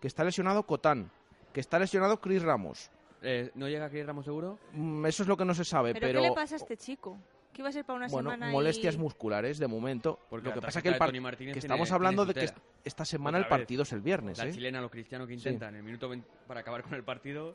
que 0.00 0.06
está 0.08 0.24
lesionado 0.24 0.64
Cotán, 0.64 1.10
que 1.52 1.60
está 1.60 1.78
lesionado 1.78 2.20
Chris 2.20 2.42
Ramos. 2.42 2.90
Eh, 3.22 3.52
¿No 3.54 3.68
llega 3.68 3.84
aquí 3.86 4.02
Ramos 4.02 4.24
seguro? 4.24 4.58
Mm, 4.72 5.06
Eso 5.06 5.22
es 5.22 5.28
lo 5.28 5.36
que 5.36 5.44
no 5.44 5.54
se 5.54 5.64
sabe, 5.64 5.92
¿Pero, 5.92 6.06
pero, 6.08 6.22
qué 6.22 6.28
le 6.28 6.34
pasa 6.34 6.56
a 6.56 6.58
este 6.58 6.76
chico? 6.76 7.18
¿Qué 7.52 7.60
iba 7.60 7.68
a 7.68 7.72
ser 7.72 7.84
para 7.84 7.98
una 7.98 8.08
bueno, 8.08 8.30
semana 8.30 8.48
y- 8.48 8.52
molestias 8.52 8.96
musculares 8.96 9.58
de 9.58 9.66
momento. 9.68 10.18
Porque 10.30 10.48
lo 10.48 10.54
que 10.54 10.60
pasa 10.62 10.80
tarjeta 10.80 10.82
que, 10.82 10.88
el 10.88 10.98
par- 10.98 11.12
que 11.32 11.36
tiene- 11.36 11.52
estamos 11.58 11.86
tiene 11.88 11.94
hablando 11.94 12.24
de 12.24 12.32
que 12.34 12.48
esta 12.82 13.04
semana 13.04 13.36
el 13.38 13.44
vez. 13.44 13.50
partido 13.50 13.82
es 13.82 13.92
el 13.92 14.00
viernes. 14.00 14.38
La 14.38 14.46
¿eh? 14.46 14.52
chilena, 14.52 14.80
lo 14.80 14.90
cristiano 14.90 15.26
que 15.26 15.34
Sí. 15.34 15.40
intentan 15.40 15.74
en 15.74 15.80
el 15.80 15.82
minuto 15.82 16.08
20 16.08 16.26
para 16.48 16.60
acabar 16.60 16.82
con 16.82 16.94
el 16.94 17.04
partido. 17.04 17.54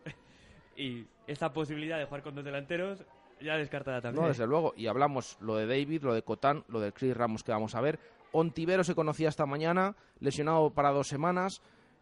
Y 0.78 1.06
esta 1.28 1.52
posibilidad 1.52 1.98
de 1.98 2.06
jugar 2.06 2.24
con 2.24 2.36
dos 2.36 2.46
delanteros 2.46 3.04
ya 3.42 3.56
descartada 3.58 4.02
también. 4.02 4.22
No, 4.24 4.28
desde 4.30 4.48
luego. 4.48 4.74
Y 4.78 4.88
hablamos 4.88 5.38
lo 5.42 5.56
de 5.56 5.68
David, 5.68 6.04
lo 6.04 6.14
de 6.14 6.22
Cotán, 6.24 6.64
lo 6.70 6.80
del 6.80 6.94
Chris 6.94 7.16
Ramos 7.16 7.44
que 7.44 7.52
vamos 7.52 7.76
a 7.76 7.82
ver. 7.82 8.00
Ontivero 8.32 8.84
se 8.84 8.96
conocía 8.96 9.30
esta 9.30 9.46
mañana, 9.46 9.96
lesionado 10.20 10.70
para 10.72 10.92
dos 10.92 11.08
semanas. 11.08 11.62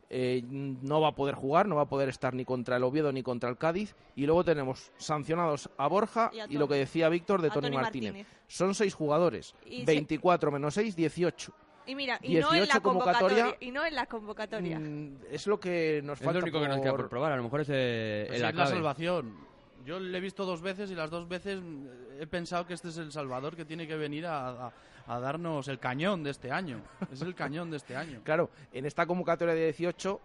eh, 0.10 0.44
no 0.48 1.02
va 1.02 1.08
a 1.10 1.16
poder 1.16 1.34
jugar, 1.34 1.68
no 1.68 1.78
va 1.78 1.82
a 1.82 1.90
poder 1.90 2.10
estar 2.10 2.34
ni 2.36 2.46
contra 2.46 2.78
el 2.78 2.84
Oviedo 2.84 3.12
ni 3.12 3.24
contra 3.24 3.50
el 3.50 3.58
Cádiz. 3.58 3.96
Y 4.16 4.28
luego 4.28 4.44
tenemos 4.44 4.92
sancionados 4.98 5.68
a 5.78 5.88
Borja 5.88 6.30
Y 6.32 6.40
a 6.42 6.46
y, 6.48 6.58
lo 6.60 6.68
que 6.68 6.76
decía 6.76 7.10
Víctor 7.10 7.42
de 7.42 7.50
Tony, 7.50 7.68
Tony 7.70 7.76
Martínez. 7.78 8.14
Martínez. 8.14 8.28
Son 8.48 8.76
seis 8.76 8.94
jugadores, 8.94 9.56
Y 9.66 9.80
se- 9.80 9.86
24 9.86 10.52
menos 10.52 10.76
6, 10.76 10.96
18. 10.96 11.52
Y 11.88 11.95
mira, 11.95 12.17
y 12.21 12.36
no 12.36 12.48
en 12.54 12.60
18 12.62 12.74
la 12.74 12.80
convocatoria. 12.82 13.56
Y 13.60 13.71
no 13.71 13.86
en 13.86 13.95
la 13.95 14.06
convocatoria. 14.08 14.80
Mm, 14.80 15.17
es 15.32 15.45
lo 15.48 15.60
que 15.60 16.02
nos 16.04 16.19
Es 16.19 16.26
falta 16.26 16.39
lo 16.39 16.45
único 16.45 16.62
que 16.62 16.67
nos 16.67 16.80
queda 16.80 16.91
por- 16.91 17.02
por 17.02 17.10
probar. 17.10 17.32
A 17.34 17.38
lo 17.38 17.43
mejor 17.43 17.62
es, 17.62 17.69
eh, 17.71 18.26
Pues 18.28 18.41
la 18.41 18.50
es 18.50 18.56
la 18.56 18.62
clave. 18.63 18.76
salvación. 18.78 19.45
Yo 19.86 20.00
le 20.00 20.17
he 20.17 20.21
visto 20.21 20.45
dos 20.45 20.62
veces 20.62 20.89
y 20.89 20.95
las 20.95 21.12
dos 21.12 21.28
veces 21.30 21.62
mm, 21.62 21.86
he 22.19 22.26
pensado 22.28 22.65
que 22.65 22.74
este 22.74 22.88
es 22.89 22.98
el 22.98 23.12
Salvador 23.12 23.56
que 23.56 23.65
tiene 23.65 23.86
que 23.88 23.95
venir 23.95 24.26
a, 24.26 24.67
a- 24.67 24.74
a 25.08 25.19
darnos 25.19 25.67
el 25.67 25.78
cañón 25.78 26.24
de 26.24 26.32
este 26.32 26.52
año. 26.52 26.82
Es 27.12 27.21
el 27.21 27.36
cañón 27.36 27.69
de 27.69 27.78
este 27.78 27.95
año. 27.95 28.21
Claro, 28.24 28.50
en 28.74 28.86
esta 28.88 29.06
convocatoria 29.06 29.54
de 29.54 29.65
18 29.65 30.19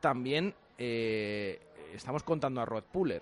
también 0.00 0.54
eh, 0.78 1.60
estamos 1.92 2.22
contando 2.22 2.60
a 2.60 2.64
Rod 2.64 2.84
Puller. 2.84 3.20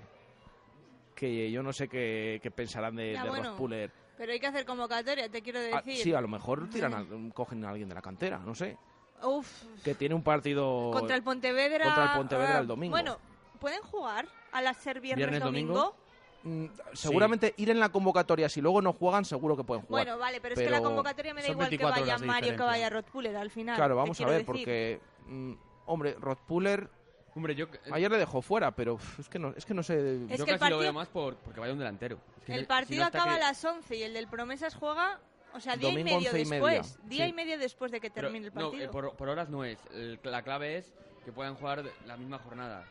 Que 1.15 1.51
yo 1.51 1.63
no 1.63 1.73
sé 1.73 1.89
qué, 1.89 2.39
qué 2.43 2.51
pensarán 2.51 2.95
de, 2.97 3.15
Ya, 3.15 3.23
de 3.23 3.29
bueno, 3.31 3.51
Rod 3.53 3.57
Puller. 3.57 3.91
Pero 4.17 4.33
hay 4.33 4.41
que 4.41 4.47
hacer 4.47 4.65
convocatoria, 4.65 5.29
te 5.29 5.43
quiero 5.43 5.59
Ah, 5.59 5.83
decir. 5.83 6.03
sí, 6.03 6.15
a 6.15 6.21
lo 6.21 6.29
mejor 6.29 6.69
tiran 6.71 6.95
a- 6.95 7.05
cogen 7.35 7.65
a 7.65 7.71
alguien 7.71 7.89
de 7.89 7.95
la 7.95 8.03
cantera, 8.03 8.39
no 8.39 8.55
sé. 8.55 8.77
Uf, 9.23 9.51
Que 9.83 9.95
tiene 9.95 10.15
un 10.15 10.23
partido 10.23 10.91
contra 10.93 11.17
el 11.17 11.23
Pontevedra. 11.23 11.85
contra 11.85 12.05
el 12.05 12.11
Pontevedra 12.19 12.59
el 12.59 12.67
domingo. 12.67 12.93
Bueno, 12.93 13.19
¿pueden 13.59 13.81
jugar 13.83 14.27
al 14.53 14.75
ser 14.75 15.01
viernes, 15.01 15.27
¿Viernes, 15.29 15.41
domingo? 15.43 15.75
domingo? 15.75 15.97
Mm, 16.43 16.67
Seguramente 16.93 17.55
ir 17.57 17.71
en 17.71 17.81
la 17.81 17.89
convocatoria, 17.89 18.49
si 18.49 18.61
luego 18.61 18.81
no 18.83 18.93
juegan, 18.93 19.25
seguro 19.25 19.57
que 19.57 19.65
pueden 19.65 19.85
jugar. 19.85 20.05
Bueno, 20.05 20.19
vale, 20.19 20.41
pero, 20.41 20.55
es 20.55 20.61
que 20.61 20.71
la 20.71 20.81
convocatoria 20.83 21.35
me 21.35 21.43
da 21.43 21.49
igual 21.49 21.69
que 21.69 21.77
24 21.79 22.03
vaya 22.03 22.19
Mario 22.19 22.53
que 22.57 22.63
vaya 22.63 22.91
Rod 22.91 23.05
Puller 23.05 23.37
al 23.37 23.51
final. 23.51 23.77
Claro, 23.77 23.97
vamos 23.97 24.21
a 24.21 24.25
ver, 24.27 24.33
decir. 24.33 24.47
porque. 24.47 25.01
mm, 25.27 25.53
hombre, 25.87 26.15
Rod 26.21 26.39
Puller. 26.47 26.89
Hombre, 27.37 27.55
yo. 27.55 27.67
Ayer 27.93 28.11
le 28.11 28.17
dejó 28.19 28.41
fuera, 28.43 28.71
pero 28.75 28.99
es 29.19 29.29
que 29.29 29.39
no, 29.39 29.51
es 29.55 29.65
que 29.65 29.75
no 29.75 29.83
sé. 29.83 30.25
Es 30.29 30.39
yo 30.39 30.45
que 30.47 30.53
el 30.53 30.59
casi 30.59 30.71
lo 30.71 30.77
partido- 30.77 30.79
veo 30.79 30.93
más 30.95 31.09
por, 31.09 31.37
porque 31.37 31.61
vaya 31.61 31.73
un 31.75 31.79
delantero. 31.79 32.19
Es 32.39 32.45
que 32.47 32.55
El 32.55 32.61
si 32.61 32.67
partido 32.67 33.01
no 33.03 33.07
está 33.07 33.19
acaba 33.19 33.37
que- 33.37 33.43
a 33.45 33.49
las 33.49 33.65
11 33.65 33.97
y 33.97 34.03
el 34.03 34.15
del 34.15 34.27
Promesas 34.27 34.75
juega, 34.75 35.21
o 35.53 35.61
sea, 35.61 35.77
día 35.77 35.91
Domingo 35.91 36.09
y 36.11 36.15
medio 36.15 36.31
11 36.31 36.41
y 36.41 36.45
después. 36.51 36.61
media, 36.97 37.09
Día 37.09 37.25
sí. 37.27 37.31
y 37.31 37.35
medio 37.35 37.59
después 37.59 37.93
de 37.93 38.01
que 38.01 38.11
Pero, 38.11 38.29
termine 38.29 38.47
el 38.49 38.55
no, 38.55 38.61
partido. 38.71 38.85
eh, 38.85 38.89
por, 38.89 39.15
por 39.17 39.29
horas 39.29 39.51
no 39.51 39.65
es. 39.65 39.79
El- 39.93 40.19
la 40.25 40.43
clave 40.43 40.79
es 40.79 40.93
que 41.27 41.31
puedan 41.33 41.55
jugar 41.57 41.85
la 42.07 42.17
misma 42.17 42.39
jornada. 42.39 42.85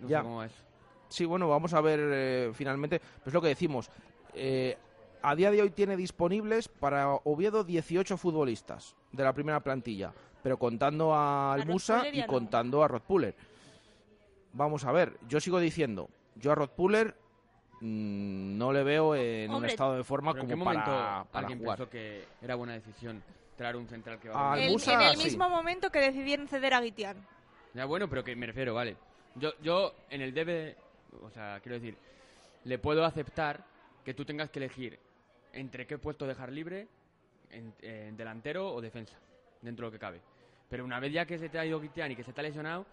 No 0.00 0.08
Ya. 0.08 0.18
sé 0.18 0.22
cómo 0.22 0.42
es. 0.44 0.52
Sí, 1.08 1.24
bueno, 1.24 1.48
vamos 1.48 1.74
a 1.74 1.80
ver 1.80 2.00
eh, 2.02 2.50
finalmente. 2.54 3.00
Pues 3.22 3.34
lo 3.34 3.42
que 3.42 3.48
decimos. 3.48 3.90
eh, 4.36 4.76
a 5.22 5.34
día 5.34 5.50
de 5.50 5.62
hoy 5.62 5.70
tiene 5.70 5.96
disponibles 5.96 6.68
para 6.68 7.08
Oviedo 7.24 7.64
18 7.64 8.16
futbolistas 8.16 8.94
de 9.12 9.22
la 9.24 9.32
primera 9.32 9.60
plantilla, 9.60 10.12
pero 10.44 10.58
contando 10.58 11.14
a 11.14 11.54
Almusa 11.54 12.06
y 12.06 12.20
no. 12.20 12.26
contando 12.26 12.84
a 12.84 12.88
Rod 12.88 13.00
Puller. 13.00 13.34
Vamos 14.52 14.84
a 14.84 14.92
ver, 14.92 15.16
yo 15.26 15.40
sigo 15.40 15.58
diciendo, 15.58 16.10
yo 16.36 16.52
a 16.52 16.54
Rod 16.54 16.68
Puller 16.68 17.14
mm, 17.80 18.58
no 18.58 18.70
le 18.70 18.82
veo 18.84 19.16
en 19.16 19.50
un 19.54 19.64
estado 19.64 19.96
de 19.96 20.04
forma 20.04 20.32
Pero 20.32 20.42
¿en 20.42 20.48
qué 20.48 20.52
como 20.54 20.64
momento 20.66 20.84
para, 20.84 21.24
para 21.32 21.46
alguien 21.46 21.58
jugar. 21.60 21.78
pensó 21.78 21.90
que 21.90 22.26
era 22.42 22.56
buena 22.56 22.74
decisión 22.74 23.22
traer 23.56 23.76
un 23.76 23.88
central 23.88 24.20
que 24.20 24.28
A 24.28 24.32
va 24.32 24.52
a 24.52 24.58
El- 24.58 24.64
Almusa, 24.66 24.92
en 24.94 25.00
el 25.00 25.16
sí. 25.16 25.24
mismo 25.24 25.48
momento 25.48 25.90
que 25.90 26.00
decidieron 26.00 26.46
ceder 26.46 26.74
a 26.74 26.82
Guitián. 26.82 27.16
Ya 27.72 27.86
bueno, 27.86 28.06
pero 28.10 28.22
que 28.22 28.36
me 28.36 28.44
refiero, 28.46 28.74
vale. 28.74 28.96
Yo, 29.36 29.52
yo 29.62 29.94
en 30.10 30.20
el 30.20 30.34
debe, 30.34 30.76
o 31.22 31.30
sea, 31.30 31.58
quiero 31.62 31.76
decir, 31.76 31.96
le 32.64 32.78
puedo 32.78 33.02
aceptar 33.06 33.64
que 34.04 34.12
tú 34.12 34.26
tengas 34.26 34.50
que 34.50 34.58
elegir 34.58 34.98
entre 35.54 35.86
qué 35.86 35.96
puesto 35.96 36.26
dejar 36.26 36.52
libre, 36.52 36.86
en, 37.50 37.72
en 37.80 38.14
delantero 38.16 38.74
o 38.74 38.80
defensa, 38.82 39.16
dentro 39.62 39.86
de 39.86 39.88
lo 39.88 39.92
que 39.92 39.98
cabe. 39.98 40.20
Pero 40.74 40.84
una 40.84 40.98
vez 40.98 41.12
ya 41.12 41.24
que 41.24 41.38
se 41.38 41.48
te 41.48 41.56
ha 41.56 41.64
ido 41.64 41.78
Guitián 41.80 42.10
y 42.10 42.16
que 42.16 42.24
se 42.24 42.32
te 42.32 42.40
ha 42.40 42.42
lesionado, 42.42 42.84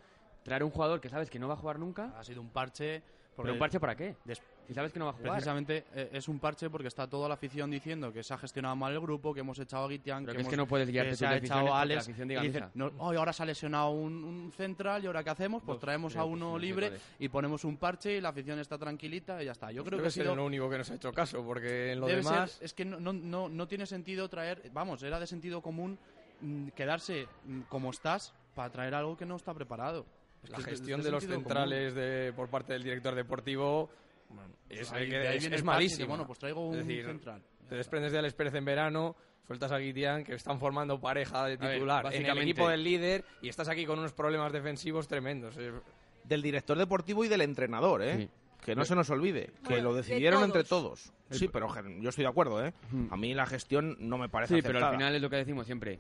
traer 0.43 0.63
un 0.63 0.69
jugador 0.69 1.01
que 1.01 1.09
sabes 1.09 1.31
que 1.31 1.39
no 1.39 1.47
va 1.47 1.55
a 1.55 1.57
jugar 1.57 1.79
nunca. 1.79 2.13
Ha 2.15 2.23
sido 2.23 2.39
un 2.39 2.49
parche. 2.49 3.01
¿Pero 3.35 3.53
un 3.53 3.57
parche 3.59 3.79
para 3.79 3.95
qué? 3.95 4.15
Si 4.67 4.75
sabes 4.75 4.93
que 4.93 4.99
no 4.99 5.05
va 5.05 5.11
a 5.11 5.13
jugar. 5.15 5.31
Precisamente 5.31 5.85
eh, 5.95 6.11
es 6.13 6.27
un 6.27 6.37
parche 6.37 6.69
porque 6.69 6.87
está 6.89 7.07
toda 7.07 7.27
la 7.27 7.33
afición 7.33 7.71
diciendo 7.71 8.13
que 8.13 8.21
se 8.21 8.35
ha 8.35 8.37
gestionado 8.37 8.75
mal 8.75 8.93
el 8.93 8.99
grupo, 8.99 9.33
que 9.33 9.39
hemos 9.39 9.57
echado 9.57 9.85
a 9.85 9.87
Guitián, 9.89 10.23
que, 10.23 10.31
que 10.31 10.37
es 10.37 10.41
hemos- 10.41 10.51
que 10.51 10.57
no 10.57 10.67
puedes 10.67 10.87
guiarte 10.91 11.09
que 11.09 11.15
se 11.15 11.25
ha 11.25 11.35
echado 11.37 11.59
a 11.61 11.63
porque 11.63 11.73
la 11.73 11.81
Alex 11.81 12.03
afición 12.03 12.27
y 12.27 12.29
diga 12.29 12.41
dicen, 12.43 12.65
no, 12.75 12.91
"Ay, 13.01 13.17
ahora 13.17 13.33
se 13.33 13.41
ha 13.41 13.45
lesionado 13.47 13.89
un, 13.89 14.23
un 14.23 14.51
central 14.55 15.03
y 15.03 15.07
ahora 15.07 15.23
qué 15.23 15.31
hacemos, 15.31 15.63
pues 15.65 15.79
traemos 15.79 16.15
a 16.15 16.23
uno 16.23 16.59
libre 16.59 16.91
y 17.17 17.29
ponemos 17.29 17.63
un 17.65 17.77
parche 17.77 18.15
y 18.17 18.21
la 18.21 18.29
afición 18.29 18.59
está 18.59 18.77
tranquilita 18.77 19.41
y 19.41 19.45
ya 19.47 19.53
está. 19.53 19.71
Yo 19.71 19.83
creo, 19.83 19.97
Creo 19.97 20.01
que, 20.03 20.07
es 20.09 20.13
sido- 20.13 20.35
lo 20.35 20.45
único 20.45 20.69
que 20.69 20.77
nos 20.77 20.91
ha 20.91 20.93
hecho 20.95 21.11
caso, 21.11 21.43
porque 21.43 21.93
en 21.93 21.99
lo 21.99 22.05
Debe 22.05 22.21
demás... 22.21 22.51
ser- 22.51 22.63
es 22.65 22.73
que 22.75 22.85
no, 22.85 22.99
no, 22.99 23.11
no, 23.11 23.49
no 23.49 23.67
tiene 23.67 23.87
sentido 23.87 24.29
traer, 24.29 24.69
vamos, 24.71 25.01
era 25.01 25.19
de 25.19 25.25
sentido 25.25 25.61
común 25.61 25.97
quedarse 26.75 27.27
mm, 27.45 27.61
como 27.69 27.91
estás 27.91 28.33
para 28.55 28.69
traer 28.71 28.95
algo 28.95 29.15
que 29.17 29.25
no 29.25 29.35
está 29.35 29.53
preparado. 29.53 30.05
Es 30.43 30.49
la 30.49 30.55
que 30.57 30.61
es 30.61 30.65
de- 30.65 30.71
gestión 30.71 30.99
de 31.01 31.05
de 31.05 31.11
los 31.11 31.23
centrales 31.25 31.93
de, 31.93 32.33
por 32.35 32.49
parte 32.49 32.73
del 32.73 32.83
director 32.83 33.13
deportivo 33.15 33.89
es, 34.69 34.91
Ahí- 34.91 35.09
que 35.09 35.17
de 35.17 35.27
ahí 35.27 35.37
es, 35.37 35.63
malísimo. 35.63 36.07
bueno, 36.09 36.25
pues 36.25 36.39
traigo 36.39 36.67
un 36.67 36.77
decir, 36.77 37.05
central. 37.05 37.41
Te 37.69 37.75
desprendes 37.75 38.11
de 38.11 38.19
Alex 38.19 38.33
Pérez 38.33 38.55
en 38.55 38.65
verano, 38.65 39.15
sueltas 39.45 39.71
a 39.71 39.77
Guitián, 39.77 40.23
que 40.23 40.33
están 40.35 40.59
formando 40.59 40.99
pareja 40.99 41.45
de 41.45 41.57
ver, 41.57 41.73
titular 41.75 42.13
en 42.13 42.25
el 42.25 42.37
equipo 42.39 42.69
del 42.69 42.83
líder 42.83 43.23
y 43.41 43.49
estás 43.49 43.69
aquí 43.69 43.85
con 43.85 43.99
unos 43.99 44.13
problemas 44.13 44.51
defensivos 44.51 45.07
tremendos. 45.07 45.55
Del 46.23 46.41
director 46.41 46.77
deportivo 46.77 47.25
y 47.25 47.27
del 47.27 47.41
entrenador, 47.41 48.01
¿eh? 48.03 48.17
Sí. 48.17 48.29
Que 48.63 48.75
no 48.75 48.85
se 48.85 48.95
nos 48.95 49.09
olvide, 49.09 49.47
que 49.63 49.69
Bueno, 49.73 49.85
lo 49.89 49.93
de 49.95 50.01
decidieron 50.03 50.43
entre 50.43 50.63
todos. 50.63 51.11
Sí, 51.31 51.47
pero 51.47 51.67
yo 51.99 52.09
estoy 52.09 52.23
de 52.23 52.29
acuerdo, 52.29 52.63
¿eh? 52.63 52.73
A 53.09 53.17
mí 53.17 53.33
la 53.33 53.45
gestión 53.47 53.97
no 53.99 54.17
me 54.19 54.29
parece 54.29 54.55
Sí, 54.55 54.61
pero 54.61 54.85
al 54.85 54.93
final 54.93 55.15
es 55.15 55.21
lo 55.21 55.29
que 55.29 55.37
decimos 55.37 55.65
siempre. 55.65 55.99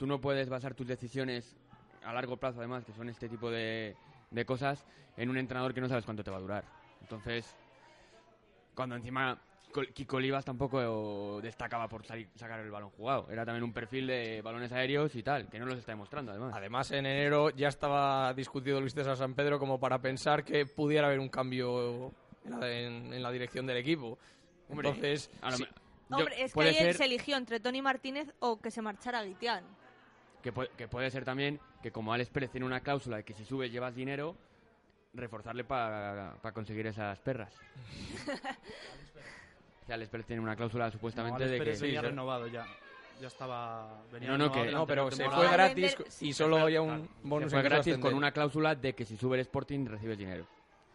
Tú 0.00 0.06
no 0.06 0.18
puedes 0.18 0.48
basar 0.48 0.74
tus 0.74 0.86
decisiones 0.86 1.54
a 2.02 2.14
largo 2.14 2.38
plazo, 2.38 2.60
además, 2.60 2.86
que 2.86 2.92
son 2.94 3.10
este 3.10 3.28
tipo 3.28 3.50
de, 3.50 3.94
de 4.30 4.44
cosas, 4.46 4.86
en 5.14 5.28
un 5.28 5.36
entrenador 5.36 5.74
que 5.74 5.80
no 5.82 5.90
sabes 5.90 6.06
cuánto 6.06 6.24
te 6.24 6.30
va 6.30 6.38
a 6.38 6.40
durar. 6.40 6.64
Entonces, 7.02 7.54
cuando 8.74 8.96
encima 8.96 9.38
Kiko 9.92 10.16
Olivas 10.16 10.42
tampoco 10.46 11.38
destacaba 11.42 11.86
por 11.86 12.02
salir- 12.06 12.30
sacar 12.34 12.60
el 12.60 12.70
balón 12.70 12.88
jugado. 12.96 13.28
Era 13.30 13.44
también 13.44 13.62
un 13.62 13.74
perfil 13.74 14.06
de 14.06 14.40
balones 14.40 14.72
aéreos 14.72 15.14
y 15.16 15.22
tal, 15.22 15.50
que 15.50 15.58
no 15.58 15.66
los 15.66 15.76
está 15.78 15.92
demostrando, 15.92 16.32
además. 16.32 16.54
Además, 16.56 16.90
en 16.92 17.04
enero 17.04 17.50
ya 17.50 17.68
estaba 17.68 18.32
discutido 18.32 18.80
Luis 18.80 18.94
César 18.94 19.18
San 19.18 19.34
Pedro 19.34 19.58
como 19.58 19.78
para 19.78 19.98
pensar 20.00 20.44
que 20.44 20.64
pudiera 20.64 21.08
haber 21.08 21.20
un 21.20 21.28
cambio 21.28 22.10
en 22.46 22.58
la, 22.58 22.70
en- 22.72 23.12
en 23.12 23.22
la 23.22 23.30
dirección 23.30 23.66
del 23.66 23.76
equipo. 23.76 24.18
Hombre, 24.70 24.88
Entonces, 24.88 25.30
a 25.42 25.50
lo 25.50 25.56
sí, 25.58 25.64
me- 25.64 25.68
yo- 25.68 26.16
Hombre, 26.24 26.42
es 26.42 26.54
que 26.54 26.60
ayer 26.62 26.74
ser 26.74 26.94
se 26.96 27.04
eligió 27.04 27.36
entre 27.36 27.60
Tony 27.60 27.82
Martínez 27.82 28.32
o 28.38 28.58
que 28.60 28.70
se 28.70 28.80
marchara 28.80 29.22
Guitián. 29.22 29.62
Que, 30.42 30.52
puede, 30.52 30.68
que 30.76 30.88
puede 30.88 31.10
ser 31.10 31.24
también 31.24 31.60
que 31.82 31.90
como 31.92 32.12
Alex 32.12 32.30
Pérez 32.30 32.50
tiene 32.50 32.66
una 32.66 32.80
cláusula 32.80 33.18
de 33.18 33.24
que 33.24 33.34
si 33.34 33.44
subes 33.44 33.70
llevas 33.72 33.94
dinero, 33.94 34.36
reforzarle 35.14 35.64
para 35.64 36.36
conseguir 36.54 36.86
esas 36.86 37.18
perras. 37.20 37.54
O 39.82 39.86
sea, 39.86 39.94
Alex 39.96 40.10
Pérez 40.10 40.26
tiene 40.26 40.40
una 40.42 40.54
cláusula 40.54 40.84
No, 40.86 40.92
supuestamente 40.92 41.36
Alex 41.42 41.50
de 41.50 41.58
que... 41.58 41.64
Pérez 41.64 41.80
venía 41.80 42.00
sí. 42.00 42.06
renovado 42.06 42.46
ya. 42.46 42.64
Ya 43.20 43.26
estaba. 43.26 44.00
Venía 44.12 44.28
No, 44.30 44.38
no, 44.38 44.52
que- 44.52 44.70
no, 44.70 44.86
pero 44.86 45.10
se 45.10 45.28
fue 45.28 45.50
gratis 45.50 45.96
y 46.20 46.32
solo 46.32 46.58
había 46.58 46.80
un 46.80 46.88
Claro. 46.88 47.08
bonus 47.24 47.50
Se 47.50 47.56
fue 47.56 47.62
gratis 47.68 47.98
con 47.98 48.14
una 48.14 48.30
cláusula 48.32 48.74
de 48.74 48.94
que 48.94 49.04
si 49.04 49.16
sube 49.16 49.36
el 49.36 49.40
Sporting 49.42 49.86
recibes 49.86 50.16
dinero. 50.16 50.46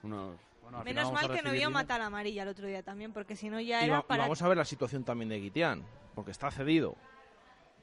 Unos... 0.03 0.37
Bueno, 0.61 0.83
Menos 0.83 1.11
mal 1.11 1.29
que 1.29 1.41
no 1.41 1.51
vio 1.51 1.69
matar 1.69 2.01
a 2.01 2.05
amarilla 2.07 2.43
el 2.43 2.49
otro 2.49 2.67
día 2.67 2.81
también, 2.81 3.11
porque 3.13 3.35
si 3.35 3.49
no 3.49 3.59
ya 3.59 3.81
Y, 3.81 3.85
era 3.85 4.01
para... 4.01 4.23
vamos 4.23 4.41
a 4.41 4.47
ver 4.47 4.57
la 4.57 4.65
situación 4.65 5.03
también 5.03 5.29
de 5.29 5.39
Guitián, 5.39 5.83
porque 6.15 6.31
está 6.31 6.49
cedido. 6.49 6.95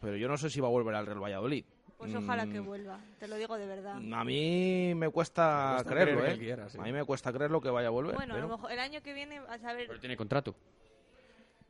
Pero 0.03 0.17
yo 0.17 0.29
no 0.29 0.37
sé 0.37 0.51
si 0.51 0.61
va 0.61 0.67
a 0.67 0.71
volver 0.71 0.95
al 0.95 1.07
Real 1.07 1.23
Valladolid. 1.23 1.65
Pues 1.97 2.13
ojalá 2.17 2.47
que 2.49 2.61
Mm, 2.61 2.67
vuelva, 2.67 2.99
te 3.21 3.29
lo 3.29 3.37
digo 3.37 3.57
de 3.57 3.65
verdad. 3.65 3.97
A 3.97 4.25
mí 4.25 4.93
me 4.97 5.09
cuesta, 5.09 5.69
Me 5.69 5.75
cuesta 5.85 5.91
creerlo, 5.91 6.15
creer 6.21 6.31
¿eh? 6.31 6.33
él 6.35 6.39
quiera, 6.41 6.69
sí. 6.69 6.77
A 6.79 6.83
mí 6.83 6.93
me 6.93 7.05
cuesta 7.05 7.33
creerlo 7.33 7.61
que 7.61 7.71
vaya 7.71 7.87
a 7.87 7.91
volver. 7.93 8.17
Bueno, 8.17 8.35
a 8.35 8.39
lo 8.39 8.49
mejor 8.49 8.73
el 8.73 8.81
año 8.81 9.01
que 9.03 9.15
viene 9.15 9.39
vas 9.39 9.63
a 9.65 9.73
ver... 9.73 9.87
Pero 9.87 10.01
tiene 10.01 10.17
contrato. 10.17 10.57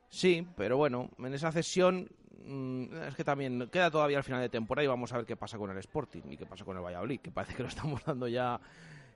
Sí, 0.09 0.47
pero 0.57 0.79
bueno, 0.79 1.11
en 1.19 1.35
esa 1.35 1.53
cesión 1.53 2.09
mm, 2.47 2.95
es 3.09 3.15
que 3.15 3.25
también 3.25 3.69
queda 3.71 3.91
todavía 3.91 4.17
al 4.17 4.25
final 4.25 4.41
de 4.41 4.49
temporada 4.49 4.85
y 4.85 4.89
vamos 4.89 5.13
a 5.13 5.19
ver 5.19 5.27
qué 5.27 5.37
pasa 5.37 5.59
con 5.59 5.71
el 5.71 5.77
Sporting 5.79 6.23
y 6.31 6.37
qué 6.39 6.47
pasa 6.47 6.65
con 6.65 6.77
el 6.79 6.83
Valladolid, 6.83 7.21
que 7.21 7.31
parece 7.31 7.55
que 7.55 7.63
lo 7.63 7.69
estamos 7.69 8.03
dando 8.05 8.27
ya 8.27 8.59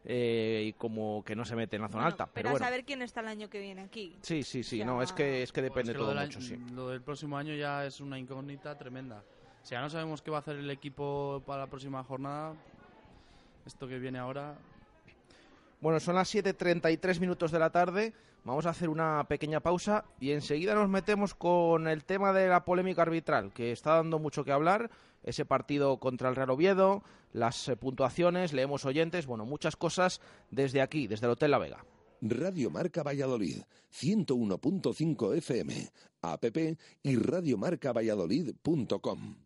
eh, 0.08 0.64
y 0.68 0.72
como 0.74 1.22
que 1.24 1.34
no 1.34 1.44
se 1.44 1.56
mete 1.56 1.76
en 1.76 1.82
la 1.82 1.88
zona 1.88 2.04
Bueno, 2.04 2.12
alta. 2.12 2.24
Pero 2.26 2.32
pero 2.34 2.48
a 2.48 2.52
bueno, 2.52 2.64
saber 2.64 2.84
quién 2.84 3.02
está 3.02 3.20
el 3.20 3.26
año 3.28 3.50
que 3.50 3.60
viene 3.60 3.82
aquí. 3.82 4.16
sí, 4.22 4.42
sí, 4.44 4.62
sí, 4.62 4.78
Ya. 4.78 4.84
no, 4.86 5.02
es 5.02 5.12
que, 5.12 5.42
es 5.42 5.50
que 5.52 5.60
depende 5.62 5.92
Es 5.92 5.96
que 5.96 6.02
todo 6.02 6.14
del 6.14 6.26
mucho, 6.26 6.40
sí. 6.40 6.56
Lo 6.72 6.88
del 6.88 7.02
próximo 7.02 7.36
año 7.36 7.54
ya 7.54 7.84
es 7.84 8.00
una 8.00 8.18
incógnita 8.18 8.78
tremenda. 8.78 9.22
Si 9.62 9.72
ya 9.72 9.80
no 9.80 9.90
sabemos 9.90 10.22
qué 10.22 10.30
va 10.30 10.36
a 10.38 10.40
hacer 10.40 10.56
el 10.56 10.70
equipo 10.70 11.42
para 11.44 11.62
la 11.62 11.66
próxima 11.66 12.02
jornada, 12.04 12.54
esto 13.66 13.88
que 13.88 13.98
viene 13.98 14.18
ahora. 14.20 14.56
Bueno, 15.80 15.98
son 16.00 16.14
las 16.14 16.32
7.33 16.32 17.18
minutos 17.20 17.50
de 17.50 17.58
la 17.58 17.70
tarde. 17.70 18.12
Vamos 18.44 18.64
a 18.66 18.70
hacer 18.70 18.88
una 18.88 19.24
pequeña 19.28 19.58
pausa 19.58 20.04
y 20.20 20.30
enseguida 20.30 20.74
nos 20.76 20.88
metemos 20.88 21.34
con 21.34 21.88
el 21.88 22.04
tema 22.04 22.32
de 22.32 22.46
la 22.48 22.64
polémica 22.64 23.02
arbitral, 23.02 23.52
que 23.52 23.72
está 23.72 23.96
dando 23.96 24.20
mucho 24.20 24.44
que 24.44 24.52
hablar. 24.52 24.88
Ese 25.26 25.44
partido 25.44 25.98
contra 25.98 26.30
el 26.30 26.36
Real 26.36 26.48
Oviedo, 26.50 27.02
las 27.32 27.68
eh, 27.68 27.76
puntuaciones, 27.76 28.54
leemos 28.54 28.86
oyentes, 28.86 29.26
bueno, 29.26 29.44
muchas 29.44 29.76
cosas 29.76 30.22
desde 30.50 30.80
aquí, 30.80 31.06
desde 31.06 31.26
el 31.26 31.32
Hotel 31.32 31.50
La 31.50 31.58
Vega. 31.58 31.84
Radio 32.22 32.70
Marca 32.70 33.02
Valladolid, 33.02 33.58
101.5 33.92 35.36
FM, 35.36 35.90
app 36.22 36.44
y 37.02 37.16
radiomarcavalladolid.com. 37.16 39.45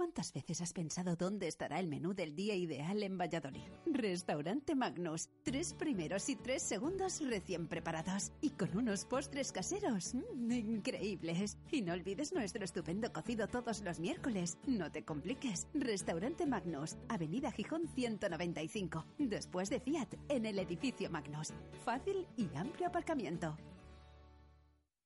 ¿Cuántas 0.00 0.32
veces 0.32 0.62
has 0.62 0.72
pensado 0.72 1.14
dónde 1.14 1.46
estará 1.46 1.78
el 1.78 1.86
menú 1.86 2.14
del 2.14 2.34
día 2.34 2.54
ideal 2.54 3.02
en 3.02 3.18
Valladolid? 3.18 3.68
Restaurante 3.84 4.74
Magnus. 4.74 5.28
Tres 5.42 5.74
primeros 5.74 6.30
y 6.30 6.36
tres 6.36 6.62
segundos 6.62 7.20
recién 7.20 7.68
preparados. 7.68 8.32
Y 8.40 8.48
con 8.48 8.74
unos 8.78 9.04
postres 9.04 9.52
caseros. 9.52 10.14
mm, 10.14 10.52
increíbles. 10.52 11.58
Y 11.70 11.82
no 11.82 11.92
olvides 11.92 12.32
nuestro 12.32 12.64
estupendo 12.64 13.12
cocido 13.12 13.46
todos 13.46 13.82
los 13.82 14.00
miércoles. 14.00 14.56
No 14.66 14.90
te 14.90 15.04
compliques. 15.04 15.68
Restaurante 15.74 16.46
Magnus. 16.46 16.96
Avenida 17.10 17.52
Gijón 17.52 17.86
195. 17.86 19.04
Después 19.18 19.68
de 19.68 19.80
Fiat. 19.80 20.14
En 20.30 20.46
el 20.46 20.60
edificio 20.60 21.10
Magnus. 21.10 21.52
Fácil 21.84 22.26
y 22.38 22.48
amplio 22.56 22.88
aparcamiento. 22.88 23.54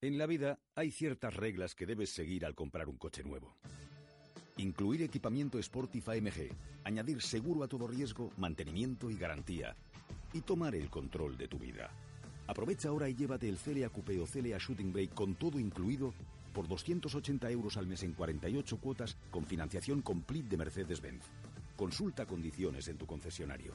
En 0.00 0.18
la 0.18 0.26
vida 0.26 0.60
hay 0.76 0.92
ciertas 0.92 1.34
reglas 1.34 1.74
que 1.74 1.84
debes 1.84 2.10
seguir 2.10 2.46
al 2.46 2.54
comprar 2.54 2.88
un 2.88 2.96
coche 2.96 3.24
nuevo. 3.24 3.56
Incluir 4.56 5.02
equipamiento 5.02 5.60
Sportif 5.60 6.08
AMG, 6.08 6.48
añadir 6.84 7.20
seguro 7.20 7.64
a 7.64 7.68
todo 7.68 7.88
riesgo, 7.88 8.30
mantenimiento 8.36 9.10
y 9.10 9.16
garantía. 9.16 9.74
Y 10.32 10.42
tomar 10.42 10.76
el 10.76 10.88
control 10.90 11.36
de 11.36 11.48
tu 11.48 11.58
vida. 11.58 11.90
Aprovecha 12.46 12.88
ahora 12.88 13.08
y 13.08 13.14
llévate 13.14 13.48
el 13.48 13.58
Celia 13.58 13.88
Coupé 13.88 14.20
o 14.20 14.26
Celia 14.26 14.58
Shooting 14.58 14.92
Brake 14.92 15.14
con 15.14 15.34
todo 15.34 15.58
incluido 15.58 16.14
por 16.52 16.68
280 16.68 17.50
euros 17.50 17.76
al 17.76 17.88
mes 17.88 18.04
en 18.04 18.12
48 18.12 18.76
cuotas 18.78 19.16
con 19.32 19.44
financiación 19.44 20.02
complete 20.02 20.50
de 20.50 20.56
Mercedes-Benz. 20.58 21.24
Consulta 21.76 22.24
condiciones 22.24 22.86
en 22.86 22.96
tu 22.96 23.06
concesionario. 23.06 23.72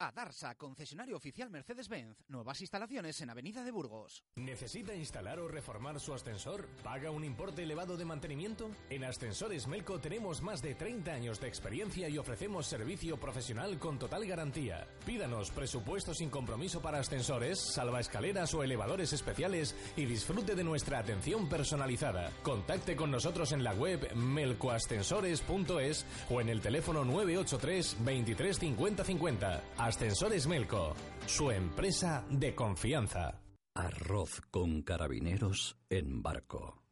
A 0.00 0.10
Darsa, 0.10 0.56
concesionario 0.56 1.16
oficial 1.16 1.50
Mercedes-Benz. 1.50 2.16
Nuevas 2.28 2.60
instalaciones 2.60 3.20
en 3.20 3.30
Avenida 3.30 3.62
de 3.62 3.70
Burgos. 3.70 4.24
¿Necesita 4.34 4.92
instalar 4.92 5.38
o 5.38 5.46
reformar 5.46 6.00
su 6.00 6.12
ascensor? 6.12 6.68
¿Paga 6.82 7.12
un 7.12 7.22
importe 7.22 7.62
elevado 7.62 7.96
de 7.96 8.04
mantenimiento? 8.04 8.72
En 8.90 9.04
Ascensores 9.04 9.68
Melco 9.68 10.00
tenemos 10.00 10.42
más 10.42 10.62
de 10.62 10.74
30 10.74 11.12
años 11.12 11.40
de 11.40 11.46
experiencia 11.46 12.08
y 12.08 12.18
ofrecemos 12.18 12.66
servicio 12.66 13.18
profesional 13.20 13.78
con 13.78 13.98
total 13.98 14.26
garantía. 14.26 14.84
Pídanos 15.06 15.52
presupuesto 15.52 16.12
sin 16.12 16.28
compromiso 16.28 16.82
para 16.82 16.98
ascensores, 16.98 17.60
salvaescaleras 17.60 18.52
o 18.54 18.64
elevadores 18.64 19.12
especiales 19.12 19.76
y 19.96 20.06
disfrute 20.06 20.56
de 20.56 20.64
nuestra 20.64 20.98
atención 20.98 21.48
personalizada. 21.48 22.32
Contacte 22.42 22.96
con 22.96 23.12
nosotros 23.12 23.52
en 23.52 23.62
la 23.62 23.74
web 23.74 24.12
melcoascensores.es 24.16 26.04
o 26.30 26.40
en 26.40 26.48
el 26.48 26.60
teléfono 26.60 27.04
983 27.04 27.96
23 28.00 28.58
50 28.58 29.04
50. 29.04 29.62
Ascensores 29.84 30.46
Melco, 30.46 30.94
su 31.26 31.50
empresa 31.50 32.24
de 32.30 32.54
confianza. 32.54 33.42
Arroz 33.74 34.40
con 34.50 34.80
carabineros 34.80 35.76
en 35.90 36.22
barco. 36.22 36.82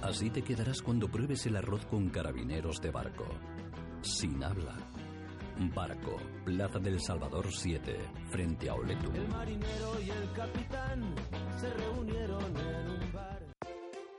Así 0.00 0.30
te 0.30 0.42
quedarás 0.42 0.82
cuando 0.82 1.10
pruebes 1.10 1.44
el 1.46 1.56
arroz 1.56 1.84
con 1.86 2.10
carabineros 2.10 2.80
de 2.80 2.92
barco. 2.92 3.26
Sin 4.00 4.40
habla. 4.44 4.76
Barco, 5.74 6.16
Plaza 6.44 6.78
del 6.78 7.00
Salvador 7.00 7.50
7, 7.50 7.98
frente 8.30 8.70
a 8.70 8.74
Oletum. 8.74 9.16
El 9.16 9.26
marinero 9.26 10.00
y 10.00 10.10
el 10.10 10.32
capitán 10.32 11.12
se 11.60 11.74
reunieron 11.74 12.56
en. 12.56 12.77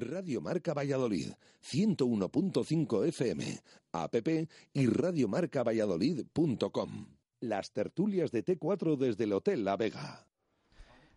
Radio 0.00 0.40
Marca 0.40 0.74
Valladolid, 0.74 1.34
101.5 1.62 3.06
FM, 3.06 3.62
app 3.92 4.14
y 4.72 4.86
radiomarcavalladolid.com. 4.86 7.06
Las 7.40 7.72
tertulias 7.72 8.32
de 8.32 8.44
T4 8.44 8.96
desde 8.96 9.24
el 9.24 9.32
Hotel 9.32 9.64
La 9.64 9.76
Vega. 9.76 10.26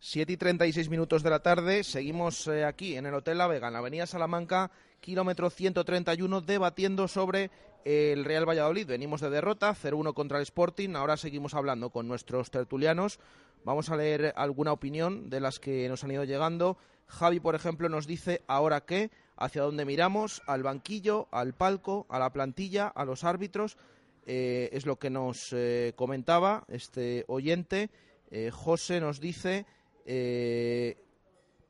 7 0.02 0.32
y 0.32 0.38
36 0.38 0.90
minutos 0.90 1.24
de 1.24 1.30
la 1.30 1.44
tarde, 1.44 1.84
seguimos 1.84 2.48
eh, 2.48 2.64
aquí 2.64 2.96
en 2.96 3.06
el 3.06 3.14
Hotel 3.14 3.38
La 3.38 3.48
Vega, 3.48 3.68
en 3.68 3.74
la 3.74 3.80
Avenida 3.80 4.06
Salamanca, 4.06 4.72
kilómetro 5.02 5.50
131, 5.50 6.40
debatiendo 6.42 7.10
sobre 7.10 7.52
el 7.84 8.24
Real 8.24 8.48
Valladolid. 8.48 8.88
Venimos 8.88 9.20
de 9.20 9.30
derrota, 9.30 9.76
0-1 9.76 10.14
contra 10.14 10.38
el 10.38 10.44
Sporting, 10.44 10.96
ahora 10.96 11.18
seguimos 11.18 11.54
hablando 11.54 11.90
con 11.90 12.08
nuestros 12.08 12.50
tertulianos. 12.50 13.20
Vamos 13.66 13.90
a 13.90 13.98
leer 13.98 14.34
alguna 14.38 14.72
opinión 14.72 15.30
de 15.30 15.42
las 15.42 15.60
que 15.60 15.90
nos 15.90 16.06
han 16.06 16.12
ido 16.12 16.24
llegando. 16.24 16.78
Javi, 17.10 17.40
por 17.40 17.56
ejemplo, 17.56 17.90
nos 17.90 18.08
dice, 18.08 18.42
¿ahora 18.48 18.82
qué? 18.82 19.12
¿Hacia 19.36 19.62
dónde 19.64 19.84
miramos? 19.86 20.42
¿Al 20.48 20.64
banquillo? 20.64 21.28
¿Al 21.32 21.54
palco? 21.54 22.06
¿A 22.10 22.20
la 22.20 22.32
plantilla? 22.32 22.88
¿A 22.88 23.04
los 23.06 23.24
árbitros? 23.24 23.78
Eh, 24.26 24.70
es 24.74 24.86
lo 24.86 24.98
que 24.98 25.10
nos 25.10 25.50
eh, 25.54 25.94
comentaba 25.96 26.64
este 26.68 27.26
oyente. 27.28 27.90
Eh, 28.32 28.52
José 28.54 29.00
nos 29.02 29.20
dice 29.20 29.66
eh, 30.06 30.98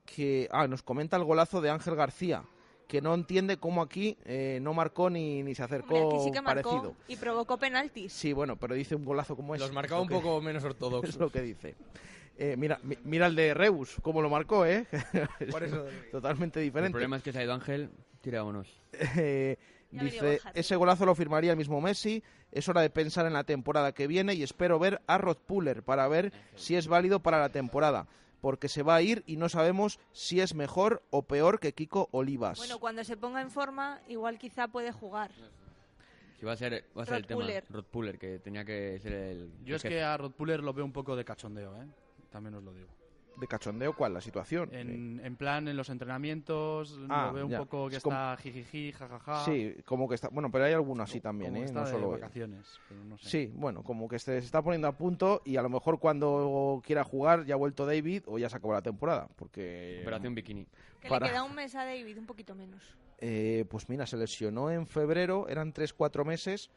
que 0.05 0.49
ah, 0.51 0.67
nos 0.67 0.83
comenta 0.83 1.15
el 1.15 1.23
golazo 1.23 1.61
de 1.61 1.69
Ángel 1.69 1.95
García, 1.95 2.43
que 2.87 3.01
no 3.01 3.13
entiende 3.13 3.57
cómo 3.57 3.81
aquí 3.81 4.17
eh, 4.25 4.59
no 4.61 4.73
marcó 4.73 5.09
ni, 5.09 5.43
ni 5.43 5.53
se 5.55 5.63
acercó 5.63 5.93
Hombre, 5.95 6.17
aquí 6.17 6.25
sí 6.25 6.31
que 6.31 6.41
marcó 6.41 6.69
parecido. 6.69 6.95
y 7.07 7.15
provocó 7.15 7.57
penaltis. 7.57 8.11
Sí, 8.11 8.33
bueno, 8.33 8.57
pero 8.57 8.73
dice 8.75 8.95
un 8.95 9.05
golazo 9.05 9.35
como 9.35 9.55
ese. 9.55 9.63
Los 9.63 9.73
marcaba 9.73 10.01
Es 10.01 10.03
un 10.03 10.09
que- 10.09 10.15
poco 10.15 10.41
menos 10.41 10.63
ortodoxos. 10.63 11.09
Es 11.15 11.19
lo 11.19 11.29
que 11.29 11.41
dice. 11.41 11.75
Eh, 12.41 12.55
mira, 12.57 12.79
mi- 12.83 12.97
mira 13.03 13.27
el 13.27 13.35
de 13.35 13.53
Reus, 13.53 13.97
cómo 14.01 14.21
lo 14.21 14.29
marcó, 14.29 14.65
¿eh? 14.65 14.87
Por 15.51 15.63
eso- 15.63 15.85
Totalmente 16.11 16.59
El 16.61 16.65
diferente. 16.67 16.91
problema 16.93 17.17
es 17.17 17.23
que 17.23 17.33
se 17.33 17.39
ha 17.39 17.43
ido 17.43 17.53
Ángel, 17.53 17.89
tirámonos. 18.21 18.67
Eh, 19.17 19.57
dice, 19.91 20.39
ese 20.53 20.75
golazo 20.77 21.05
lo 21.05 21.15
firmaría 21.15 21.51
el 21.51 21.57
mismo 21.57 21.81
Messi. 21.81 22.23
Es 22.51 22.67
hora 22.69 22.81
de 22.81 22.89
pensar 22.89 23.25
en 23.25 23.33
la 23.33 23.43
temporada 23.43 23.91
que 23.91 24.07
viene 24.07 24.33
y 24.35 24.43
espero 24.43 24.79
ver 24.79 25.01
a 25.05 25.17
Rod 25.17 25.37
Puller 25.37 25.83
para 25.83 26.07
ver 26.07 26.31
si 26.55 26.75
es 26.75 26.87
válido 26.87 27.19
para 27.19 27.39
la 27.39 27.49
temporada. 27.49 28.07
Porque 28.41 28.69
se 28.69 28.83
va 28.83 28.95
a 28.95 29.01
ir 29.01 29.21
y 29.27 29.35
no 29.35 29.49
sabemos 29.49 29.99
si 30.13 30.39
es 30.39 30.55
mejor 30.55 31.03
o 31.09 31.23
peor 31.23 31.59
que 31.59 31.73
Kiko 31.73 32.07
Olivas. 32.13 32.57
Bueno, 32.57 32.79
cuando 32.79 33.03
se 33.03 33.17
ponga 33.17 33.41
en 33.41 33.51
forma, 33.51 33.99
igual 34.07 34.37
quizá 34.39 34.69
puede 34.69 34.93
jugar. 34.93 35.31
Si 36.39 36.45
va 36.45 36.53
a 36.53 36.55
ser, 36.55 36.85
va 36.97 37.03
a 37.03 37.05
ser 37.05 37.15
el 37.17 37.27
tema. 37.27 37.43
Rod 37.69 37.83
Puller, 37.83 38.17
que 38.17 38.39
tenía 38.39 38.63
que 38.63 38.97
ser 39.01 39.11
el. 39.11 39.51
Yo 39.65 39.75
es 39.75 39.83
el 39.83 39.91
que 39.91 40.01
a 40.01 40.15
Rod 40.15 40.31
Puller 40.31 40.63
lo 40.63 40.73
veo 40.73 40.85
un 40.85 40.93
poco 40.93 41.17
de 41.17 41.25
cachondeo, 41.25 41.75
¿eh? 41.81 41.85
También 42.29 42.55
os 42.55 42.63
lo 42.63 42.73
digo. 42.73 42.87
¿De 43.37 43.47
cachondeo 43.47 43.93
cuál? 43.95 44.13
¿La 44.13 44.19
situación? 44.19 44.69
En, 44.73 45.21
en 45.23 45.35
plan, 45.37 45.65
en 45.69 45.77
los 45.77 45.89
entrenamientos, 45.89 46.99
Ah, 47.07 47.27
lo 47.27 47.33
veo 47.33 47.45
un 47.45 47.51
ya. 47.51 47.59
poco 47.59 47.87
que 47.89 47.95
Es 47.95 48.03
como- 48.03 48.17
está 48.17 48.35
jijiji, 48.35 48.91
jajaja. 48.91 49.45
Sí, 49.45 49.75
como 49.85 50.09
que 50.09 50.15
está. 50.15 50.27
Bueno, 50.27 50.51
pero 50.51 50.65
hay 50.65 50.73
alguno 50.73 51.03
así 51.03 51.21
también, 51.21 51.51
como 51.51 51.61
¿eh? 51.63 51.65
está 51.65 51.79
No 51.79 51.85
de 51.85 51.91
solo 51.93 52.09
vacaciones, 52.09 52.79
pero 52.89 53.01
no 53.05 53.17
sé. 53.17 53.29
Sí, 53.29 53.51
bueno, 53.55 53.81
como 53.81 54.09
que 54.09 54.19
se 54.19 54.37
está 54.37 54.61
poniendo 54.61 54.89
a 54.89 54.91
punto 54.97 55.41
y 55.45 55.55
a 55.55 55.61
lo 55.61 55.69
mejor 55.69 55.99
cuando 55.99 56.81
quiera 56.85 57.05
jugar 57.05 57.45
ya 57.45 57.53
ha 57.53 57.57
vuelto 57.57 57.85
David 57.85 58.23
o 58.27 58.37
ya 58.37 58.49
se 58.49 58.57
acabó 58.57 58.73
la 58.73 58.81
temporada. 58.81 59.29
Porque. 59.37 59.99
Operación 60.01 60.35
Bikini. 60.35 60.67
Que 60.99 61.07
Para- 61.07 61.27
le 61.27 61.31
queda 61.31 61.43
un 61.43 61.55
mes 61.55 61.73
a 61.75 61.85
David, 61.85 62.17
un 62.17 62.25
poquito 62.25 62.55
menos. 62.55 62.83
Eh, 63.19 63.63
pues 63.69 63.87
mira, 63.87 64.05
se 64.05 64.17
lesionó 64.17 64.69
en 64.69 64.85
febrero, 64.85 65.47
eran 65.47 65.71
3-4 65.73 66.25
meses. 66.25 66.71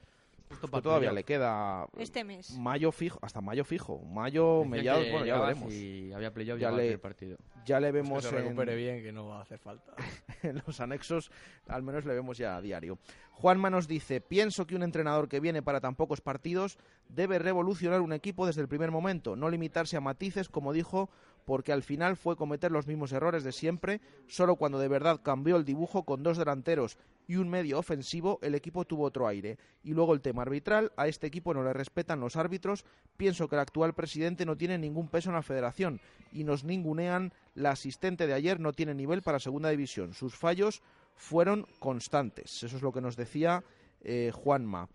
Pues 0.60 0.70
para 0.70 0.82
todavía 0.82 1.12
le 1.12 1.24
queda 1.24 1.86
Este 1.98 2.24
mes. 2.24 2.56
mayo 2.58 2.92
fijo, 2.92 3.18
hasta 3.22 3.40
mayo 3.40 3.64
fijo. 3.64 3.98
Mayo, 4.00 4.64
mediados, 4.64 5.04
bueno, 5.10 5.26
ya 5.26 5.40
veremos. 5.40 5.72
Si 5.72 6.12
había 6.12 6.32
playoff, 6.32 6.58
ya 6.60 6.68
el 6.68 6.76
le, 6.76 6.82
primer 6.82 7.00
partido. 7.00 7.36
ya 7.64 7.80
le 7.80 7.90
Pues 7.90 8.02
vemos 8.04 8.22
que 8.22 8.30
se 8.30 8.36
en- 8.36 8.42
recupere 8.44 8.76
bien, 8.76 9.02
que 9.02 9.12
no 9.12 9.26
va 9.28 9.38
a 9.38 9.42
hacer 9.42 9.58
falta. 9.58 9.92
en 10.42 10.62
los 10.66 10.80
anexos 10.80 11.30
al 11.68 11.82
menos 11.82 12.04
le 12.04 12.14
vemos 12.14 12.38
ya 12.38 12.56
a 12.56 12.60
diario. 12.60 12.98
Juanma 13.32 13.70
nos 13.70 13.88
dice, 13.88 14.20
pienso 14.20 14.66
que 14.66 14.76
un 14.76 14.82
entrenador 14.82 15.28
que 15.28 15.40
viene 15.40 15.62
para 15.62 15.80
tan 15.80 15.96
pocos 15.96 16.20
partidos 16.20 16.78
debe 17.08 17.38
revolucionar 17.38 18.00
un 18.00 18.12
equipo 18.12 18.46
desde 18.46 18.60
el 18.60 18.68
primer 18.68 18.90
momento, 18.90 19.34
no 19.36 19.48
limitarse 19.50 19.96
a 19.96 20.00
matices, 20.00 20.48
como 20.48 20.72
dijo, 20.72 21.10
porque 21.44 21.72
al 21.72 21.82
final 21.82 22.16
fue 22.16 22.36
cometer 22.36 22.70
los 22.70 22.86
mismos 22.86 23.12
errores 23.12 23.44
de 23.44 23.52
siempre, 23.52 24.00
solo 24.26 24.56
cuando 24.56 24.78
de 24.78 24.88
verdad 24.88 25.20
cambió 25.22 25.56
el 25.56 25.64
dibujo 25.64 26.04
con 26.04 26.22
dos 26.22 26.38
delanteros 26.38 26.98
y 27.26 27.36
un 27.36 27.48
medio 27.48 27.78
ofensivo, 27.78 28.38
el 28.42 28.54
equipo 28.54 28.84
tuvo 28.84 29.04
otro 29.04 29.26
aire. 29.26 29.58
Y 29.84 29.92
luego 29.92 30.14
el 30.14 30.20
tema 30.20 30.42
arbitral, 30.42 30.92
a 30.96 31.08
este 31.08 31.26
equipo 31.26 31.54
no 31.54 31.62
le 31.62 31.72
respetan 31.72 32.20
los 32.20 32.36
árbitros, 32.36 32.84
pienso 33.16 33.48
que 33.48 33.56
el 33.56 33.60
actual 33.60 33.94
presidente 33.94 34.44
no 34.44 34.56
tiene 34.56 34.78
ningún 34.78 35.08
peso 35.08 35.30
en 35.30 35.36
la 35.36 35.42
federación 35.42 36.00
y 36.32 36.44
nos 36.44 36.64
ningunean, 36.64 37.32
la 37.54 37.70
asistente 37.70 38.26
de 38.26 38.34
ayer 38.34 38.60
no 38.60 38.72
tiene 38.72 38.94
nivel 38.94 39.22
para 39.22 39.38
segunda 39.38 39.70
división, 39.70 40.14
sus 40.14 40.34
fallos 40.34 40.82
fueron 41.14 41.66
constantes. 41.78 42.62
Eso 42.62 42.76
es 42.76 42.82
lo 42.82 42.92
que 42.92 43.00
nos 43.00 43.16
decía 43.16 43.62
eh, 44.02 44.32
Juanma. 44.34 44.88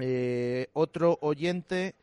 Eh, 0.00 0.68
otro 0.74 1.18
oyente 1.20 1.94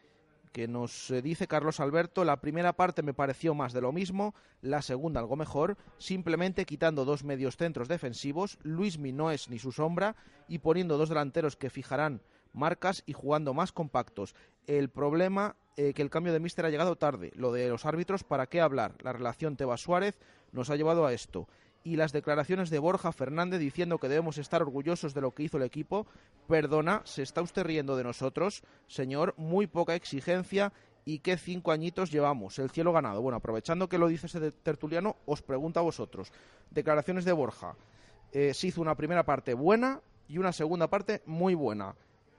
que 0.56 0.70
nos 0.70 1.12
eh, 1.12 1.22
dice 1.22 1.50
Carlos 1.50 1.82
Alberto, 1.82 2.24
la 2.24 2.40
primera 2.40 2.72
parte 2.72 3.04
me 3.04 3.14
pareció 3.14 3.54
más 3.54 3.74
de 3.74 3.82
lo 3.82 3.92
mismo, 3.92 4.34
la 4.62 4.82
segunda 4.82 5.20
algo 5.20 5.36
mejor, 5.36 5.76
simplemente 5.98 6.66
quitando 6.66 7.04
dos 7.04 7.26
medios 7.26 7.58
centros 7.58 7.90
defensivos, 7.90 8.58
Luismi 8.64 9.12
no 9.12 9.32
es 9.32 9.50
ni 9.50 9.60
su 9.60 9.74
sombra, 9.74 10.16
y 10.48 10.60
poniendo 10.60 10.98
dos 10.98 11.10
delanteros 11.10 11.58
que 11.58 11.70
fijarán 11.70 12.22
marcas 12.54 13.04
y 13.06 13.12
jugando 13.12 13.54
más 13.54 13.74
compactos. 13.74 14.34
El 14.66 14.88
problema 14.88 15.58
eh, 15.76 15.94
que 15.94 16.02
el 16.02 16.10
cambio 16.10 16.32
de 16.32 16.40
míster 16.40 16.66
ha 16.66 16.70
llegado 16.70 16.96
tarde. 16.96 17.34
Lo 17.36 17.52
de 17.52 17.68
los 17.68 17.86
árbitros, 17.86 18.24
¿para 18.24 18.48
qué 18.48 18.62
hablar? 18.62 18.96
La 19.04 19.12
relación 19.12 19.58
Tebas-Suárez 19.58 20.18
nos 20.54 20.70
ha 20.70 20.78
llevado 20.78 21.06
a 21.06 21.12
esto 21.12 21.50
y 21.86 21.98
las 21.98 22.12
declaraciones 22.12 22.72
de 22.72 22.80
Borja 22.80 23.12
Fernández 23.12 23.60
diciendo 23.60 24.00
que 24.00 24.10
debemos 24.10 24.40
estar 24.40 24.62
orgullosos 24.64 25.14
de 25.14 25.22
lo 25.22 25.32
que 25.32 25.44
hizo 25.44 25.58
el 25.58 25.64
equipo. 25.64 26.08
Perdona, 26.48 27.04
¿se 27.06 27.22
está 27.22 27.44
usted 27.44 27.64
riendo 27.64 27.96
de 27.96 28.04
nosotros? 28.04 28.64
Señor, 28.88 29.36
muy 29.38 29.68
poca 29.68 29.94
exigencia 29.94 30.74
y 31.06 31.20
qué 31.20 31.38
cinco 31.38 31.72
añitos 31.72 32.12
llevamos, 32.12 32.58
el 32.58 32.72
cielo 32.72 32.92
ganado. 32.92 33.22
Bueno, 33.22 33.38
aprovechando 33.38 33.88
que 33.88 34.00
lo 34.00 34.08
dice 34.08 34.26
ese 34.26 34.52
tertuliano, 34.52 35.16
os 35.28 35.44
pregunto 35.44 35.80
a 35.80 35.84
vosotros. 35.84 36.34
Declaraciones 36.72 37.24
de 37.24 37.34
Borja. 37.34 37.76
Eh, 38.32 38.56
se 38.56 38.68
hizo 38.68 38.82
una 38.82 38.96
primera 38.96 39.24
parte 39.24 39.54
buena 39.54 40.02
y 40.28 40.40
una 40.40 40.52
segunda 40.52 40.88
parte 40.88 41.22
muy 41.28 41.54
buena. 41.54 41.96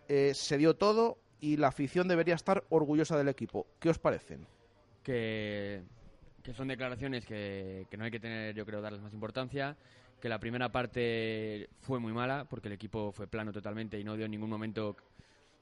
Eh, 0.08 0.32
se 0.34 0.58
dio 0.58 0.74
todo 0.74 1.18
y 1.40 1.56
la 1.56 1.68
afición 1.68 2.08
debería 2.08 2.34
estar 2.34 2.64
orgullosa 2.68 3.16
del 3.16 3.28
equipo. 3.28 3.68
¿Qué 3.78 3.90
os 3.90 4.00
parecen? 4.00 4.44
Que 5.04 5.84
que 6.46 6.54
son 6.54 6.68
declaraciones 6.68 7.26
que, 7.26 7.88
no 7.98 8.04
hay 8.04 8.10
que 8.12 8.20
tener, 8.20 8.54
yo 8.54 8.64
creo, 8.64 8.80
darles 8.80 9.02
más 9.02 9.12
importancia, 9.12 9.76
que 10.20 10.28
la 10.28 10.38
primera 10.38 10.70
parte 10.70 11.68
fue 11.80 11.98
muy 11.98 12.12
mala, 12.12 12.46
porque 12.48 12.68
el 12.68 12.74
equipo 12.74 13.10
fue 13.10 13.26
plano 13.26 13.52
totalmente 13.52 13.98
y 13.98 14.04
no 14.04 14.14
dio 14.14 14.26
en 14.26 14.30
ningún 14.30 14.48
momento 14.48 14.96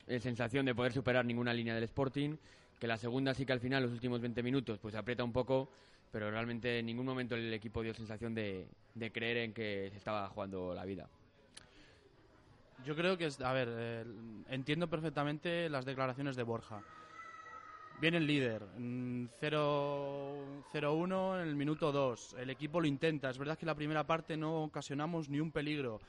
la 0.06 0.20
sensación 0.20 0.66
de 0.66 0.74
poder 0.74 0.92
superar 0.92 1.24
ninguna 1.24 1.54
línea 1.54 1.74
del 1.74 1.84
Sporting, 1.84 2.36
que 2.78 2.86
la 2.86 2.98
segunda 2.98 3.32
sí 3.32 3.46
que 3.46 3.54
al 3.54 3.60
final, 3.60 3.82
los 3.82 3.92
últimos 3.92 4.20
20 4.20 4.42
minutos, 4.42 4.78
pues 4.78 4.94
aprieta 4.94 5.24
un 5.24 5.32
poco, 5.32 5.70
pero 6.12 6.30
realmente 6.30 6.80
en 6.80 6.84
ningún 6.84 7.06
momento 7.06 7.34
el 7.34 7.50
equipo 7.54 7.82
dio 7.82 7.94
sensación 7.94 8.34
de, 8.34 8.68
de 8.94 9.10
creer 9.10 9.38
en 9.38 9.54
que 9.54 9.88
se 9.90 9.96
estaba 9.96 10.28
jugando 10.28 10.74
la 10.74 10.84
vida. 10.84 11.08
Yo 12.84 12.94
creo 12.94 13.16
que, 13.16 13.24
es, 13.24 13.40
a 13.40 13.54
ver, 13.54 13.68
eh, 13.70 14.04
entiendo 14.50 14.90
perfectamente 14.90 15.70
las 15.70 15.86
declaraciones 15.86 16.36
de 16.36 16.42
Borja. 16.42 16.82
Viene 18.00 18.16
el 18.18 18.26
líder, 18.26 18.62
0-1 18.76 21.40
en 21.40 21.48
el 21.48 21.56
minuto 21.56 21.92
2. 21.92 22.36
El 22.38 22.50
equipo 22.50 22.80
lo 22.80 22.86
intenta. 22.86 23.30
Es 23.30 23.38
verdad 23.38 23.56
que 23.56 23.64
la 23.66 23.74
primera 23.74 24.04
parte 24.04 24.36
no 24.36 24.64
ocasionamos 24.64 25.28
ni 25.28 25.38
un 25.40 25.52
peligro, 25.52 26.00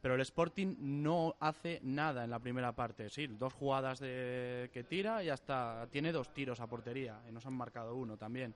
pero 0.00 0.14
el 0.14 0.20
Sporting 0.20 0.76
no 0.78 1.34
hace 1.40 1.80
nada 1.82 2.22
en 2.24 2.30
la 2.30 2.38
primera 2.38 2.70
parte. 2.72 3.10
Sí, 3.10 3.26
dos 3.26 3.52
jugadas 3.54 3.98
de 3.98 4.70
que 4.72 4.84
tira 4.84 5.24
y 5.24 5.30
hasta 5.30 5.88
tiene 5.90 6.12
dos 6.12 6.32
tiros 6.32 6.60
a 6.60 6.68
portería 6.68 7.20
y 7.28 7.32
nos 7.32 7.44
han 7.44 7.54
marcado 7.54 7.96
uno 7.96 8.16
también. 8.16 8.54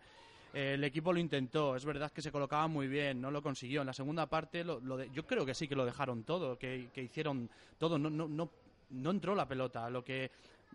El 0.55 0.85
equipo 0.85 1.13
lo 1.13 1.19
intentó, 1.19 1.75
es 1.77 1.85
verdad 1.85 2.13
que 2.13 2.23
se 2.23 2.33
colocaba 2.33 2.67
muy 2.67 2.89
bien, 2.89 3.21
no 3.21 3.31
lo 3.31 3.43
consiguió. 3.43 3.83
En 3.83 3.89
la 3.89 3.93
segunda 3.93 4.25
parte 4.27 4.65
lo, 4.65 5.05
yo 5.05 5.27
creo 5.27 5.45
que 5.45 5.53
sí 5.55 5.69
que 5.69 5.75
lo 5.75 5.85
dejaron 5.85 6.25
todo, 6.25 6.57
que, 6.57 6.89
que 6.95 7.03
hicieron 7.03 7.51
todo. 7.79 7.99
No, 7.99 8.09
no, 8.09 8.27
no, 8.27 8.49
no 8.91 9.11
entró 9.11 9.35
la 9.35 9.47
pelota. 9.47 9.91
Lo 9.91 10.05
que 10.05 10.31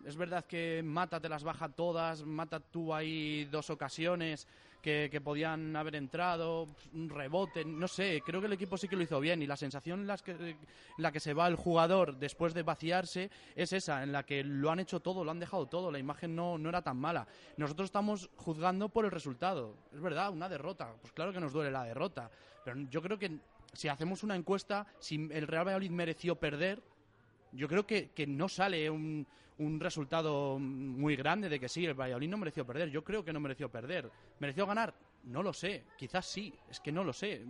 es 0.05 0.15
verdad 0.15 0.45
que 0.45 0.81
Mata 0.83 1.19
te 1.19 1.29
las 1.29 1.43
baja 1.43 1.69
todas, 1.69 2.23
Mata 2.23 2.59
tú 2.59 2.93
ahí 2.93 3.45
dos 3.45 3.69
ocasiones 3.69 4.47
que, 4.81 5.21
podían 5.23 5.75
haber 5.75 5.95
entrado, 5.95 6.67
un 6.93 7.09
rebote, 7.09 7.63
no 7.63 7.87
sé, 7.87 8.21
creo 8.25 8.41
que 8.41 8.47
el 8.47 8.53
equipo 8.53 8.77
sí 8.77 8.87
que 8.87 8.95
lo 8.95 9.03
hizo 9.03 9.19
bien 9.19 9.41
y 9.41 9.47
la 9.47 9.55
sensación 9.55 10.09
en 10.09 10.17
que, 10.23 10.55
la 10.97 11.11
que 11.11 11.19
se 11.19 11.33
va 11.33 11.47
el 11.47 11.55
jugador 11.55 12.17
después 12.17 12.53
de 12.53 12.63
vaciarse 12.63 13.29
es 13.55 13.73
esa, 13.73 14.01
en 14.03 14.11
la 14.11 14.23
que 14.23 14.43
lo 14.43 14.71
han 14.71 14.79
hecho 14.79 14.99
todo, 14.99 15.23
lo 15.23 15.31
han 15.31 15.39
dejado 15.39 15.67
todo, 15.67 15.91
la 15.91 15.99
imagen 15.99 16.35
no, 16.35 16.57
no 16.57 16.69
era 16.69 16.81
tan 16.81 16.97
mala. 16.97 17.27
Nosotros 17.57 17.85
estamos 17.85 18.29
juzgando 18.35 18.89
por 18.89 19.05
el 19.05 19.11
resultado, 19.11 19.75
es 19.93 20.01
verdad, 20.01 20.31
una 20.31 20.49
derrota, 20.49 20.95
pues 20.99 21.13
claro 21.13 21.31
que 21.31 21.39
nos 21.39 21.53
duele 21.53 21.69
la 21.69 21.83
derrota, 21.83 22.31
pero 22.65 22.79
yo 22.89 23.01
creo 23.01 23.19
que 23.19 23.39
si 23.73 23.87
hacemos 23.87 24.23
una 24.23 24.35
encuesta, 24.35 24.87
si 24.99 25.29
el 25.31 25.47
Real 25.47 25.65
Valladolid 25.65 25.91
mereció 25.91 26.35
perder, 26.35 26.81
yo 27.51 27.67
creo 27.67 27.85
que, 27.85 28.09
que 28.09 28.27
no 28.27 28.47
sale 28.47 28.89
un, 28.89 29.25
un 29.57 29.79
resultado 29.79 30.57
muy 30.59 31.15
grande 31.15 31.49
de 31.49 31.59
que 31.59 31.69
sí, 31.69 31.85
el 31.85 31.93
Valladolid 31.93 32.29
no 32.29 32.37
mereció 32.37 32.65
perder. 32.65 32.89
Yo 32.89 33.03
creo 33.03 33.23
que 33.23 33.33
no 33.33 33.39
mereció 33.39 33.69
perder. 33.69 34.09
¿Mereció 34.39 34.65
ganar? 34.65 34.93
No 35.25 35.43
lo 35.43 35.53
sé. 35.53 35.83
Quizás 35.97 36.25
sí. 36.25 36.53
Es 36.69 36.79
que 36.79 36.91
no 36.91 37.03
lo 37.03 37.13
sé. 37.13 37.43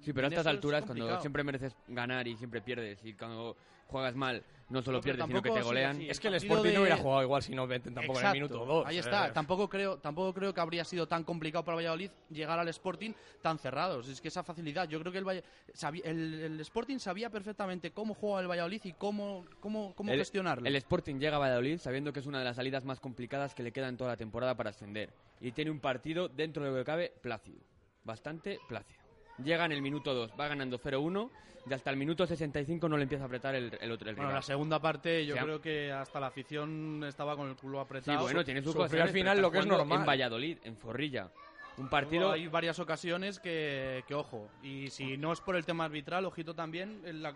Sí, 0.00 0.12
pero 0.12 0.28
a 0.28 0.30
estas 0.30 0.46
alturas, 0.46 0.84
cuando 0.84 1.20
siempre 1.20 1.42
mereces 1.42 1.76
ganar 1.88 2.28
y 2.28 2.36
siempre 2.36 2.60
pierdes, 2.60 3.04
y 3.04 3.14
cuando 3.14 3.56
juegas 3.86 4.14
mal, 4.14 4.42
no 4.68 4.82
solo 4.82 5.00
pierdes, 5.00 5.26
sino 5.26 5.42
que 5.42 5.50
te 5.50 5.62
golean. 5.62 6.00
es 6.02 6.18
que 6.18 6.28
el 6.28 6.34
Sporting 6.34 6.74
no 6.74 6.80
hubiera 6.80 6.96
jugado 6.96 7.22
igual 7.22 7.42
si 7.42 7.54
no 7.54 7.66
meten 7.66 7.94
tampoco 7.94 8.20
en 8.20 8.26
el 8.26 8.32
minuto 8.32 8.64
dos. 8.64 8.86
Ahí 8.86 8.98
está. 8.98 9.32
Tampoco 9.32 9.68
creo, 9.68 9.98
tampoco 9.98 10.34
creo 10.34 10.52
que 10.52 10.60
habría 10.60 10.84
sido 10.84 11.06
tan 11.06 11.24
complicado 11.24 11.64
para 11.64 11.76
Valladolid 11.76 12.10
llegar 12.30 12.58
al 12.58 12.68
Sporting 12.68 13.12
tan 13.42 13.58
cerrados. 13.58 14.08
Es 14.08 14.20
que 14.20 14.28
esa 14.28 14.42
facilidad. 14.42 14.88
Yo 14.88 15.00
creo 15.00 15.12
que 15.12 15.18
el, 15.18 16.42
el, 16.42 16.60
Sporting 16.60 16.98
sabía 16.98 17.30
perfectamente 17.30 17.92
cómo 17.92 18.14
juega 18.14 18.40
el 18.40 18.48
Valladolid 18.48 18.80
y 18.84 18.92
cómo, 18.92 19.44
cómo, 19.60 19.94
cómo 19.94 20.12
gestionarlo. 20.12 20.66
El 20.66 20.76
Sporting 20.76 21.16
llega 21.18 21.36
a 21.36 21.40
Valladolid 21.40 21.78
sabiendo 21.78 22.12
que 22.12 22.20
es 22.20 22.26
una 22.26 22.40
de 22.40 22.44
las 22.44 22.56
salidas 22.56 22.84
más 22.84 22.98
complicadas 22.98 23.54
que 23.54 23.62
le 23.62 23.72
quedan 23.72 23.96
toda 23.96 24.10
la 24.10 24.16
temporada 24.16 24.56
para 24.56 24.70
ascender. 24.70 25.12
Y 25.40 25.52
tiene 25.52 25.70
un 25.70 25.80
partido 25.80 26.28
dentro 26.28 26.64
de 26.64 26.70
lo 26.70 26.76
que 26.76 26.84
cabe 26.84 27.12
plácido. 27.22 27.60
Bastante 28.02 28.58
plácido. 28.68 29.05
Llega 29.42 29.64
en 29.64 29.72
el 29.72 29.82
minuto 29.82 30.14
2, 30.14 30.32
va 30.38 30.48
ganando 30.48 30.78
0-1 30.78 31.30
y 31.68 31.74
hasta 31.74 31.90
el 31.90 31.96
minuto 31.96 32.26
65 32.26 32.88
no 32.88 32.96
le 32.96 33.02
empieza 33.02 33.24
a 33.24 33.26
apretar 33.26 33.54
el, 33.54 33.90
otro. 33.90 34.08
El 34.08 34.16
bueno, 34.16 34.32
la 34.32 34.42
segunda 34.42 34.80
parte 34.80 35.26
yo 35.26 35.36
creo 35.36 35.60
que 35.60 35.90
hasta 35.92 36.20
la 36.20 36.28
afición 36.28 37.04
estaba 37.04 37.36
con 37.36 37.48
el 37.48 37.56
culo 37.56 37.80
apretado. 37.80 38.18
Sí, 38.18 38.24
bueno, 38.24 38.44
tiene 38.44 38.62
su 38.62 38.72
cosa. 38.72 39.02
al 39.02 39.08
final 39.10 39.40
lo 39.40 39.50
que 39.50 39.58
es 39.58 39.66
normal. 39.66 40.00
En 40.00 40.06
Valladolid, 40.06 40.58
en 40.62 40.76
Zorrilla. 40.76 41.30
Un 41.78 41.90
partido. 41.90 42.32
hay 42.32 42.46
varias 42.46 42.78
ocasiones 42.78 43.38
que, 43.38 44.02
que, 44.06 44.14
ojo. 44.14 44.48
Y 44.62 44.88
si 44.88 45.18
no 45.18 45.32
es 45.32 45.40
por 45.40 45.56
el 45.56 45.66
tema 45.66 45.84
arbitral, 45.84 46.24
ojito 46.24 46.54
también. 46.54 47.02
la, 47.22 47.34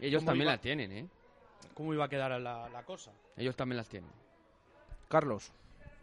Ellos 0.00 0.24
también 0.24 0.46
la 0.46 0.58
tienen, 0.58 0.90
¿eh? 0.90 1.08
¿Cómo 1.74 1.94
iba 1.94 2.06
a 2.06 2.08
quedar 2.08 2.40
la, 2.40 2.68
la 2.68 2.82
cosa? 2.82 3.12
Ellos 3.36 3.54
también 3.54 3.76
las 3.76 3.88
tienen. 3.88 4.10
Carlos. 5.08 5.52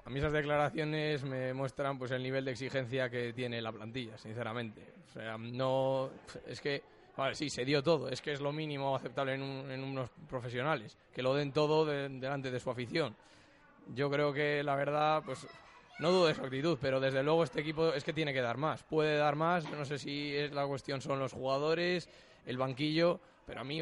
A 0.06 0.10
mí 0.12 0.20
esas 0.20 0.34
declaraciones 0.34 1.24
me 1.24 1.51
muestran 1.53 1.97
pues 1.97 2.12
el 2.12 2.22
nivel 2.22 2.45
de 2.45 2.51
exigencia 2.51 3.10
que 3.10 3.34
tiene 3.34 3.60
la 3.60 3.72
plantilla, 3.72 4.16
sinceramente. 4.20 4.93
O 5.10 5.12
sea, 5.12 5.36
no... 5.38 6.12
Es 6.45 6.62
que... 6.62 6.84
Vale, 7.18 7.34
sí, 7.34 7.49
se 7.49 7.66
dio 7.66 7.82
todo. 7.82 8.10
Es 8.10 8.22
que 8.22 8.34
es 8.34 8.39
lo 8.39 8.51
mínimo 8.51 8.95
aceptable 8.95 9.34
en, 9.34 9.41
unos 9.84 10.10
profesionales. 10.30 10.95
Que 11.12 11.24
lo 11.24 11.34
den 11.34 11.51
todo 11.51 11.86
delante 11.86 12.51
de 12.51 12.60
su 12.60 12.70
afición. 12.70 13.16
Yo 13.95 14.10
creo 14.12 14.32
que 14.32 14.62
la 14.64 14.76
verdad, 14.76 15.24
pues 15.26 15.47
no 15.97 16.12
dudo 16.12 16.28
de 16.28 16.36
su 16.36 16.43
actitud, 16.43 16.78
pero 16.80 16.99
desde 16.99 17.24
luego 17.24 17.43
este 17.43 17.62
equipo 17.62 17.93
es 17.93 18.03
que 18.03 18.14
tiene 18.14 18.34
que 18.34 18.41
dar 18.41 18.58
más. 18.58 18.84
Puede 18.84 19.18
dar 19.18 19.36
más, 19.36 19.68
no 19.72 19.86
sé 19.86 19.97
si 19.97 20.36
es 20.36 20.51
la 20.51 20.68
cuestión 20.68 21.01
son 21.01 21.20
los 21.20 21.34
jugadores, 21.34 22.10
el 22.45 22.58
banquillo, 22.58 23.22
pero 23.47 23.62
a 23.62 23.64
mí 23.64 23.82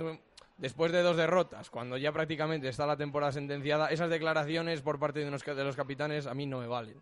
después 0.58 0.92
de 0.92 1.02
dos 1.02 1.18
derrotas, 1.18 1.70
cuando 1.70 1.98
ya 1.98 2.12
prácticamente 2.12 2.68
está 2.68 2.86
la 2.86 2.98
temporada 2.98 3.32
sentenciada, 3.32 3.90
esas 3.90 4.10
declaraciones 4.10 4.82
por 4.82 5.00
parte 5.00 5.20
de 5.20 5.32
los, 5.32 5.44
de 5.44 5.64
los 5.64 5.76
capitanes 5.76 6.28
a 6.28 6.34
mí 6.34 6.46
no 6.46 6.60
me 6.60 6.68
valen. 6.68 6.98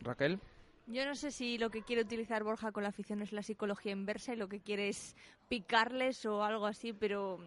Raquel. 0.00 0.40
Yo 0.86 1.04
no 1.04 1.16
sé 1.16 1.32
si 1.32 1.58
lo 1.58 1.70
que 1.70 1.82
quiere 1.82 2.02
utilizar 2.02 2.44
Borja 2.44 2.70
con 2.70 2.84
la 2.84 2.90
afición 2.90 3.20
es 3.20 3.32
la 3.32 3.42
psicología 3.42 3.90
inversa 3.90 4.34
y 4.34 4.36
lo 4.36 4.48
que 4.48 4.60
quiere 4.60 4.88
es 4.88 5.16
picarles 5.48 6.24
o 6.26 6.44
algo 6.44 6.66
así, 6.66 6.92
pero 6.92 7.40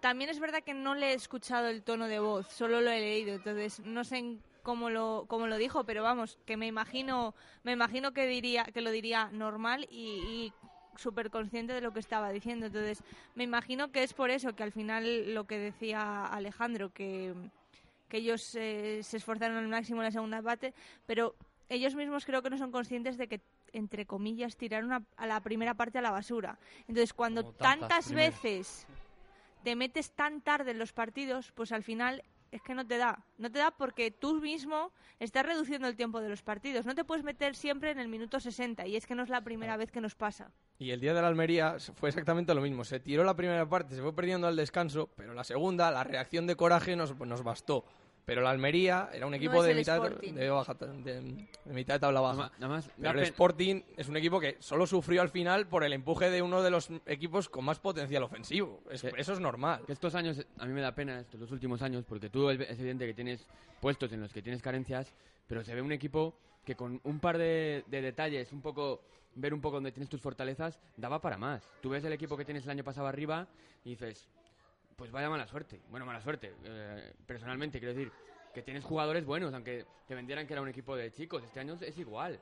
también 0.00 0.28
es 0.28 0.38
verdad 0.38 0.62
que 0.62 0.74
no 0.74 0.94
le 0.94 1.12
he 1.12 1.14
escuchado 1.14 1.68
el 1.68 1.82
tono 1.82 2.06
de 2.08 2.18
voz, 2.18 2.46
solo 2.48 2.82
lo 2.82 2.90
he 2.90 3.00
leído, 3.00 3.36
entonces 3.36 3.80
no 3.80 4.04
sé 4.04 4.36
cómo 4.62 4.90
lo, 4.90 5.24
cómo 5.28 5.46
lo 5.46 5.56
dijo, 5.56 5.84
pero 5.84 6.02
vamos, 6.02 6.38
que 6.44 6.58
me 6.58 6.66
imagino, 6.66 7.34
me 7.62 7.72
imagino 7.72 8.12
que 8.12 8.26
diría, 8.26 8.64
que 8.64 8.82
lo 8.82 8.90
diría 8.90 9.30
normal 9.32 9.86
y 9.90 10.52
súper 10.96 11.30
consciente 11.30 11.72
de 11.72 11.80
lo 11.80 11.92
que 11.92 12.00
estaba 12.00 12.30
diciendo. 12.30 12.66
Entonces, 12.66 13.02
me 13.34 13.44
imagino 13.44 13.90
que 13.90 14.02
es 14.02 14.14
por 14.14 14.30
eso 14.30 14.54
que 14.54 14.62
al 14.62 14.72
final 14.72 15.34
lo 15.34 15.44
que 15.44 15.58
decía 15.58 16.26
Alejandro, 16.26 16.90
que, 16.90 17.34
que 18.08 18.18
ellos 18.18 18.54
eh, 18.54 19.00
se 19.02 19.16
esforzaron 19.16 19.56
al 19.56 19.68
máximo 19.68 20.00
en 20.00 20.06
la 20.06 20.10
segunda 20.10 20.42
parte, 20.42 20.74
pero 21.06 21.34
ellos 21.68 21.94
mismos 21.94 22.24
creo 22.24 22.42
que 22.42 22.50
no 22.50 22.58
son 22.58 22.70
conscientes 22.70 23.16
de 23.16 23.28
que 23.28 23.40
entre 23.74 24.06
comillas, 24.06 24.56
tiraron 24.56 24.92
a, 24.92 25.02
a 25.16 25.26
la 25.26 25.40
primera 25.40 25.74
parte 25.74 25.98
a 25.98 26.00
la 26.00 26.12
basura. 26.12 26.58
Entonces, 26.82 27.12
cuando 27.12 27.42
Como 27.42 27.54
tantas 27.54 28.06
tantas 28.06 28.12
veces 28.12 28.86
te 29.64 29.74
metes 29.74 30.12
tan 30.12 30.40
tarde 30.42 30.70
en 30.70 30.78
los 30.78 30.92
partidos, 30.92 31.50
pues 31.52 31.72
al 31.72 31.82
final 31.82 32.22
es 32.54 32.62
que 32.62 32.74
no 32.74 32.86
te 32.86 32.98
da. 32.98 33.24
No 33.36 33.50
te 33.50 33.58
da 33.58 33.72
porque 33.72 34.12
tú 34.12 34.40
mismo 34.40 34.92
estás 35.18 35.44
reduciendo 35.44 35.88
el 35.88 35.96
tiempo 35.96 36.20
de 36.20 36.28
los 36.28 36.42
partidos. 36.42 36.86
No 36.86 36.94
te 36.94 37.04
puedes 37.04 37.24
meter 37.24 37.56
siempre 37.56 37.90
en 37.90 37.98
el 37.98 38.08
minuto 38.08 38.38
60 38.38 38.86
y 38.86 38.94
es 38.94 39.06
que 39.06 39.16
no 39.16 39.24
es 39.24 39.28
la 39.28 39.42
primera 39.42 39.76
vez 39.76 39.90
que 39.90 40.00
nos 40.00 40.14
pasa. 40.14 40.52
Y 40.78 40.92
el 40.92 41.00
día 41.00 41.14
de 41.14 41.20
la 41.20 41.28
Almería 41.28 41.76
fue 41.96 42.08
exactamente 42.08 42.54
lo 42.54 42.60
mismo. 42.60 42.84
Se 42.84 43.00
tiró 43.00 43.24
la 43.24 43.34
primera 43.34 43.68
parte, 43.68 43.96
se 43.96 44.02
fue 44.02 44.14
perdiendo 44.14 44.46
al 44.46 44.54
descanso, 44.54 45.10
pero 45.16 45.34
la 45.34 45.42
segunda, 45.42 45.90
la 45.90 46.04
reacción 46.04 46.46
de 46.46 46.54
coraje 46.54 46.94
nos, 46.94 47.18
nos 47.18 47.42
bastó. 47.42 47.84
Pero 48.26 48.40
la 48.40 48.50
Almería 48.50 49.10
era 49.12 49.26
un 49.26 49.34
equipo 49.34 49.56
es 49.56 49.64
de, 49.64 49.70
el 49.72 49.76
mitad, 49.78 49.96
Sporting. 50.02 50.32
de, 50.32 50.48
baja, 50.48 50.72
de, 50.74 51.20
de 51.64 51.72
mitad 51.74 51.94
de 51.94 52.00
tabla 52.00 52.20
baja. 52.20 52.50
Nada 52.58 52.68
más- 52.74 52.90
pero 52.98 53.18
el 53.18 53.24
Sporting 53.26 53.82
es 53.98 54.08
un 54.08 54.16
equipo 54.16 54.40
que 54.40 54.56
solo 54.60 54.86
sufrió 54.86 55.20
al 55.20 55.28
final 55.28 55.66
por 55.66 55.84
el 55.84 55.92
empuje 55.92 56.30
de 56.30 56.40
uno 56.40 56.62
de 56.62 56.70
los 56.70 56.88
equipos 57.04 57.50
con 57.50 57.64
más 57.66 57.80
potencial 57.80 58.22
ofensivo. 58.22 58.82
Es- 58.90 59.02
Que- 59.02 59.12
eso 59.18 59.34
es 59.34 59.40
normal. 59.40 59.82
Que 59.86 59.92
estos 59.92 60.14
años, 60.14 60.44
a 60.58 60.64
mí 60.64 60.72
me 60.72 60.80
da 60.80 60.94
pena, 60.94 61.20
estos 61.20 61.38
dos 61.38 61.52
últimos 61.52 61.82
años, 61.82 62.04
porque 62.08 62.30
tú 62.30 62.48
es 62.48 62.58
es 62.60 62.78
evidente 62.78 63.06
que 63.06 63.12
tienes 63.14 63.46
puestos 63.80 64.10
en 64.12 64.20
los 64.22 64.32
que 64.32 64.40
tienes 64.40 64.62
carencias, 64.62 65.12
pero 65.46 65.62
se 65.62 65.74
ve 65.74 65.82
un 65.82 65.92
equipo 65.92 66.34
que 66.64 66.74
con 66.76 66.98
un 67.04 67.20
par 67.20 67.36
de, 67.36 67.84
de 67.88 68.00
detalles, 68.00 68.50
un 68.52 68.62
poco 68.62 69.02
ver 69.34 69.52
un 69.52 69.60
poco 69.60 69.76
dónde 69.76 69.92
tienes 69.92 70.08
tus 70.08 70.22
fortalezas, 70.22 70.80
daba 70.96 71.20
para 71.20 71.36
más. 71.36 71.68
Tú 71.82 71.90
ves 71.90 72.02
el 72.04 72.12
equipo 72.14 72.38
que 72.38 72.46
tienes 72.46 72.64
el 72.64 72.70
año 72.70 72.84
pasado 72.84 73.06
arriba 73.06 73.48
y 73.84 73.90
dices, 73.90 74.28
pues 74.96 75.10
vaya 75.10 75.28
mala 75.28 75.46
suerte. 75.46 75.80
Bueno, 75.90 76.06
mala 76.06 76.20
suerte, 76.20 76.52
eh, 76.64 77.12
personalmente, 77.26 77.78
quiero 77.78 77.94
decir, 77.94 78.12
que 78.52 78.62
tienes 78.62 78.84
jugadores 78.84 79.24
buenos, 79.24 79.52
aunque 79.54 79.84
te 80.06 80.14
vendieran 80.14 80.46
que 80.46 80.52
era 80.52 80.62
un 80.62 80.68
equipo 80.68 80.96
de 80.96 81.10
chicos. 81.12 81.42
Este 81.42 81.60
año 81.60 81.76
es 81.80 81.98
igual. 81.98 82.38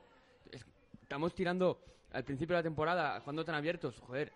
Es- 0.51 0.65
estamos 1.01 1.33
tirando 1.33 1.79
al 2.11 2.23
principio 2.23 2.55
de 2.55 2.59
la 2.59 2.63
temporada, 2.63 3.19
jugando 3.21 3.43
tan 3.43 3.55
abiertos, 3.55 3.99
joder. 3.99 4.31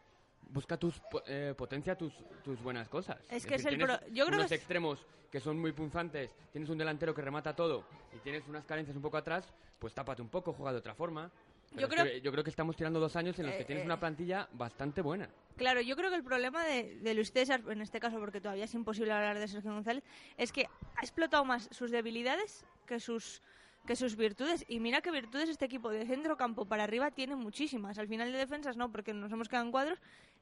Busca 0.50 0.78
tus 0.78 1.02
eh, 1.28 1.54
potencia 1.58 1.96
tus, 1.98 2.14
tus 2.44 2.62
buenas 2.62 2.88
cosas. 2.88 3.18
Es 3.30 3.46
que 3.46 3.56
es 3.56 3.66
el 3.66 3.78
pro- 3.78 4.00
yo 4.08 4.26
creo 4.26 4.38
unos 4.40 4.48
que 4.50 4.56
es- 4.56 4.62
extremos 4.62 5.06
que 5.30 5.40
son 5.42 5.60
muy 5.60 5.74
punzantes, 5.74 6.34
tienes 6.54 6.70
un 6.70 6.78
delantero 6.78 7.14
que 7.14 7.22
remata 7.22 7.54
todo 7.54 7.84
y 8.16 8.20
tienes 8.20 8.48
unas 8.48 8.64
carencias 8.66 8.96
un 8.96 9.02
poco 9.02 9.18
atrás, 9.18 9.54
pues 9.78 9.94
tápate 9.94 10.22
un 10.22 10.30
poco, 10.30 10.54
juega 10.54 10.72
de 10.72 10.78
otra 10.80 10.96
forma. 10.96 11.30
Yo 11.76 11.88
creo- 11.90 12.06
que- 12.06 12.22
yo 12.22 12.32
creo 12.32 12.44
que 12.44 12.50
estamos 12.50 12.76
tirando 12.76 13.00
dos 13.00 13.16
años 13.16 13.38
en 13.40 13.46
los 13.48 13.56
Eh, 13.56 13.58
que 13.60 13.66
tienes 13.66 13.84
eh. 13.84 13.86
una 13.86 14.00
plantilla 14.00 14.48
bastante 14.54 15.02
buena. 15.02 15.30
Claro, 15.58 15.82
yo 15.82 15.96
creo 15.96 16.10
que 16.10 16.16
el 16.16 16.24
problema 16.24 16.64
de, 16.64 16.98
de 17.00 17.14
Luis 17.14 17.32
César, 17.32 17.62
en 17.68 17.82
este 17.82 18.00
caso 18.00 18.20
porque 18.20 18.40
todavía 18.42 18.66
es 18.66 18.74
imposible 18.74 19.12
hablar 19.12 19.38
de 19.38 19.48
Sergio 19.48 19.72
González, 19.74 20.04
es 20.38 20.52
que 20.52 20.68
ha 20.96 21.02
explotado 21.02 21.44
más 21.46 21.68
sus 21.72 21.92
debilidades 21.92 22.66
que 22.86 23.00
sus 23.00 23.42
que 23.86 23.96
sus 23.96 24.18
virtudes. 24.18 24.66
Y 24.68 24.82
mira 24.82 25.00
que 25.02 25.12
virtudes 25.12 25.48
este 25.48 25.64
equipo 25.64 25.90
de 25.90 26.06
centro 26.06 26.36
campo 26.36 26.66
para 26.66 26.84
arriba 26.84 27.10
tiene 27.12 27.38
muchísimas. 27.38 27.98
Al 27.98 28.10
final 28.10 28.34
de 28.34 28.38
defensas 28.38 28.76
no, 28.76 28.92
porque 28.92 29.14
nos 29.14 29.32
hemos 29.32 29.48
quedado 29.48 29.66
en 29.66 29.72
cuadros. 29.72 30.00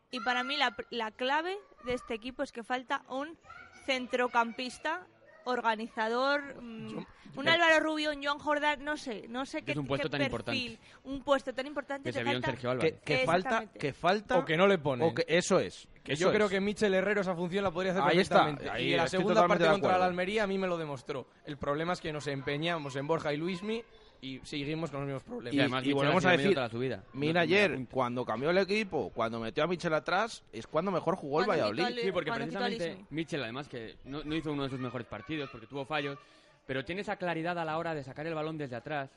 Y 0.09 0.19
para 0.21 0.43
mí 0.43 0.57
la, 0.57 0.75
la 0.89 1.11
clave 1.11 1.55
de 1.85 1.93
este 1.93 2.15
equipo 2.15 2.41
es 2.41 2.51
que 2.51 2.63
falta 2.63 3.03
un 3.07 3.37
centrocampista 3.85 5.05
organizador, 5.45 6.61
mm, 6.61 6.97
un 7.37 7.45
yo- 7.45 7.51
Álvaro 7.51 7.79
Rubio, 7.79 8.11
un 8.11 8.23
Joan 8.23 8.39
Jordán, 8.39 8.83
no 8.83 8.97
sé, 8.97 9.25
no 9.29 9.45
sé 9.45 9.61
qué, 9.63 9.71
es 9.71 9.77
un 9.77 9.87
puesto 9.87 10.09
qué 10.09 10.17
tan 10.17 10.29
perfil, 10.31 10.79
un 11.03 11.21
puesto 11.23 11.53
tan 11.53 11.65
importante 11.67 12.09
Que 12.09 12.13
se 12.13 12.23
vio 12.23 12.33
en 12.33 12.43
Sergio 12.43 12.71
Álvarez. 12.71 12.95
Que, 13.03 13.17
que 13.19 13.25
falta, 13.25 13.65
que 13.67 13.93
falta 13.93 14.37
O 14.39 14.45
que 14.45 14.57
no 14.57 14.67
le 14.67 14.77
que- 15.13 15.25
eso 15.27 15.59
es. 15.59 15.87
Que 16.03 16.13
eso 16.13 16.25
yo 16.27 16.31
creo 16.31 16.47
que 16.47 16.61
Michel 16.61 16.93
Herrero 16.93 17.21
esa 17.21 17.33
función 17.35 17.63
la 17.63 17.71
podría 17.71 17.93
hacer 17.93 18.03
Ahí 18.03 18.19
está, 18.19 18.45
perfectamente. 18.45 18.69
ahí 18.69 18.93
y 18.93 18.95
la 18.95 19.07
segunda 19.07 19.47
parte 19.47 19.65
contra 19.67 19.97
la. 19.97 20.05
Almería 20.05 20.43
a 20.43 20.47
mí 20.47 20.57
me 20.59 20.67
lo 20.67 20.77
demostró. 20.77 21.27
El 21.45 21.57
problema 21.57 21.93
es 21.93 22.01
que 22.01 22.13
nos 22.13 22.27
empeñamos 22.27 22.95
en 22.95 23.07
Borja 23.07 23.33
y 23.33 23.37
Luismi 23.37 23.83
y 24.25 24.41
seguimos 24.43 24.89
con 24.89 25.01
los 25.01 25.07
mismos 25.07 25.23
problemas. 25.23 25.53
Y, 25.53 25.59
además 25.59 25.83
y 25.83 25.87
Michel 25.87 25.95
volvemos 25.95 26.25
a 26.25 26.31
decir, 26.31 26.53
toda 26.55 26.69
su 26.69 26.79
vida. 26.79 27.03
mira 27.13 27.33
No- 27.33 27.39
no 27.39 27.39
ayer, 27.41 27.79
cuando 27.91 28.25
cambió 28.25 28.49
el 28.49 28.57
equipo, 28.57 29.11
cuando 29.13 29.39
metió 29.39 29.63
a 29.63 29.67
Michel 29.67 29.93
atrás, 29.93 30.43
es 30.51 30.65
cuando 30.67 30.91
mejor 30.91 31.15
jugó 31.15 31.41
el 31.41 31.47
Valladolid. 31.49 31.83
al- 31.83 31.99
Sí, 31.99 32.11
porque 32.11 32.31
precisamente. 32.31 33.05
Mitchell, 33.09 33.43
además, 33.43 33.67
que 33.67 33.95
no, 34.05 34.23
no 34.23 34.35
hizo 34.35 34.51
uno 34.51 34.63
de 34.63 34.69
sus 34.69 34.79
mejores 34.79 35.05
partidos 35.07 35.49
porque 35.51 35.67
tuvo 35.67 35.85
fallos, 35.85 36.17
pero 36.65 36.83
tiene 36.83 37.01
esa 37.01 37.15
claridad 37.17 37.57
a 37.59 37.65
la 37.65 37.77
hora 37.77 37.93
de 37.93 38.03
sacar 38.03 38.25
el 38.25 38.33
balón 38.33 38.57
desde 38.57 38.75
atrás, 38.75 39.11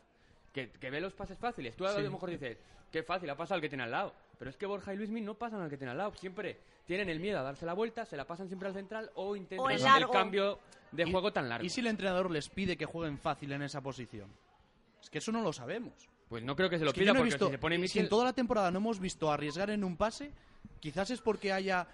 que, 0.52 0.70
que 0.70 0.90
ve 0.90 1.00
los 1.00 1.12
pases 1.14 1.38
fáciles. 1.38 1.74
Tú 1.76 1.86
a 1.86 1.94
Sí. 1.94 2.02
lo 2.02 2.10
mejor 2.10 2.30
dices, 2.30 2.58
qué 2.92 3.02
fácil, 3.02 3.30
ha 3.30 3.36
pasado 3.36 3.56
al 3.56 3.60
que 3.62 3.68
tiene 3.68 3.84
al 3.84 3.90
lado. 3.90 4.12
Pero 4.38 4.50
es 4.50 4.56
que 4.56 4.66
Borja 4.66 4.94
y 4.94 4.96
Luismi 4.96 5.20
no 5.20 5.34
pasan 5.34 5.60
al 5.62 5.68
que 5.70 5.76
tiene 5.76 5.90
al 5.92 5.98
lado. 5.98 6.12
Siempre 6.14 6.56
tienen 6.86 7.08
el 7.08 7.18
miedo 7.18 7.38
a 7.38 7.42
darse 7.42 7.66
la 7.66 7.72
vuelta, 7.74 8.04
se 8.06 8.16
la 8.16 8.24
pasan 8.24 8.46
siempre 8.48 8.68
al 8.68 8.74
central 8.74 9.10
o 9.14 9.34
intentan 9.34 9.66
O 9.66 9.70
el 9.70 9.82
largo. 9.82 10.12
cambio 10.12 10.58
de 10.92 11.02
Y- 11.02 11.10
juego 11.10 11.32
tan 11.32 11.48
largo. 11.48 11.66
¿Y 11.66 11.70
si 11.70 11.80
el 11.80 11.88
entrenador 11.88 12.30
les 12.30 12.48
pide 12.48 12.76
que 12.76 12.86
jueguen 12.86 13.18
fácil 13.18 13.50
en 13.52 13.62
esa 13.62 13.80
posición? 13.80 14.30
Es 15.02 15.10
que 15.10 15.18
eso 15.18 15.32
no 15.32 15.42
lo 15.42 15.52
sabemos. 15.52 16.08
Pues 16.28 16.42
no 16.42 16.54
creo 16.56 16.68
que 16.68 16.78
se 16.78 16.84
lo 16.84 16.90
Es 16.90 16.94
que 16.94 17.00
pida 17.00 17.12
no 17.12 17.20
porque 17.20 17.30
visto- 17.30 17.46
si 17.46 17.52
se 17.52 17.58
pone 17.58 17.88
si 17.88 17.98
en 18.00 18.08
toda 18.08 18.24
la 18.24 18.32
temporada 18.32 18.70
no 18.70 18.78
hemos 18.78 19.00
visto 19.00 19.30
arriesgar 19.32 19.70
en 19.70 19.82
un 19.84 19.96
pase, 19.96 20.32
quizás 20.80 21.10
es 21.10 21.20
porque 21.20 21.52
haya... 21.52 21.86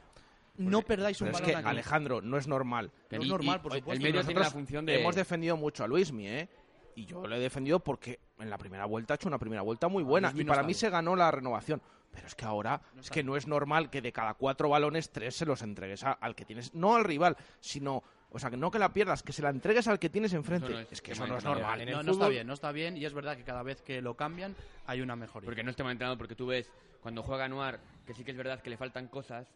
No 0.56 0.82
perdáis 0.82 1.20
un 1.20 1.26
Pero 1.26 1.36
es 1.38 1.42
balón 1.42 1.50
que, 1.54 1.56
aquí. 1.60 1.68
Alejandro, 1.68 2.20
no 2.22 2.36
es 2.38 2.46
normal. 2.46 2.92
No 3.10 3.22
es 3.22 3.28
normal, 3.28 3.56
y- 3.56 3.62
por 3.62 3.72
el 3.72 3.78
supuesto. 3.80 4.02
medio 4.02 4.20
tiene 4.20 4.34
la 4.34 4.38
Nosotros 4.40 4.52
función 4.52 4.86
de... 4.86 5.00
Hemos 5.00 5.14
defendido 5.16 5.56
mucho 5.56 5.82
a 5.82 5.88
Luismi, 5.88 6.28
¿eh? 6.28 6.48
Y 6.96 7.06
yo 7.06 7.26
le 7.26 7.36
he 7.36 7.40
defendido 7.40 7.80
porque 7.80 8.20
en 8.38 8.50
la 8.50 8.56
primera 8.58 8.84
vuelta 8.86 9.14
ha 9.14 9.16
hecho 9.16 9.26
una 9.26 9.38
primera 9.38 9.62
vuelta 9.62 9.88
muy 9.88 10.04
buena. 10.04 10.28
Luismi 10.28 10.42
Y 10.42 10.44
no 10.44 10.50
para 10.50 10.62
mí 10.62 10.68
bien. 10.68 10.78
se 10.78 10.90
ganó 10.90 11.16
la 11.16 11.30
renovación. 11.32 11.82
Pero 12.12 12.28
es 12.28 12.36
que 12.36 12.44
ahora 12.44 12.80
es 13.00 13.10
que 13.10 13.24
no 13.24 13.36
es 13.36 13.48
normal 13.48 13.90
que 13.90 14.00
de 14.00 14.12
cada 14.12 14.34
cuatro 14.34 14.68
balones, 14.68 15.10
tres 15.10 15.34
se 15.34 15.44
los 15.44 15.60
entregues 15.62 16.04
al 16.04 16.36
que 16.36 16.44
tienes. 16.44 16.72
No 16.72 16.94
al 16.94 17.02
rival, 17.04 17.36
sino. 17.58 18.04
O 18.34 18.38
sea, 18.40 18.50
que 18.50 18.56
no 18.56 18.68
que 18.68 18.80
la 18.80 18.92
pierdas, 18.92 19.22
que 19.22 19.32
se 19.32 19.42
la 19.42 19.50
entregues 19.50 19.86
al 19.86 20.00
que 20.00 20.10
tienes 20.10 20.32
enfrente. 20.32 20.68
No 20.68 20.78
es 20.80 20.88
es 20.90 21.00
que 21.00 21.12
tema 21.12 21.24
eso 21.24 21.32
no 21.32 21.38
es 21.38 21.44
entrenador. 21.44 21.62
normal. 21.62 21.80
En 21.80 21.88
el 21.88 21.94
no, 21.94 22.02
no 22.02 22.12
está 22.12 22.28
bien, 22.28 22.46
no 22.48 22.52
está 22.52 22.72
bien 22.72 22.96
y 22.96 23.04
es 23.04 23.14
verdad 23.14 23.36
que 23.36 23.44
cada 23.44 23.62
vez 23.62 23.80
que 23.80 24.02
lo 24.02 24.16
cambian 24.16 24.56
hay 24.86 25.00
una 25.00 25.14
mejoría. 25.14 25.46
Porque 25.46 25.62
no 25.62 25.70
esté 25.70 25.84
mal 25.84 25.92
entrenado, 25.92 26.18
porque 26.18 26.34
tú 26.34 26.46
ves 26.46 26.68
cuando 27.00 27.22
juega 27.22 27.48
Noir, 27.48 27.78
que 28.04 28.12
sí 28.12 28.24
que 28.24 28.32
es 28.32 28.36
verdad 28.36 28.60
que 28.60 28.70
le 28.70 28.76
faltan 28.76 29.06
cosas, 29.06 29.46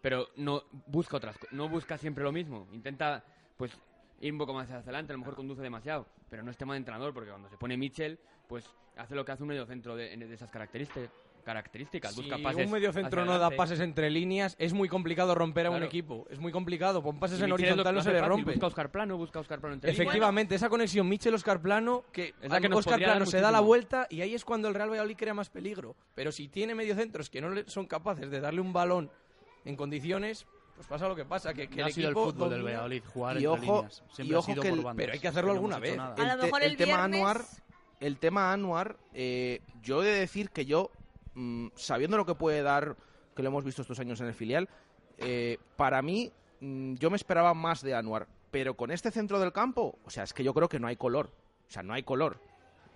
pero 0.00 0.28
no 0.36 0.62
busca 0.86 1.16
otras 1.16 1.36
no 1.50 1.68
busca 1.68 1.98
siempre 1.98 2.22
lo 2.22 2.30
mismo. 2.30 2.68
Intenta, 2.72 3.24
pues, 3.56 3.72
ir 4.20 4.32
un 4.32 4.38
poco 4.38 4.54
más 4.54 4.66
hacia 4.66 4.76
adelante, 4.76 5.12
a 5.12 5.14
lo 5.14 5.18
mejor 5.18 5.34
conduce 5.34 5.62
demasiado, 5.62 6.06
pero 6.30 6.44
no 6.44 6.52
es 6.52 6.56
tema 6.56 6.74
de 6.74 6.78
entrenador, 6.78 7.12
porque 7.12 7.30
cuando 7.30 7.48
se 7.48 7.56
pone 7.56 7.76
Mitchell, 7.76 8.20
pues 8.46 8.70
hace 8.96 9.16
lo 9.16 9.24
que 9.24 9.32
hace 9.32 9.42
un 9.42 9.48
medio 9.48 9.66
centro 9.66 9.96
de, 9.96 10.16
de 10.16 10.32
esas 10.32 10.50
características. 10.50 11.10
Características. 11.46 12.12
Si 12.12 12.22
busca 12.22 12.38
pases 12.42 12.66
un 12.66 12.72
medio 12.72 12.90
hacia 12.90 13.02
centro 13.02 13.24
no 13.24 13.38
da 13.38 13.50
pases 13.50 13.78
entre 13.78 14.10
líneas, 14.10 14.56
es 14.58 14.72
muy 14.72 14.88
complicado 14.88 15.32
romper 15.36 15.66
a 15.66 15.70
un 15.70 15.82
equipo. 15.84 16.26
Es 16.28 16.40
muy 16.40 16.50
complicado. 16.50 17.02
Pon 17.04 17.20
pases 17.20 17.40
Y 17.40 17.44
en 17.44 17.52
horizontal 17.52 17.94
no 17.94 18.02
se 18.02 18.12
le 18.12 18.20
rompe. 18.20 18.50
Busca 18.50 18.66
Oscar 18.66 18.90
Plano, 18.90 19.16
busca 19.16 19.38
Oscar 19.38 19.60
Plano 19.60 19.74
entre 19.74 19.92
líneas. 19.92 20.06
Efectivamente, 20.08 20.56
esa 20.56 20.68
conexión 20.68 21.08
Michel-Oscar 21.08 21.62
Plano, 21.62 22.02
que 22.12 22.34
Es 22.42 22.50
la 22.50 22.60
que 22.60 22.68
nos 22.68 22.80
Oscar 22.80 22.98
Plano 22.98 23.26
se 23.26 23.40
da 23.40 23.52
la 23.52 23.60
vuelta 23.60 24.08
y 24.10 24.20
ahí 24.22 24.34
es 24.34 24.44
cuando 24.44 24.66
el 24.66 24.74
Real 24.74 24.90
Valladolid 24.90 25.16
crea 25.16 25.34
más 25.34 25.48
peligro. 25.48 25.94
Pero 26.16 26.32
si 26.32 26.48
tiene 26.48 26.74
mediocentros 26.74 27.30
que 27.30 27.40
no 27.40 27.54
son 27.66 27.86
capaces 27.86 28.28
de 28.30 28.40
darle 28.40 28.60
un 28.60 28.72
balón 28.72 29.10
en 29.64 29.76
condiciones, 29.76 30.46
pues 30.74 30.88
pasa 30.88 31.06
lo 31.06 31.14
que 31.14 31.24
pasa, 31.24 31.54
que, 31.54 31.68
que 31.68 31.76
No 31.76 31.82
el 31.86 31.92
ha 31.92 31.94
sido 31.94 32.08
el 32.08 32.14
fútbol 32.14 32.50
del 32.50 32.64
Valladolid, 32.64 33.02
jugar 33.06 33.36
y 33.40 33.44
entre 33.44 33.48
ojo- 33.68 33.76
líneas. 33.82 34.02
y 34.10 34.14
Siempre 34.16 34.36
ha 34.36 34.38
ojo 34.40 34.50
sido 34.50 34.62
que 34.62 34.68
por 34.70 34.78
el- 34.78 34.84
bandas, 34.84 35.02
pero 35.04 35.12
hay 35.12 35.18
que 35.20 35.26
y 35.26 35.30
hacerlo 35.30 35.48
no 35.48 35.54
alguna 35.54 35.78
vez. 35.78 35.96
A 35.98 36.08
lo 36.10 36.14
te- 36.40 36.42
mejor 36.46 36.62
el 36.64 36.76
tema 36.76 36.96
viernes- 37.06 37.16
Anuar, 37.20 37.40
el 38.00 38.18
tema 38.18 38.52
Anuar, 38.52 38.96
eh, 39.14 39.60
yo 39.82 40.02
he 40.02 40.06
de 40.06 40.18
decir 40.20 40.50
que 40.50 40.66
yo, 40.66 40.90
mm, 41.36 41.68
sabiendo 41.76 42.16
lo 42.16 42.26
que 42.26 42.34
puede 42.34 42.62
dar, 42.62 42.96
que 43.34 43.42
lo 43.42 43.48
hemos 43.48 43.64
visto 43.64 43.82
estos 43.82 44.00
años 44.00 44.20
en 44.20 44.26
el 44.26 44.34
filial, 44.34 44.68
eh, 45.18 45.58
para 45.76 46.02
mí, 46.02 46.32
mm, 46.60 46.94
yo 46.94 47.10
me 47.10 47.16
esperaba 47.16 47.54
más 47.54 47.82
de 47.82 47.94
Anuar. 47.94 48.26
Pero 48.50 48.76
con 48.76 48.90
este 48.90 49.10
centro 49.10 49.38
del 49.38 49.52
campo, 49.52 49.98
o 50.04 50.10
sea, 50.10 50.24
es 50.24 50.32
que 50.32 50.42
yo 50.42 50.54
creo 50.54 50.68
que 50.68 50.80
no 50.80 50.88
hay 50.88 50.96
color. 50.96 51.30
O 51.68 51.70
sea, 51.70 51.82
no 51.82 51.94
hay 51.94 52.02
color. 52.02 52.40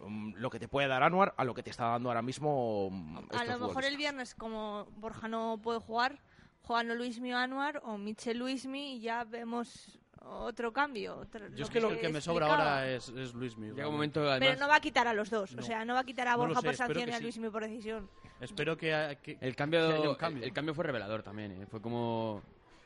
Mm, 0.07 0.34
lo 0.36 0.51
que 0.51 0.59
te 0.59 0.68
puede 0.68 0.88
dar 0.88 1.03
Anuar 1.03 1.34
a 1.36 1.45
lo 1.45 1.55
que 1.55 1.62
te 1.62 1.70
está 1.70 1.86
dando 1.86 2.09
ahora 2.09 2.22
mismo. 2.22 2.91
A 3.36 3.45
lo 3.45 3.59
mejor 3.59 3.84
el 3.84 3.97
viernes, 3.97 4.34
como 4.34 4.86
Borja 4.97 5.28
no 5.28 5.59
puede 5.62 5.80
jugar, 5.80 6.20
juegan 6.62 6.97
Luismi 6.97 7.32
o 7.32 7.36
Anuar 7.36 7.82
o 7.84 7.99
Michel 7.99 8.38
Luismi 8.38 8.95
y 8.95 9.01
ya 9.01 9.24
vemos 9.24 9.99
otro 10.23 10.73
cambio. 10.73 11.16
otro- 11.16 11.49
Yo 11.55 11.64
es 11.64 11.71
que 11.71 11.81
lo 11.81 11.97
que 11.99 12.09
me 12.09 12.21
sobra 12.21 12.47
ahora 12.51 12.89
es, 12.91 13.09
es 13.09 13.35
Luis 13.35 13.57
Miguel. 13.57 13.75
Llega 13.77 13.89
un 13.89 13.95
momento, 13.95 14.25
Pero 14.39 14.59
no 14.59 14.68
va 14.68 14.77
a 14.77 14.81
quitar 14.81 15.07
a 15.09 15.14
los 15.14 15.31
dos. 15.31 15.53
No. 15.55 15.62
O 15.62 15.64
sea, 15.64 15.85
no 15.85 15.95
va 15.95 16.01
a 16.01 16.05
quitar 16.05 16.29
a 16.29 16.33
No 16.33 16.39
Borja 16.39 16.61
sé, 16.61 16.66
por 16.66 16.75
sanción 16.77 17.09
y 17.09 17.12
a 17.12 17.16
sí. 17.16 17.23
Luismi 17.23 17.49
por 17.51 17.62
decisión. 17.62 18.09
Espero 18.41 18.77
que, 18.77 19.18
que- 19.23 19.33
El 19.33 19.39
que 19.39 19.47
haya 19.47 19.55
cambio, 19.57 20.11
un 20.11 20.14
cambio. 20.16 20.43
El, 20.43 20.49
el 20.49 20.55
cambio 20.55 20.75
fue 20.75 20.85
revelador 20.85 21.23
también, 21.23 21.53
¿eh? 21.62 21.66
fue 21.66 21.81
como 21.81 22.43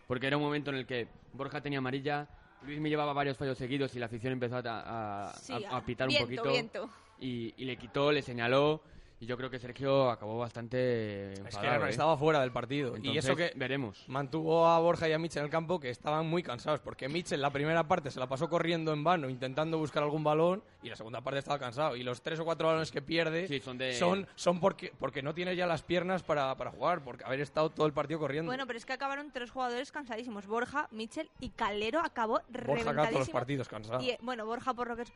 porque 0.07 0.27
era 0.27 0.37
un 0.37 0.43
momento 0.43 0.71
en 0.71 0.77
el 0.77 0.87
que 0.87 1.09
Borja 1.33 1.61
tenía 1.61 1.79
amarilla, 1.79 2.29
Luis 2.63 2.79
me 2.81 2.89
llevaba 2.89 3.13
varios 3.13 3.37
fallos 3.37 3.57
seguidos 3.59 3.95
y 3.95 3.99
la 3.99 4.07
afición 4.07 4.33
empezó 4.33 4.57
a, 4.57 4.61
a- 4.61 5.29
a- 5.31 5.33
Sí, 5.35 5.53
a- 5.65 5.77
a 5.77 5.85
pitar 5.85 6.09
viento, 6.09 6.25
un 6.25 6.29
poquito 6.37 6.51
viento. 6.53 6.91
Y, 7.21 7.55
y 7.57 7.65
le 7.65 7.77
quitó, 7.77 8.11
le 8.13 8.23
señaló 8.23 8.83
y 9.21 9.27
yo 9.27 9.37
creo 9.37 9.49
que 9.49 9.59
Sergio 9.59 10.11
acabó 10.11 10.39
bastante 10.39 11.33
Es 11.33 11.57
que 11.57 11.67
¿eh? 11.67 11.89
estaba 11.89 12.17
fuera 12.17 12.41
del 12.41 12.53
partido. 12.53 12.95
y 13.01 13.17
eso 13.17 13.35
que 13.37 13.53
veremos. 13.57 14.05
mantuvo 14.09 14.67
a 14.67 14.79
Borja 14.81 15.09
y 15.09 15.13
a 15.13 15.19
Mitchell 15.19 15.41
en 15.41 15.45
el 15.47 15.51
campo 15.51 15.79
que 15.81 15.89
estaban 15.91 16.27
muy 16.27 16.43
cansados. 16.43 16.81
Porque 16.81 17.09
Mitchell 17.09 17.41
la 17.41 17.51
primera 17.51 17.87
parte 17.87 18.11
se 18.11 18.19
la 18.21 18.27
pasó 18.29 18.49
corriendo 18.49 18.93
en 18.93 19.03
vano, 19.05 19.31
intentando 19.31 19.79
buscar 19.79 20.03
algún 20.03 20.25
balón. 20.25 20.63
Y 20.83 20.91
la 20.91 20.97
segunda 20.97 21.21
parte 21.23 21.39
estaba 21.39 21.59
cansado. 21.59 21.97
Y 21.97 22.03
los 22.03 22.21
tres 22.23 22.39
o 22.41 22.45
cuatro 22.45 22.67
balones 22.69 22.91
que 22.91 23.01
pierde 23.03 23.49
Sí, 23.49 23.61
son 23.61 23.79
de- 23.79 23.95
son, 23.95 24.27
son 24.35 24.61
porque, 24.61 24.93
porque 24.99 25.23
no 25.23 25.33
tiene 25.33 25.57
ya 25.57 25.67
las 25.67 25.83
piernas 25.83 26.23
para, 26.23 26.55
para 26.57 26.71
jugar. 26.73 27.03
Porque 27.03 27.25
haber 27.25 27.41
estado 27.41 27.71
todo 27.71 27.87
el 27.87 27.93
partido 27.93 28.19
corriendo. 28.19 28.51
Bueno, 28.51 28.67
pero 28.67 28.77
es 28.79 28.85
que 28.85 28.93
acabaron 28.93 29.31
tres 29.33 29.51
jugadores 29.51 29.91
cansadísimos. 29.93 30.47
Borja, 30.47 30.89
Michel 30.91 31.31
y 31.41 31.51
Calero 31.51 32.01
acabó 32.01 32.35
Borja 32.35 32.45
todos 32.53 32.67
los 32.67 32.85
reventadísimo. 32.85 33.33
partidos 33.33 33.69
cansado. 33.69 34.01
Y, 34.03 34.11
eh, 34.11 34.19
bueno, 34.21 34.45
Borja 34.45 34.75
por 34.75 34.89
lo 34.89 34.97
que 34.97 35.03
es... 35.03 35.13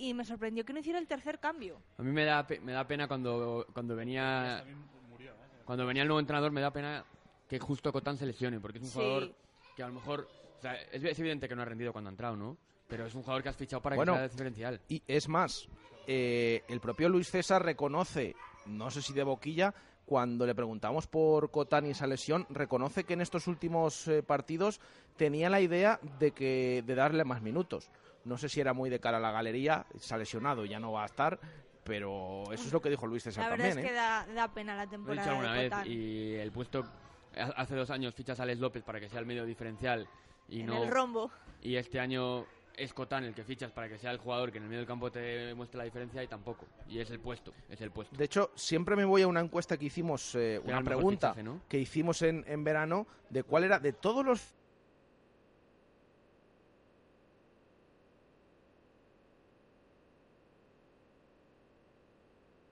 y 0.00 0.14
me 0.14 0.24
sorprendió 0.24 0.64
que 0.64 0.72
no 0.72 0.80
hiciera 0.80 0.98
el 0.98 1.06
tercer 1.06 1.38
cambio. 1.38 1.80
A 1.98 2.02
mí 2.02 2.10
me 2.10 2.24
da, 2.24 2.46
pe- 2.46 2.60
me 2.60 2.72
da 2.72 2.86
pena 2.86 3.06
cuando, 3.06 3.66
cuando 3.72 3.94
venía 3.94 4.64
cuando 5.64 5.86
venía 5.86 6.02
el 6.02 6.08
nuevo 6.08 6.20
entrenador 6.20 6.50
me 6.50 6.60
da 6.60 6.72
pena 6.72 7.04
que 7.48 7.58
justo 7.58 7.92
Cotán 7.92 8.16
se 8.16 8.26
lesione, 8.26 8.58
porque 8.60 8.78
es 8.78 8.84
un 8.84 8.90
Sí. 8.90 8.94
jugador 8.94 9.34
que 9.76 9.82
a 9.82 9.88
lo 9.88 9.94
mejor... 9.94 10.28
O 10.58 10.60
sea, 10.62 10.74
es, 10.74 11.02
es 11.04 11.18
evidente 11.18 11.48
que 11.48 11.54
no 11.54 11.62
ha 11.62 11.64
rendido 11.64 11.92
cuando 11.92 12.08
ha 12.08 12.12
entrado, 12.12 12.36
¿no? 12.36 12.56
Pero 12.88 13.06
es 13.06 13.14
un 13.14 13.22
jugador 13.22 13.42
que 13.42 13.48
has 13.50 13.56
fichado 13.56 13.80
para 13.82 13.96
Bueno, 13.96 14.12
que 14.14 14.18
sea 14.18 14.28
diferencial. 14.28 14.80
Y 14.88 15.02
es 15.06 15.28
más, 15.28 15.68
eh, 16.06 16.62
el 16.68 16.80
propio 16.80 17.08
Luis 17.08 17.30
César 17.30 17.64
reconoce, 17.64 18.34
no 18.66 18.90
sé 18.90 19.00
si 19.02 19.12
de 19.12 19.22
boquilla, 19.22 19.72
cuando 20.06 20.44
le 20.44 20.54
preguntamos 20.56 21.06
por 21.06 21.50
Cotán 21.52 21.86
y 21.86 21.90
esa 21.90 22.06
lesión, 22.06 22.46
reconoce 22.50 23.04
que 23.04 23.14
en 23.14 23.20
estos 23.20 23.46
últimos 23.46 24.08
eh, 24.08 24.22
partidos 24.24 24.80
tenía 25.16 25.48
la 25.48 25.60
idea 25.60 26.00
de 26.18 26.32
que 26.32 26.82
de 26.84 26.94
darle 26.96 27.24
más 27.24 27.42
minutos. 27.42 27.90
No 28.24 28.36
sé 28.36 28.48
si 28.48 28.60
era 28.60 28.72
muy 28.72 28.90
de 28.90 29.00
cara 29.00 29.16
a 29.16 29.20
la 29.20 29.30
galería, 29.32 29.86
se 29.98 30.14
ha 30.14 30.18
lesionado, 30.18 30.64
ya 30.64 30.78
no 30.78 30.92
va 30.92 31.02
a 31.04 31.06
estar, 31.06 31.38
pero 31.84 32.44
eso 32.52 32.64
es 32.66 32.72
lo 32.72 32.80
que 32.80 32.90
dijo 32.90 33.06
Luis 33.06 33.22
César 33.22 33.44
La 33.44 33.50
verdad 33.50 33.64
también. 33.68 33.78
es 33.78 33.90
que 33.90 33.92
¿eh? 33.92 33.96
da, 33.96 34.26
da 34.34 34.48
pena 34.52 34.74
la 34.76 34.84
Lo 34.84 34.84
he 34.84 34.86
dicho 34.86 34.96
temporada 34.96 35.30
alguna 35.30 35.52
vez 35.54 35.70
Cotán. 35.70 35.86
y 35.88 36.34
el 36.34 36.52
puesto... 36.52 36.84
ha- 37.36 37.44
Hace 37.60 37.74
dos 37.76 37.90
años 37.90 38.14
fichas 38.14 38.38
a 38.40 38.42
Alex 38.42 38.60
López 38.60 38.82
para 38.82 39.00
que 39.00 39.08
sea 39.08 39.20
el 39.20 39.26
medio 39.26 39.44
diferencial 39.46 40.06
y 40.48 40.60
En 40.60 40.66
no... 40.66 40.82
el 40.82 40.90
rombo. 40.90 41.30
Y 41.62 41.76
este 41.76 41.98
año 42.00 42.44
es 42.76 42.92
Cotán 42.94 43.24
el 43.24 43.34
que 43.34 43.44
fichas 43.44 43.70
para 43.72 43.88
que 43.88 43.98
sea 43.98 44.10
el 44.10 44.18
jugador 44.18 44.50
que 44.52 44.58
en 44.58 44.64
el 44.64 44.68
medio 44.70 44.80
del 44.80 44.86
campo 44.88 45.10
te 45.10 45.54
muestre 45.54 45.78
la 45.78 45.84
diferencia 45.84 46.22
y 46.22 46.26
tampoco. 46.28 46.66
Y 46.88 46.98
es 46.98 47.10
el 47.10 47.20
puesto, 47.20 47.52
es 47.68 47.80
el 47.80 47.90
puesto. 47.90 48.16
De 48.16 48.24
hecho, 48.24 48.50
siempre 48.54 48.96
me 48.96 49.04
voy 49.04 49.22
a 49.22 49.26
una 49.28 49.40
encuesta 49.40 49.76
que 49.76 49.86
hicimos, 49.86 50.34
eh, 50.34 50.60
una 50.64 50.82
pregunta 50.82 51.28
fichaje, 51.30 51.42
¿no? 51.42 51.60
que 51.68 51.78
hicimos 51.78 52.22
en, 52.22 52.44
en 52.46 52.64
verano, 52.64 53.06
de 53.28 53.42
cuál 53.42 53.64
era, 53.64 53.78
de 53.78 53.92
todos 53.92 54.24
los 54.24 54.54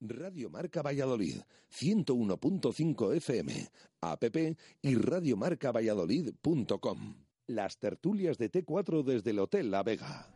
Radio 0.00 0.50
Marca 0.50 0.82
Valladolid, 0.82 1.36
101.5 1.72 3.16
FM, 3.16 3.70
app 4.02 4.24
y 4.82 4.94
radiomarcavalladolid.com. 4.94 7.14
Las 7.46 7.78
tertulias 7.78 8.36
de 8.36 8.52
T4 8.52 9.02
desde 9.04 9.30
el 9.30 9.38
Hotel 9.38 9.70
La 9.70 9.82
Vega. 9.82 10.26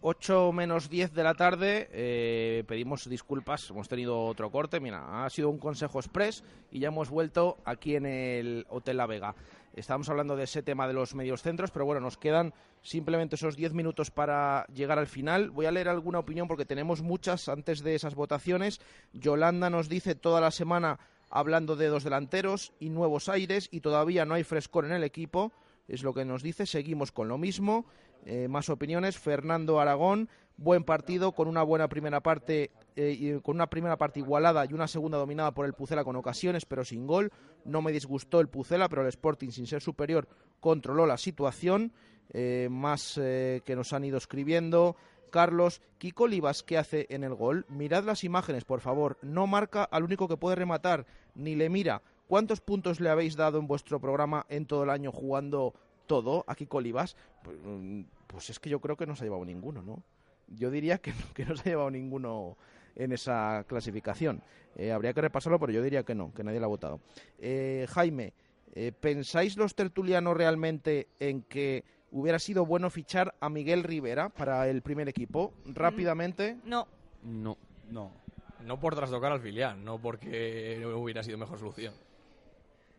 8 0.00 0.52
menos 0.52 0.88
10 0.88 1.12
de 1.12 1.24
la 1.24 1.34
tarde, 1.34 1.88
eh, 1.90 2.62
pedimos 2.68 3.08
disculpas, 3.08 3.70
hemos 3.70 3.88
tenido 3.88 4.26
otro 4.26 4.52
corte, 4.52 4.78
mira, 4.78 5.24
ha 5.24 5.30
sido 5.30 5.50
un 5.50 5.58
consejo 5.58 5.98
express 5.98 6.44
y 6.70 6.78
ya 6.78 6.86
hemos 6.88 7.10
vuelto 7.10 7.58
aquí 7.64 7.96
en 7.96 8.06
el 8.06 8.64
Hotel 8.68 8.98
La 8.98 9.06
Vega. 9.06 9.34
Estábamos 9.74 10.08
hablando 10.08 10.36
de 10.36 10.44
ese 10.44 10.62
tema 10.62 10.86
de 10.86 10.94
los 10.94 11.16
medios 11.16 11.42
centros, 11.42 11.72
pero 11.72 11.84
bueno, 11.84 12.00
nos 12.00 12.16
quedan 12.16 12.54
simplemente 12.82 13.36
esos 13.36 13.56
10 13.56 13.72
minutos 13.74 14.10
para 14.10 14.66
llegar 14.66 14.98
al 14.98 15.06
final. 15.06 15.50
Voy 15.50 15.66
a 15.66 15.72
leer 15.72 15.88
alguna 15.88 16.18
opinión 16.18 16.48
porque 16.48 16.64
tenemos 16.64 17.02
muchas 17.02 17.48
antes 17.48 17.82
de 17.82 17.94
esas 17.94 18.14
votaciones. 18.14 18.80
Yolanda 19.12 19.70
nos 19.70 19.88
dice 19.88 20.14
toda 20.14 20.40
la 20.40 20.50
semana 20.50 20.98
hablando 21.30 21.76
de 21.76 21.88
dos 21.88 22.04
delanteros 22.04 22.72
y 22.78 22.90
nuevos 22.90 23.28
aires 23.28 23.68
y 23.70 23.80
todavía 23.80 24.24
no 24.24 24.34
hay 24.34 24.44
frescor 24.44 24.84
en 24.84 24.92
el 24.92 25.04
equipo, 25.04 25.52
es 25.86 26.02
lo 26.02 26.14
que 26.14 26.24
nos 26.24 26.42
dice, 26.42 26.66
seguimos 26.66 27.12
con 27.12 27.28
lo 27.28 27.38
mismo. 27.38 27.86
Eh, 28.24 28.48
más 28.48 28.68
opiniones, 28.68 29.16
Fernando 29.16 29.80
Aragón, 29.80 30.28
buen 30.56 30.84
partido 30.84 31.32
con 31.32 31.48
una 31.48 31.62
buena 31.62 31.88
primera 31.88 32.20
parte, 32.20 32.72
eh, 32.96 33.40
con 33.42 33.56
una 33.56 33.70
primera 33.70 33.96
parte 33.96 34.20
igualada 34.20 34.66
y 34.66 34.74
una 34.74 34.88
segunda 34.88 35.16
dominada 35.16 35.52
por 35.52 35.64
el 35.64 35.72
Pucela 35.72 36.04
con 36.04 36.16
ocasiones, 36.16 36.66
pero 36.66 36.84
sin 36.84 37.06
gol. 37.06 37.32
No 37.64 37.80
me 37.80 37.92
disgustó 37.92 38.40
el 38.40 38.48
Pucela, 38.48 38.88
pero 38.88 39.02
el 39.02 39.08
Sporting, 39.08 39.50
sin 39.50 39.66
ser 39.66 39.80
superior, 39.80 40.28
controló 40.60 41.06
la 41.06 41.16
situación. 41.16 41.92
Eh, 42.30 42.68
más 42.70 43.18
eh, 43.22 43.62
que 43.64 43.74
nos 43.76 43.92
han 43.92 44.04
ido 44.04 44.18
escribiendo. 44.18 44.96
Carlos, 45.30 45.82
Kiko 45.98 46.24
Olivas, 46.24 46.62
¿qué 46.62 46.78
hace 46.78 47.06
en 47.10 47.22
el 47.24 47.34
gol? 47.34 47.66
Mirad 47.68 48.04
las 48.04 48.24
imágenes, 48.24 48.64
por 48.64 48.80
favor. 48.80 49.18
No 49.22 49.46
marca 49.46 49.84
al 49.84 50.04
único 50.04 50.26
que 50.28 50.36
puede 50.36 50.56
rematar, 50.56 51.06
ni 51.34 51.54
le 51.54 51.68
mira. 51.68 52.02
¿Cuántos 52.26 52.60
puntos 52.60 53.00
le 53.00 53.10
habéis 53.10 53.36
dado 53.36 53.58
en 53.58 53.66
vuestro 53.66 54.00
programa 54.00 54.46
en 54.48 54.66
todo 54.66 54.84
el 54.84 54.90
año 54.90 55.12
jugando 55.12 55.74
todo 56.06 56.44
a 56.46 56.54
Kiko? 56.54 56.80
Pues, 56.80 57.56
mm, 57.62 58.02
pues 58.26 58.50
es 58.50 58.58
que 58.58 58.70
yo 58.70 58.80
creo 58.80 58.96
que 58.96 59.06
no 59.06 59.16
se 59.16 59.24
ha 59.24 59.26
llevado 59.26 59.44
ninguno, 59.44 59.82
¿no? 59.82 60.02
Yo 60.48 60.70
diría 60.70 60.98
que, 60.98 61.10
no- 61.12 61.32
que 61.34 61.44
no 61.44 61.56
se 61.56 61.68
ha 61.68 61.72
llevado 61.72 61.90
ninguno 61.90 62.56
en 62.96 63.12
esa 63.12 63.64
clasificación. 63.66 64.42
Eh, 64.76 64.92
habría 64.92 65.12
que 65.12 65.20
repasarlo, 65.20 65.58
pero 65.58 65.72
yo 65.72 65.82
diría 65.82 66.02
que 66.04 66.14
no, 66.14 66.32
que 66.34 66.42
nadie 66.44 66.58
lo 66.60 66.66
ha 66.66 66.68
votado. 66.68 67.00
Jaime, 67.88 68.32
¿pensáis 69.00 69.56
los 69.56 69.74
tertulianos 69.74 70.36
realmente 70.36 71.08
en 71.20 71.42
que 71.42 71.84
hubiera 72.10 72.38
sido 72.38 72.64
bueno 72.66 72.90
fichar 72.90 73.34
a 73.40 73.48
Miguel 73.48 73.82
Rivera 73.84 74.28
para 74.28 74.68
el 74.68 74.82
primer 74.82 75.08
equipo? 75.08 75.52
Rápidamente. 75.66 76.56
No. 76.64 76.86
No. 77.22 77.56
No. 77.90 78.12
No 78.64 78.80
por 78.80 78.94
trastocar 78.94 79.32
al 79.32 79.40
filial, 79.40 79.82
no 79.84 79.98
porque 79.98 80.84
hubiera 80.94 81.22
sido 81.22 81.38
mejor 81.38 81.58
solución. 81.58 81.94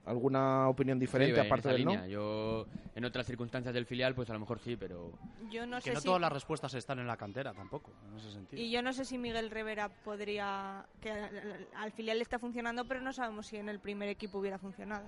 ¿Alguna 0.05 0.69
opinión 0.69 0.97
diferente 0.97 1.39
Sí, 1.39 1.45
aparte 1.45 1.69
del 1.69 1.85
no? 1.85 2.07
Yo, 2.07 2.65
en 2.95 3.05
otras 3.05 3.27
circunstancias 3.27 3.73
del 3.73 3.85
filial, 3.85 4.15
pues 4.15 4.29
a 4.29 4.33
lo 4.33 4.39
mejor 4.39 4.57
sí, 4.59 4.75
pero... 4.75 5.11
Yo 5.51 5.67
no 5.67 5.77
que 5.77 5.83
sé 5.83 5.93
no 5.93 5.99
si... 5.99 6.05
todas 6.05 6.21
las 6.21 6.31
respuestas 6.31 6.73
están 6.73 6.97
en 6.97 7.05
la 7.05 7.17
cantera 7.17 7.53
tampoco, 7.53 7.91
en 8.09 8.17
ese 8.17 8.31
sentido. 8.31 8.59
Y 8.59 8.71
yo 8.71 8.81
no 8.81 8.91
sé 8.93 9.05
si 9.05 9.19
Miguel 9.19 9.51
Rivera 9.51 9.89
podría... 9.89 10.85
que 11.01 11.11
al, 11.11 11.67
al 11.75 11.91
filial 11.91 12.17
le 12.17 12.23
está 12.23 12.39
funcionando, 12.39 12.85
pero 12.85 13.01
no 13.01 13.13
sabemos 13.13 13.47
si 13.47 13.57
en 13.57 13.69
el 13.69 13.79
primer 13.79 14.09
equipo 14.09 14.39
hubiera 14.39 14.57
funcionado. 14.57 15.05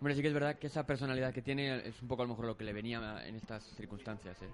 Hombre, 0.00 0.14
sí 0.14 0.22
que 0.22 0.28
es 0.28 0.34
verdad 0.34 0.58
que 0.58 0.66
esa 0.66 0.86
personalidad 0.86 1.32
que 1.32 1.42
tiene 1.42 1.88
es 1.88 2.00
un 2.02 2.08
poco 2.08 2.22
a 2.22 2.24
lo 2.26 2.30
mejor 2.30 2.46
lo 2.46 2.56
que 2.56 2.64
le 2.64 2.72
venía 2.72 3.26
en 3.26 3.36
estas 3.36 3.64
circunstancias, 3.76 4.40
¿eh? 4.42 4.48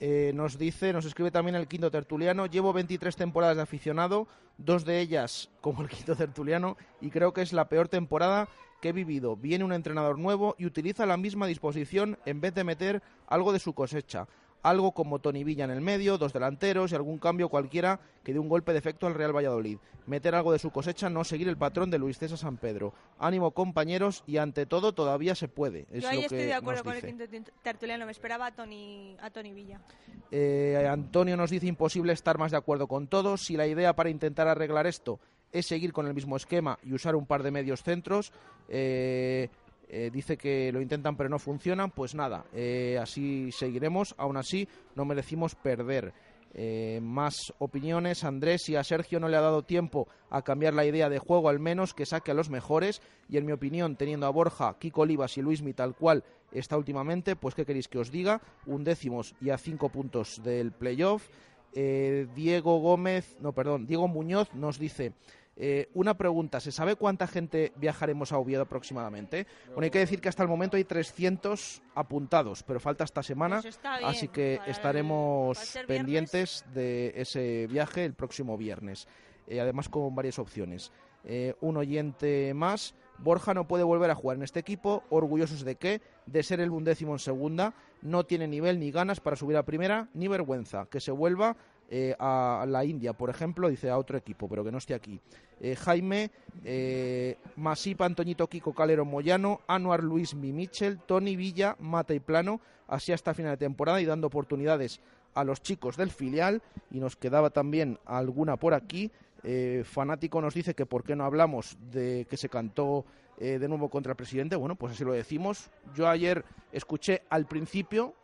Eh, 0.00 0.32
nos 0.34 0.58
dice, 0.58 0.92
nos 0.92 1.04
escribe 1.04 1.30
también 1.30 1.54
el 1.54 1.68
quinto 1.68 1.90
tertuliano, 1.90 2.46
llevo 2.46 2.72
23 2.72 3.14
temporadas 3.14 3.56
de 3.56 3.62
aficionado, 3.62 4.26
dos 4.58 4.84
de 4.84 5.00
ellas 5.00 5.50
como 5.60 5.82
el 5.82 5.88
quinto 5.88 6.16
tertuliano, 6.16 6.76
y 7.00 7.10
creo 7.10 7.32
que 7.32 7.42
es 7.42 7.52
la 7.52 7.68
peor 7.68 7.88
temporada 7.88 8.48
que 8.80 8.88
he 8.88 8.92
vivido. 8.92 9.36
Viene 9.36 9.64
un 9.64 9.72
entrenador 9.72 10.18
nuevo 10.18 10.56
y 10.58 10.66
utiliza 10.66 11.06
la 11.06 11.16
misma 11.16 11.46
disposición 11.46 12.18
en 12.26 12.40
vez 12.40 12.54
de 12.54 12.64
meter 12.64 13.02
algo 13.28 13.52
de 13.52 13.60
su 13.60 13.72
cosecha. 13.72 14.26
Algo 14.64 14.92
como 14.92 15.18
Tony 15.18 15.44
Villa 15.44 15.64
en 15.64 15.70
el 15.70 15.82
medio, 15.82 16.16
dos 16.16 16.32
delanteros 16.32 16.90
y 16.90 16.94
algún 16.94 17.18
cambio 17.18 17.50
cualquiera 17.50 18.00
que 18.24 18.32
dé 18.32 18.38
un 18.38 18.48
golpe 18.48 18.72
de 18.72 18.78
efecto 18.78 19.06
al 19.06 19.12
Real 19.12 19.36
Valladolid. 19.36 19.76
Meter 20.06 20.34
algo 20.34 20.52
de 20.52 20.58
su 20.58 20.70
cosecha, 20.70 21.10
no 21.10 21.22
seguir 21.22 21.48
el 21.48 21.58
patrón 21.58 21.90
de 21.90 21.98
Luis 21.98 22.18
César 22.18 22.38
San 22.38 22.56
Pedro. 22.56 22.94
Ánimo 23.18 23.50
compañeros 23.50 24.24
y 24.26 24.38
ante 24.38 24.64
todo 24.64 24.94
todavía 24.94 25.34
se 25.34 25.48
puede. 25.48 25.86
Es 25.92 26.02
yo 26.02 26.08
ahí 26.08 26.16
lo 26.16 26.22
estoy 26.22 26.38
que 26.38 26.46
de 26.46 26.54
acuerdo 26.54 26.82
con 26.82 26.94
el 26.94 27.02
quinto 27.02 27.24
tertuliano. 27.62 28.06
Me 28.06 28.12
esperaba 28.12 28.46
a 28.46 28.54
Tony, 28.54 29.18
a 29.20 29.28
Tony 29.28 29.52
Villa. 29.52 29.82
Eh, 30.30 30.88
Antonio 30.90 31.36
nos 31.36 31.50
dice 31.50 31.66
imposible 31.66 32.14
estar 32.14 32.38
más 32.38 32.50
de 32.50 32.56
acuerdo 32.56 32.86
con 32.86 33.06
todos. 33.06 33.44
Si 33.44 33.58
la 33.58 33.66
idea 33.66 33.94
para 33.94 34.08
intentar 34.08 34.48
arreglar 34.48 34.86
esto 34.86 35.20
es 35.52 35.66
seguir 35.66 35.92
con 35.92 36.06
el 36.06 36.14
mismo 36.14 36.36
esquema 36.36 36.78
y 36.82 36.94
usar 36.94 37.14
un 37.14 37.26
par 37.26 37.42
de 37.42 37.50
medios 37.50 37.82
centros, 37.82 38.32
eh, 38.68 39.50
eh, 39.88 40.10
dice 40.12 40.36
que 40.36 40.72
lo 40.72 40.80
intentan 40.80 41.16
pero 41.16 41.28
no 41.28 41.38
funcionan, 41.38 41.90
pues 41.90 42.14
nada, 42.14 42.44
eh, 42.52 42.98
así 43.00 43.50
seguiremos. 43.52 44.14
Aún 44.18 44.36
así, 44.36 44.68
no 44.94 45.04
merecimos 45.04 45.54
perder. 45.54 46.12
Eh, 46.56 47.00
más 47.02 47.52
opiniones, 47.58 48.22
Andrés, 48.22 48.62
si 48.62 48.76
a 48.76 48.84
Sergio 48.84 49.18
no 49.18 49.28
le 49.28 49.36
ha 49.36 49.40
dado 49.40 49.62
tiempo 49.62 50.06
a 50.30 50.42
cambiar 50.42 50.72
la 50.72 50.84
idea 50.84 51.08
de 51.08 51.18
juego, 51.18 51.48
al 51.48 51.58
menos 51.58 51.94
que 51.94 52.06
saque 52.06 52.30
a 52.30 52.34
los 52.34 52.48
mejores. 52.48 53.02
Y 53.28 53.36
en 53.36 53.46
mi 53.46 53.52
opinión, 53.52 53.96
teniendo 53.96 54.26
a 54.26 54.30
Borja, 54.30 54.76
Kiko 54.78 55.02
Olivas 55.02 55.36
y 55.36 55.42
Luismi 55.42 55.72
tal 55.72 55.96
cual 55.96 56.22
está 56.52 56.76
últimamente, 56.76 57.34
pues 57.34 57.54
qué 57.54 57.66
queréis 57.66 57.88
que 57.88 57.98
os 57.98 58.12
diga, 58.12 58.40
un 58.66 58.84
décimos 58.84 59.34
y 59.40 59.50
a 59.50 59.58
cinco 59.58 59.88
puntos 59.88 60.40
del 60.44 60.70
playoff. 60.72 61.28
Diego 61.72 62.78
Gómez, 62.78 63.36
no, 63.40 63.50
perdón, 63.50 63.84
Diego 63.84 64.06
Muñoz 64.06 64.54
nos 64.54 64.78
dice, 64.78 65.12
eh, 65.56 65.88
una 65.94 66.14
pregunta, 66.16 66.58
¿se 66.60 66.72
sabe 66.72 66.96
cuánta 66.96 67.26
gente 67.26 67.72
viajaremos 67.76 68.32
a 68.32 68.38
Oviedo 68.38 68.62
aproximadamente? 68.62 69.46
Bueno, 69.68 69.82
hay 69.84 69.90
que 69.90 70.00
decir 70.00 70.20
que 70.20 70.28
hasta 70.28 70.42
el 70.42 70.48
momento 70.48 70.76
hay 70.76 70.84
300 70.84 71.82
apuntados, 71.94 72.62
pero 72.62 72.80
falta 72.80 73.04
esta 73.04 73.22
semana, 73.22 73.62
Pues 73.62 73.80
bien, 73.82 74.04
así 74.04 74.28
que 74.28 74.54
el- 74.56 74.70
estaremos 74.70 75.58
pendientes 75.86 76.64
de 76.74 77.12
ese 77.16 77.66
viaje 77.68 78.04
el 78.04 78.14
próximo 78.14 78.56
viernes, 78.56 79.06
eh, 79.46 79.60
además 79.60 79.88
con 79.88 80.14
varias 80.14 80.38
opciones. 80.38 80.90
Eh, 81.26 81.54
un 81.60 81.76
oyente 81.78 82.52
más 82.54 82.94
Borja 83.16 83.54
no 83.54 83.66
puede 83.68 83.84
volver 83.84 84.10
a 84.10 84.14
jugar 84.16 84.36
en 84.36 84.42
este 84.42 84.58
equipo, 84.58 85.04
orgullosos 85.08 85.64
de 85.64 85.76
qué, 85.76 86.02
de 86.26 86.42
ser 86.42 86.58
el 86.60 86.70
undécimo 86.70 87.12
en 87.12 87.20
segunda, 87.20 87.72
no 88.02 88.24
tiene 88.24 88.48
nivel 88.48 88.80
ni 88.80 88.90
ganas 88.90 89.20
para 89.20 89.36
subir 89.36 89.56
a 89.56 89.62
primera, 89.64 90.08
ni 90.14 90.26
vergüenza, 90.26 90.86
que 90.90 91.00
se 91.00 91.12
vuelva 91.12 91.56
eh, 91.90 92.14
a 92.18 92.64
la 92.66 92.84
India, 92.84 93.12
por 93.12 93.30
ejemplo, 93.30 93.68
dice 93.68 93.90
a 93.90 93.98
otro 93.98 94.16
equipo, 94.16 94.48
pero 94.48 94.64
que 94.64 94.72
no 94.72 94.78
esté 94.78 94.94
aquí. 94.94 95.20
Eh, 95.60 95.76
Jaime, 95.76 96.30
eh, 96.64 97.36
Masipa, 97.56 98.04
Antoñito, 98.04 98.48
Kiko, 98.48 98.74
Calero, 98.74 99.04
Moyano, 99.04 99.60
Anuar, 99.66 100.02
Luis, 100.02 100.34
Mi, 100.34 100.52
Michel, 100.52 100.98
Tony, 100.98 101.36
Villa, 101.36 101.76
Mata 101.78 102.14
y 102.14 102.20
Plano, 102.20 102.60
así 102.88 103.12
hasta 103.12 103.34
final 103.34 103.52
de 103.52 103.58
temporada 103.58 104.00
y 104.00 104.04
dando 104.04 104.26
oportunidades 104.26 105.00
a 105.34 105.44
los 105.44 105.62
chicos 105.62 105.96
del 105.96 106.10
filial. 106.10 106.62
Y 106.90 107.00
nos 107.00 107.16
quedaba 107.16 107.50
también 107.50 107.98
alguna 108.04 108.56
por 108.56 108.74
aquí. 108.74 109.10
Eh, 109.42 109.84
fanático 109.84 110.40
nos 110.40 110.54
dice 110.54 110.74
que 110.74 110.86
por 110.86 111.04
qué 111.04 111.14
no 111.14 111.24
hablamos 111.24 111.76
de 111.90 112.26
que 112.28 112.36
se 112.36 112.48
cantó 112.48 113.04
de 113.36 113.66
nuevo 113.66 113.88
contra 113.88 114.12
el 114.12 114.16
presidente. 114.16 114.54
Bueno, 114.54 114.76
pues 114.76 114.92
así 114.92 115.02
lo 115.04 115.12
decimos. 115.12 115.68
Yo 115.92 116.08
ayer 116.08 116.44
escuché 116.70 117.22
al 117.30 117.46
principio 117.46 118.14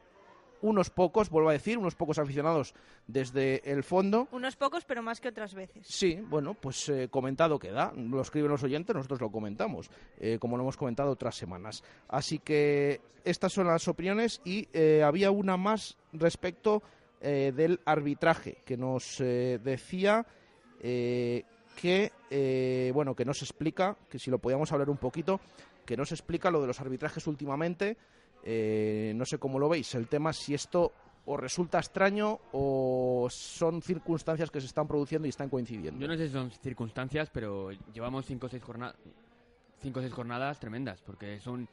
unos 0.62 0.90
pocos, 0.90 1.30
vuelvo 1.30 1.50
a 1.50 1.52
decir, 1.52 1.78
unos 1.78 1.94
pocos 1.94 2.18
aficionados 2.18 2.74
desde 3.06 3.70
el 3.70 3.82
fondo. 3.82 4.28
Unos 4.32 4.56
pocos, 4.56 4.84
pero 4.84 5.02
más 5.02 5.20
que 5.20 5.28
otras 5.28 5.54
veces. 5.54 5.86
Sí, 5.86 6.22
bueno, 6.28 6.54
pues 6.54 6.88
eh, 6.88 7.08
comentado 7.10 7.58
queda. 7.58 7.92
Lo 7.96 8.20
escriben 8.20 8.50
los 8.50 8.62
oyentes, 8.62 8.94
nosotros 8.94 9.20
lo 9.20 9.30
comentamos, 9.30 9.90
eh, 10.18 10.38
como 10.40 10.56
lo 10.56 10.62
hemos 10.62 10.76
comentado 10.76 11.10
otras 11.10 11.34
semanas. 11.36 11.82
Así 12.08 12.38
que 12.38 13.00
estas 13.24 13.52
son 13.52 13.66
las 13.66 13.86
opiniones 13.88 14.40
y 14.44 14.68
eh, 14.72 15.02
había 15.04 15.30
una 15.30 15.56
más 15.56 15.96
respecto 16.12 16.82
eh, 17.22 17.52
del 17.54 17.80
arbitraje 17.84 18.62
que 18.64 18.78
nos 18.78 19.20
eh, 19.20 19.60
decía 19.62 20.26
eh, 20.80 21.44
que, 21.76 22.90
bueno, 22.94 23.14
que 23.14 23.26
nos 23.26 23.42
explica, 23.42 23.94
que 24.08 24.18
si 24.18 24.30
lo 24.30 24.38
podíamos 24.38 24.72
hablar 24.72 24.88
un 24.88 24.96
poquito, 24.96 25.38
que 25.84 25.98
nos 25.98 26.12
explica 26.12 26.50
lo 26.50 26.62
de 26.62 26.66
los 26.66 26.80
arbitrajes 26.80 27.26
últimamente. 27.26 27.98
Eh, 28.44 29.12
no 29.14 29.24
sé 29.24 29.38
cómo 29.38 29.58
lo 29.58 29.68
veis. 29.68 29.94
El 29.94 30.08
tema 30.08 30.32
si 30.32 30.54
esto 30.54 30.92
os 31.26 31.38
resulta 31.38 31.78
extraño 31.78 32.38
o 32.52 33.28
son 33.30 33.82
circunstancias 33.82 34.50
que 34.50 34.60
se 34.60 34.66
están 34.66 34.88
produciendo 34.88 35.26
y 35.26 35.30
están 35.30 35.48
coincidiendo. 35.48 36.00
Yo 36.00 36.08
no 36.08 36.16
sé 36.16 36.26
si 36.26 36.32
son 36.32 36.50
circunstancias, 36.50 37.30
pero 37.30 37.70
llevamos 37.92 38.26
cinco 38.26 38.46
o 38.46 38.48
seis 38.48 38.62
jornadas, 38.62 38.96
cinco 39.80 40.00
o 40.00 40.02
seis 40.02 40.12
jornadas 40.12 40.58
tremendas, 40.58 41.02
porque 41.02 41.38
son 41.40 41.68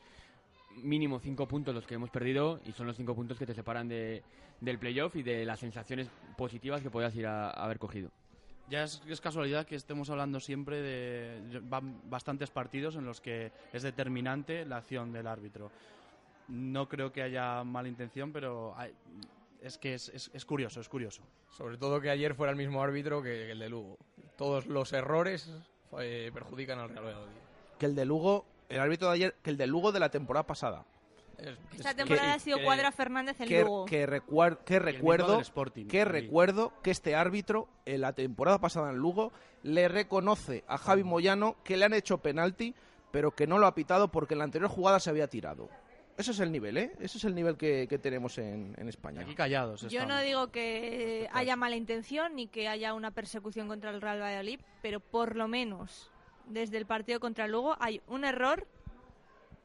mínimo 0.83 1.19
cinco 1.19 1.47
puntos 1.47 1.73
los 1.73 1.87
que 1.87 1.95
hemos 1.95 2.11
perdido 2.11 2.59
y 2.65 2.71
son 2.71 2.85
los 2.85 2.97
cinco 2.97 3.15
puntos 3.15 3.39
que 3.39 3.45
te 3.45 3.55
separan 3.55 3.87
de, 3.87 4.21
del 4.61 4.77
playoff 4.77 5.15
y 5.15 5.23
de 5.23 5.43
las 5.45 5.59
sensaciones 5.59 6.07
positivas 6.37 6.81
que 6.81 6.91
podías 6.91 7.15
ir 7.15 7.25
a, 7.25 7.49
a 7.49 7.63
haber 7.63 7.79
cogido. 7.79 8.11
Ya 8.69 8.83
es, 8.83 9.01
es 9.07 9.21
casualidad 9.21 9.65
que 9.65 9.75
estemos 9.75 10.09
hablando 10.09 10.41
siempre 10.41 10.81
de 10.81 11.61
van 11.63 12.01
bastantes 12.09 12.51
partidos 12.51 12.97
en 12.97 13.05
los 13.05 13.21
que 13.21 13.51
es 13.71 13.81
determinante 13.81 14.65
la 14.65 14.77
acción 14.77 15.13
del 15.13 15.25
árbitro. 15.25 15.71
No 16.47 16.87
creo 16.87 17.11
que 17.11 17.21
haya 17.21 17.63
mala 17.63 17.87
intención, 17.89 18.31
pero 18.31 18.73
hay- 18.77 18.93
es 19.61 19.77
que 19.77 19.93
es, 19.95 20.09
es- 20.09 20.31
es 20.33 20.45
curioso, 20.45 20.79
es 20.79 20.87
curioso. 20.89 21.21
Sobre 21.49 21.77
todo 21.77 21.99
que 21.99 22.09
ayer 22.09 22.35
fuera 22.35 22.51
el 22.51 22.57
mismo 22.57 22.81
árbitro 22.81 23.21
que 23.21 23.51
el 23.51 23.59
de 23.59 23.69
Lugo. 23.69 23.97
Todos 24.37 24.67
los 24.67 24.93
errores 24.93 25.49
eh, 25.99 26.31
perjudican 26.33 26.79
al 26.79 26.89
Real 26.89 27.03
Valladolid. 27.05 27.31
Que 27.79 27.85
el 27.87 27.95
de 27.95 28.05
Lugo, 28.05 28.45
el 28.69 28.79
árbitro 28.79 29.07
de 29.09 29.13
ayer, 29.15 29.35
que 29.41 29.49
el 29.49 29.57
de 29.57 29.67
Lugo 29.67 29.91
de 29.91 29.99
la 29.99 30.09
temporada 30.09 30.45
pasada. 30.45 30.85
Esta 31.75 31.93
temporada 31.93 32.33
ha 32.33 32.39
sido 32.39 32.57
Cuadra 32.63 32.91
Fernández 32.91 33.39
el 33.41 33.47
que, 33.47 33.61
Lugo. 33.61 33.85
que 33.85 34.07
recuer- 34.07 34.57
que 34.65 34.79
recuerdo 34.79 35.39
Sporting, 35.39 35.85
que 35.87 36.03
recuerdo 36.03 36.73
que 36.81 36.89
este 36.89 37.13
árbitro 37.15 37.67
en 37.85 38.01
la 38.01 38.13
temporada 38.13 38.59
pasada 38.59 38.89
en 38.89 38.97
Lugo 38.97 39.31
le 39.61 39.87
reconoce 39.87 40.63
a 40.67 40.79
Javi 40.79 41.03
Moyano 41.03 41.55
que 41.63 41.77
le 41.77 41.85
han 41.85 41.93
hecho 41.93 42.17
penalti 42.19 42.73
pero 43.11 43.31
que 43.31 43.45
no 43.47 43.59
lo 43.59 43.67
ha 43.67 43.75
pitado 43.75 44.07
porque 44.09 44.33
en 44.33 44.39
la 44.39 44.43
anterior 44.45 44.69
jugada 44.69 44.99
se 44.99 45.09
había 45.11 45.27
tirado 45.27 45.69
ese 46.17 46.31
es 46.31 46.39
el 46.39 46.51
nivel 46.51 46.77
¿eh? 46.77 46.91
ese 46.99 47.17
es 47.17 47.23
el 47.23 47.35
nivel 47.35 47.55
que, 47.57 47.87
que 47.87 47.97
tenemos 47.97 48.37
en, 48.37 48.73
en 48.77 48.89
España 48.89 49.21
Aquí 49.21 49.35
callados 49.35 49.81
Yo 49.89 50.05
no 50.05 50.19
digo 50.21 50.47
que 50.47 51.29
haya 51.31 51.55
mala 51.55 51.75
intención 51.75 52.35
ni 52.35 52.47
que 52.47 52.67
haya 52.67 52.93
una 52.93 53.11
persecución 53.11 53.67
contra 53.67 53.91
el 53.91 54.01
Real 54.01 54.21
Valladolid, 54.21 54.59
pero 54.81 54.99
por 54.99 55.35
lo 55.35 55.47
menos 55.47 56.11
desde 56.47 56.77
el 56.77 56.85
partido 56.85 57.19
contra 57.19 57.45
el 57.45 57.51
Lugo 57.51 57.75
hay 57.79 58.01
un 58.07 58.23
error 58.23 58.67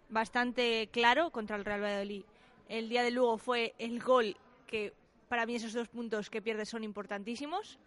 bastante 0.09 0.89
claro 0.93 1.31
contra 1.31 1.57
el 1.57 1.65
Real 1.65 1.83
Valladolid. 1.83 2.25
El 2.69 2.89
día 2.89 3.03
del 3.03 3.15
Lugo 3.15 3.39
fue 3.39 3.75
el 3.79 4.01
gol 4.01 4.37
que 4.67 4.93
para 5.29 5.47
mí 5.47 5.55
esos 5.55 5.73
dos 5.73 5.89
puntos 5.89 6.31
que 6.31 6.43
pierde 6.43 6.67
son 6.67 6.85
importantísimos. 6.85 7.79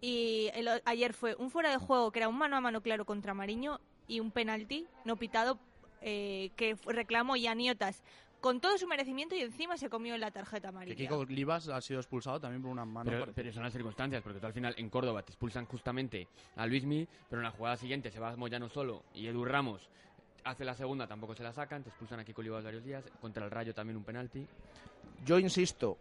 Y 0.00 0.50
el 0.54 0.68
ayer 0.84 1.14
fue 1.14 1.34
un 1.34 1.50
fuera 1.50 1.70
de 1.70 1.78
juego 1.78 2.12
que 2.12 2.20
era 2.20 2.28
un 2.28 2.36
mano 2.36 2.56
a 2.56 2.60
mano 2.60 2.82
claro 2.82 3.04
contra 3.04 3.34
Mariño 3.34 3.80
y 4.06 4.20
un 4.20 4.30
penalti 4.30 4.86
no 5.04 5.16
pitado 5.16 5.58
eh, 6.08 6.52
que 6.54 6.76
reclamó 6.86 7.36
Yaniotas 7.36 8.04
con 8.40 8.60
todo 8.60 8.78
su 8.78 8.86
merecimiento 8.86 9.34
y 9.34 9.40
encima 9.40 9.76
se 9.76 9.90
comió 9.90 10.16
la 10.16 10.30
tarjeta 10.30 10.68
Que 10.68 10.68
amarilla. 10.68 10.94
Kiko 10.94 11.18
Olivas 11.18 11.68
ha 11.68 11.80
sido 11.80 11.98
expulsado 11.98 12.38
también 12.38 12.62
por 12.62 12.70
una 12.70 12.84
mano. 12.84 13.10
Pero, 13.34 13.52
son 13.52 13.64
las 13.64 13.72
circunstancias, 13.72 14.22
porque 14.22 14.38
tú 14.38 14.46
al 14.46 14.52
final 14.52 14.72
en 14.78 14.88
Córdoba 14.88 15.24
te 15.24 15.32
expulsan 15.32 15.66
justamente 15.66 16.28
a 16.54 16.64
Luismi, 16.64 17.08
pero 17.28 17.40
en 17.40 17.44
la 17.44 17.50
jugada 17.50 17.76
siguiente 17.76 18.12
se 18.12 18.20
va 18.20 18.36
Moyano 18.36 18.68
solo 18.68 19.02
y 19.14 19.26
Edu 19.26 19.44
Ramos 19.44 19.90
hace 20.44 20.64
la 20.64 20.74
segunda, 20.74 21.08
tampoco 21.08 21.34
se 21.34 21.42
la 21.42 21.52
sacan, 21.52 21.82
te 21.82 21.88
expulsan 21.88 22.20
aquí 22.20 22.32
con 22.32 22.44
Olivas 22.44 22.62
varios 22.62 22.84
días, 22.84 23.04
contra 23.20 23.44
el 23.44 23.50
Rayo 23.50 23.74
también 23.74 23.96
un 23.96 24.04
penalti. 24.04 24.46
yo 25.24 25.40
insisto 25.40 25.98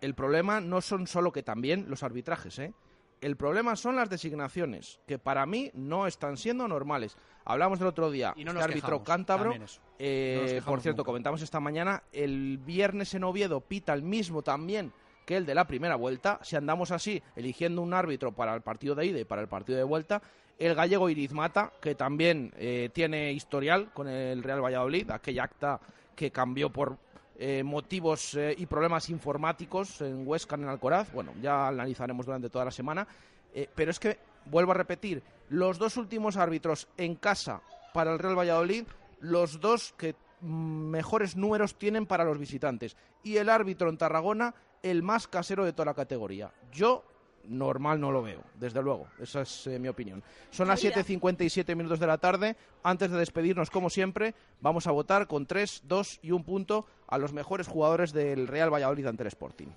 el 0.00 0.14
problema 0.14 0.60
no 0.60 0.80
son 0.80 1.06
solo 1.06 1.30
que 1.30 1.44
también 1.44 1.88
los 1.88 2.02
arbitrajes 2.02 2.58
¿eh? 2.58 2.74
el 3.20 3.36
problema 3.36 3.76
son 3.76 3.96
las 3.96 4.08
designaciones 4.08 4.98
que 5.06 5.18
para 5.18 5.46
mí 5.46 5.70
no 5.74 6.06
están 6.06 6.36
siendo 6.36 6.66
normales 6.66 7.16
hablamos 7.44 7.78
del 7.78 7.88
otro 7.88 8.10
día 8.10 8.32
Y 8.36 8.44
no 8.44 8.52
este 8.52 8.62
árbitro 8.62 9.02
cántabro. 9.02 9.54
Eh, 9.98 10.60
No 10.60 10.66
por 10.66 10.80
cierto, 10.80 11.02
nunca. 11.02 11.08
comentamos 11.08 11.42
esta 11.42 11.60
mañana, 11.60 12.02
el 12.12 12.58
viernes 12.58 13.14
en 13.14 13.24
Oviedo 13.24 13.60
pita 13.60 13.92
el 13.92 14.02
mismo 14.02 14.42
también 14.42 14.92
que 15.26 15.36
el 15.36 15.46
de 15.46 15.54
la 15.54 15.66
primera 15.66 15.96
vuelta. 15.96 16.40
Si 16.42 16.56
andamos 16.56 16.90
así, 16.90 17.22
eligiendo 17.36 17.82
un 17.82 17.94
árbitro 17.94 18.32
para 18.32 18.54
el 18.54 18.62
partido 18.62 18.94
de 18.94 19.06
ida 19.06 19.20
y 19.20 19.24
para 19.24 19.42
el 19.42 19.48
partido 19.48 19.78
de 19.78 19.84
vuelta, 19.84 20.20
el 20.58 20.74
gallego 20.74 21.08
Iriz 21.08 21.32
Mata, 21.32 21.72
que 21.80 21.94
también 21.94 22.52
eh, 22.56 22.90
tiene 22.92 23.32
historial 23.32 23.90
con 23.92 24.08
el 24.08 24.42
Real 24.42 24.62
Valladolid, 24.62 25.10
aquella 25.10 25.44
acta 25.44 25.80
que 26.14 26.30
cambió 26.30 26.70
por 26.70 26.98
eh, 27.38 27.62
motivos 27.62 28.34
eh, 28.34 28.54
y 28.58 28.66
problemas 28.66 29.08
informáticos 29.08 30.02
en 30.02 30.26
Huesca, 30.26 30.56
en 30.56 30.64
Alcoraz. 30.64 31.12
Bueno, 31.12 31.32
ya 31.40 31.68
analizaremos 31.68 32.26
durante 32.26 32.50
toda 32.50 32.66
la 32.66 32.70
semana. 32.70 33.06
Pero 33.74 33.90
es 33.90 33.98
que, 33.98 34.18
vuelvo 34.44 34.70
a 34.72 34.74
repetir, 34.74 35.22
los 35.50 35.78
dos 35.78 35.96
últimos 35.96 36.36
árbitros 36.36 36.88
en 36.96 37.16
casa 37.16 37.60
para 37.92 38.12
el 38.12 38.18
Real 38.18 38.38
Valladolid, 38.38 38.84
los 39.20 39.60
dos 39.60 39.92
que 39.98 40.14
mejores 40.40 41.36
números 41.36 41.76
tienen 41.76 42.06
para 42.06 42.24
los 42.24 42.38
visitantes. 42.38 42.96
Y 43.22 43.36
el 43.36 43.50
árbitro 43.50 43.90
en 43.90 43.98
Tarragona, 43.98 44.54
el 44.82 45.02
más 45.02 45.28
casero 45.28 45.64
de 45.64 45.72
toda 45.72 45.86
la 45.86 45.94
categoría. 45.94 46.52
Yo 46.72 47.04
normal 47.44 48.00
no 48.00 48.12
lo 48.12 48.22
veo, 48.22 48.42
desde 48.54 48.80
luego. 48.80 49.08
Esa 49.18 49.42
es 49.42 49.66
eh, 49.66 49.78
mi 49.78 49.88
opinión. 49.88 50.22
Son 50.50 50.68
las 50.68 50.80
Calidad. 50.80 51.04
7.57 51.04 51.74
minutos 51.74 51.98
de 51.98 52.06
la 52.06 52.18
tarde. 52.18 52.56
Antes 52.84 53.10
de 53.10 53.18
despedirnos, 53.18 53.70
como 53.70 53.90
siempre, 53.90 54.34
vamos 54.60 54.86
a 54.86 54.92
votar 54.92 55.26
con 55.26 55.46
3, 55.46 55.82
2 55.84 56.20
y 56.22 56.30
un 56.30 56.44
punto 56.44 56.86
a 57.08 57.18
los 57.18 57.32
mejores 57.32 57.66
jugadores 57.66 58.12
del 58.12 58.46
Real 58.46 58.72
Valladolid 58.72 59.06
ante 59.06 59.24
el 59.24 59.28
Sporting. 59.28 59.68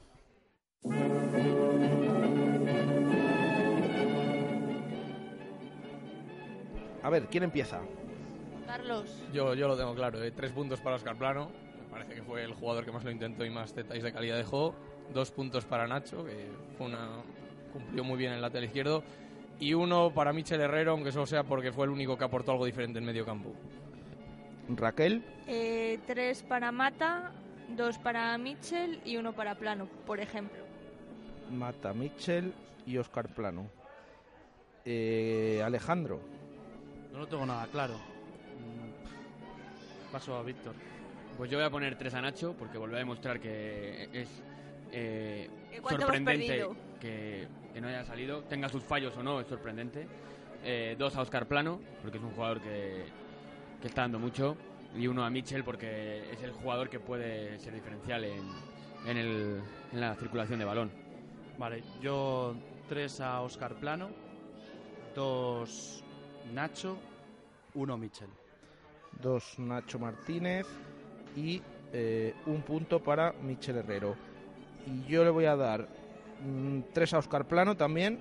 A 7.04 7.10
ver, 7.10 7.28
¿quién 7.28 7.44
empieza? 7.44 7.82
Carlos. 8.66 9.22
Yo, 9.34 9.54
yo 9.54 9.68
lo 9.68 9.78
tengo 9.78 9.94
claro, 9.94 10.24
¿eh? 10.24 10.32
tres 10.32 10.52
puntos 10.52 10.80
para 10.80 10.96
Oscar 10.96 11.18
Plano, 11.18 11.52
me 11.78 11.90
parece 11.90 12.16
que 12.16 12.24
fue 12.24 12.44
el 12.44 12.54
jugador 12.54 12.86
que 12.86 12.92
más 12.92 13.04
lo 13.04 13.12
intentó 13.12 13.46
y 13.46 13.50
más 13.50 13.76
detalles 13.76 14.04
de 14.04 14.14
calidad 14.14 14.38
dejó. 14.38 14.74
Dos 15.14 15.32
puntos 15.32 15.66
para 15.66 15.86
Nacho, 15.86 16.24
que 16.24 16.48
fue 16.78 16.88
una, 16.88 17.10
cumplió 17.74 18.04
muy 18.04 18.18
bien 18.18 18.32
en 18.32 18.38
el 18.38 18.42
lateral 18.42 18.66
izquierdo. 18.66 19.04
Y 19.60 19.74
uno 19.74 20.14
para 20.14 20.34
Michel 20.34 20.62
Herrero, 20.62 20.92
aunque 20.92 21.12
solo 21.12 21.26
sea 21.26 21.44
porque 21.44 21.72
fue 21.72 21.86
el 21.86 21.92
único 21.92 22.18
que 22.18 22.24
aportó 22.24 22.54
algo 22.54 22.66
diferente 22.66 23.00
en 23.00 23.06
medio 23.06 23.26
campo. 23.26 23.54
Raquel. 24.70 25.24
Eh, 25.46 26.00
tres 26.08 26.42
para 26.42 26.72
Mata, 26.72 27.32
dos 27.76 27.98
para 27.98 28.38
Mitchell 28.38 29.02
y 29.06 29.18
uno 29.18 29.34
para 29.34 29.56
Plano, 29.56 29.88
por 30.06 30.20
ejemplo. 30.20 30.64
Mata 31.52 31.94
Mitchell 31.94 32.54
y 32.86 32.98
Oscar 32.98 33.28
Plano. 33.28 33.68
Eh, 34.86 35.62
Alejandro. 35.64 36.20
No 37.14 37.20
lo 37.20 37.28
tengo 37.28 37.46
nada 37.46 37.68
claro. 37.68 37.96
Mm, 37.96 40.12
Paso 40.12 40.36
a 40.36 40.44
Víctor. 40.44 40.74
Pues 41.38 41.50
yo 41.50 41.58
voy 41.58 41.66
a 41.66 41.70
poner 41.70 41.98
tres 41.98 42.14
a 42.14 42.22
Nacho, 42.22 42.54
porque 42.58 42.78
vuelve 42.78 42.96
a 42.96 43.00
demostrar 43.00 43.40
que 43.40 44.08
es 44.14 44.30
eh, 44.92 45.50
¿Que 45.72 45.82
cuánto 45.82 46.04
hemos 46.04 46.16
sorprendente 46.16 46.68
que 47.00 47.48
no 47.82 47.88
haya 47.88 48.06
salido, 48.06 48.42
tenga 48.44 48.70
sus 48.70 48.84
fallos 48.84 49.16
o 49.18 49.24
no, 49.24 49.42
es 49.42 49.48
sorprendente. 49.48 50.08
Eh, 50.64 50.96
dos 50.98 51.16
a 51.16 51.22
Oscar 51.22 51.48
Plano, 51.48 51.80
porque 52.02 52.18
es 52.20 52.24
un 52.24 52.32
jugador 52.32 52.62
que, 52.62 53.06
que 53.82 53.88
está 53.88 54.02
dando 54.02 54.20
mucho. 54.20 54.56
Y 54.96 55.08
uno 55.08 55.26
a 55.26 55.30
Mitchell, 55.32 55.64
porque 55.64 56.32
es 56.32 56.42
el 56.44 56.52
jugador 56.52 56.90
que 56.90 57.00
puede 57.00 57.60
ser 57.60 57.74
diferencial 57.74 58.24
en, 58.24 58.44
en, 59.08 59.18
el- 59.18 59.62
en 59.92 60.00
la 60.00 60.14
circulación 60.16 60.60
de 60.60 60.66
balón. 60.66 60.92
Vale, 61.58 61.84
yo 62.00 62.56
tres 62.88 63.20
a 63.20 63.42
Oscar 63.42 63.74
Plano, 63.74 64.10
dos 65.16 66.03
Nacho, 66.52 66.98
uno 67.76 67.98
Michel. 67.98 68.30
dos 69.22 69.56
Nacho 69.60 70.00
Martínez 70.00 70.68
y 71.36 71.62
eh, 71.92 72.34
un 72.48 72.62
punto 72.62 73.02
para 73.02 73.34
Michel 73.34 73.78
Herrero. 73.78 74.16
Y 74.86 75.04
yo 75.10 75.24
le 75.24 75.30
voy 75.30 75.46
a 75.46 75.56
dar 75.56 75.88
mm, 76.44 76.80
tres 76.94 77.14
a 77.14 77.20
Oscar 77.20 77.48
Plano 77.48 77.78
también. 77.78 78.20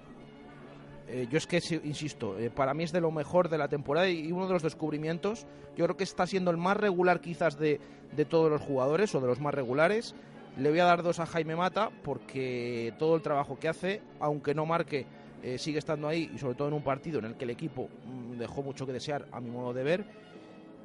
Eh, 1.09 1.27
yo 1.31 1.37
es 1.37 1.47
que, 1.47 1.59
insisto, 1.85 2.39
eh, 2.39 2.51
para 2.51 2.75
mí 2.75 2.85
es 2.85 2.93
de 2.93 3.01
lo 3.01 3.11
mejor 3.11 3.49
de 3.49 3.59
la 3.59 3.69
temporada 3.69 4.09
y, 4.09 4.29
y 4.29 4.33
uno 4.33 4.47
de 4.47 4.53
los 4.53 4.63
descubrimientos. 4.63 5.47
Yo 5.77 5.85
creo 5.85 5.97
que 5.97 6.05
está 6.05 6.27
siendo 6.27 6.51
el 6.51 6.57
más 6.57 6.77
regular 6.77 7.21
quizás 7.21 7.59
de, 7.59 7.81
de 8.15 8.25
todos 8.25 8.51
los 8.51 8.61
jugadores 8.61 9.15
o 9.15 9.21
de 9.21 9.27
los 9.27 9.41
más 9.41 9.53
regulares. 9.53 10.15
Le 10.57 10.69
voy 10.71 10.81
a 10.81 10.85
dar 10.85 11.03
dos 11.03 11.19
a 11.19 11.27
Jaime 11.27 11.57
Mata 11.57 11.91
porque 12.05 12.95
todo 12.99 13.17
el 13.17 13.23
trabajo 13.23 13.59
que 13.59 13.69
hace, 13.69 14.03
aunque 14.21 14.55
no 14.55 14.67
marque, 14.67 15.07
eh, 15.43 15.59
sigue 15.59 15.79
estando 15.79 16.09
ahí 16.09 16.31
y 16.35 16.39
sobre 16.39 16.55
todo 16.55 16.69
en 16.69 16.75
un 16.75 16.83
partido 16.83 17.19
en 17.19 17.27
el 17.27 17.35
que 17.37 17.45
el 17.45 17.51
equipo 17.51 17.89
mm, 18.05 18.39
dejó 18.39 18.63
mucho 18.63 18.87
que 18.87 18.93
desear 18.93 19.27
a 19.33 19.41
mi 19.41 19.51
modo 19.51 19.73
de 19.73 19.83
ver. 19.83 20.05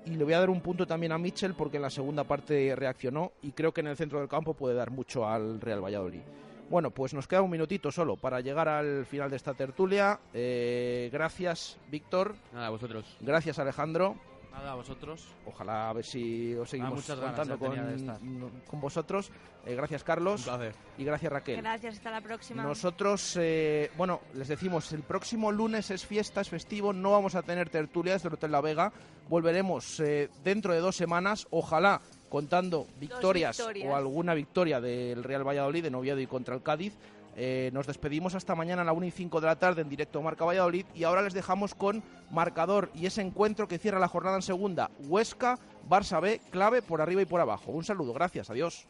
Y 0.06 0.12
le 0.12 0.24
voy 0.24 0.34
a 0.34 0.40
dar 0.40 0.50
un 0.50 0.62
punto 0.62 0.88
también 0.88 1.12
a 1.12 1.18
Mitchell 1.18 1.54
porque 1.54 1.78
en 1.78 1.84
la 1.84 1.90
segunda 1.90 2.24
parte 2.24 2.74
reaccionó 2.76 3.34
y 3.42 3.52
creo 3.52 3.74
que 3.74 3.82
en 3.82 3.88
el 3.88 3.98
centro 3.98 4.20
del 4.20 4.30
campo 4.30 4.54
puede 4.54 4.74
dar 4.74 4.90
mucho 4.90 5.28
al 5.28 5.60
Real 5.60 5.84
Valladolid. 5.84 6.22
Bueno, 6.70 6.92
pues 6.92 7.14
nos 7.14 7.28
queda 7.28 7.42
un 7.42 7.52
minutito 7.52 7.92
solo 7.92 8.18
para 8.18 8.42
llegar 8.42 8.68
al 8.68 9.06
final 9.06 9.30
de 9.30 9.38
esta 9.38 9.54
tertulia. 9.54 10.20
Eh, 10.34 11.10
gracias, 11.12 11.78
Víctor. 11.90 12.36
Nada, 12.54 12.68
a 12.68 12.70
vosotros. 12.70 13.18
Gracias, 13.22 13.60
Alejandro. 13.60 14.16
Nada, 14.58 14.72
a 14.72 14.76
vosotros. 14.76 15.28
Ojalá 15.46 15.90
a 15.90 15.94
ver 15.94 16.04
si 16.04 16.56
os 16.56 16.68
seguimos 16.70 16.94
Ah, 16.94 16.96
muchas 16.96 17.20
ganas 17.20 17.48
contando 17.48 17.60
con, 17.60 18.52
con 18.66 18.82
vosotros. 18.82 19.32
Eh, 19.66 19.76
gracias, 19.76 20.04
Carlos. 20.04 20.50
Y 20.98 21.04
gracias, 21.04 21.32
Raquel. 21.32 21.58
Gracias, 21.62 21.98
hasta 21.98 22.10
la 22.10 22.22
próxima. 22.22 22.64
Nosotros, 22.64 23.38
eh, 23.40 23.92
bueno, 23.98 24.22
les 24.34 24.48
decimos, 24.48 24.92
el 24.94 25.04
próximo 25.04 25.52
lunes 25.52 25.92
es 25.92 26.06
fiesta, 26.06 26.42
es 26.42 26.50
festivo, 26.50 26.92
no 26.92 27.12
vamos 27.12 27.36
a 27.36 27.44
tener 27.44 27.70
tertulias 27.70 28.24
del 28.24 28.34
Hotel 28.34 28.52
La 28.52 28.62
Vega. 28.62 28.92
Volveremos 29.30 30.00
eh, 30.00 30.30
dentro 30.44 30.74
de 30.74 30.80
dos 30.80 30.96
semanas, 30.96 31.48
ojalá 31.52 32.02
contando 32.30 32.88
victorias, 33.00 33.58
victorias. 33.58 33.90
o 33.90 33.96
alguna 33.96 34.34
victoria 34.34 34.82
del 34.82 35.24
Real 35.24 35.48
Valladolid 35.48 35.86
en 35.86 35.96
Oviedo 35.96 36.20
y 36.20 36.28
contra 36.28 36.56
el 36.56 36.64
Cádiz. 36.64 36.98
Eh, 37.40 37.70
nos 37.72 37.86
despedimos 37.86 38.34
hasta 38.34 38.56
mañana 38.56 38.82
a 38.82 38.86
la 38.86 38.94
1 38.94 39.06
y 39.06 39.12
5 39.12 39.40
de 39.40 39.46
la 39.46 39.58
tarde 39.58 39.84
en 39.84 39.90
directo 39.90 40.24
Marca 40.24 40.44
Valladolid 40.44 40.88
y 40.96 41.04
ahora 41.04 41.22
les 41.22 41.36
dejamos 41.36 41.76
con 41.76 42.04
marcador 42.32 42.90
y 42.96 43.06
ese 43.06 43.22
encuentro 43.22 43.68
que 43.68 43.78
cierra 43.78 44.00
la 44.00 44.08
jornada 44.08 44.38
en 44.38 44.42
segunda. 44.42 44.90
Huesca, 45.08 45.60
Barça 45.88 46.20
B, 46.20 46.42
clave 46.50 46.82
por 46.82 47.00
arriba 47.00 47.22
y 47.22 47.26
por 47.26 47.40
abajo. 47.40 47.72
Un 47.72 47.84
saludo, 47.84 48.12
gracias, 48.12 48.50
adiós. 48.50 48.88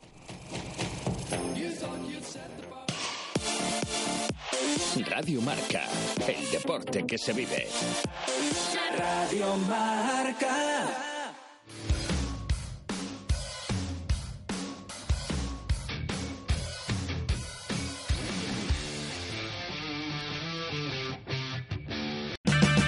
Radio 5.10 5.42
Marca, 5.42 5.84
el 6.26 6.50
deporte 6.50 7.06
que 7.06 7.18
se 7.18 7.34
vive. 7.34 7.68
Radio 8.98 9.58
Marca. 9.68 11.17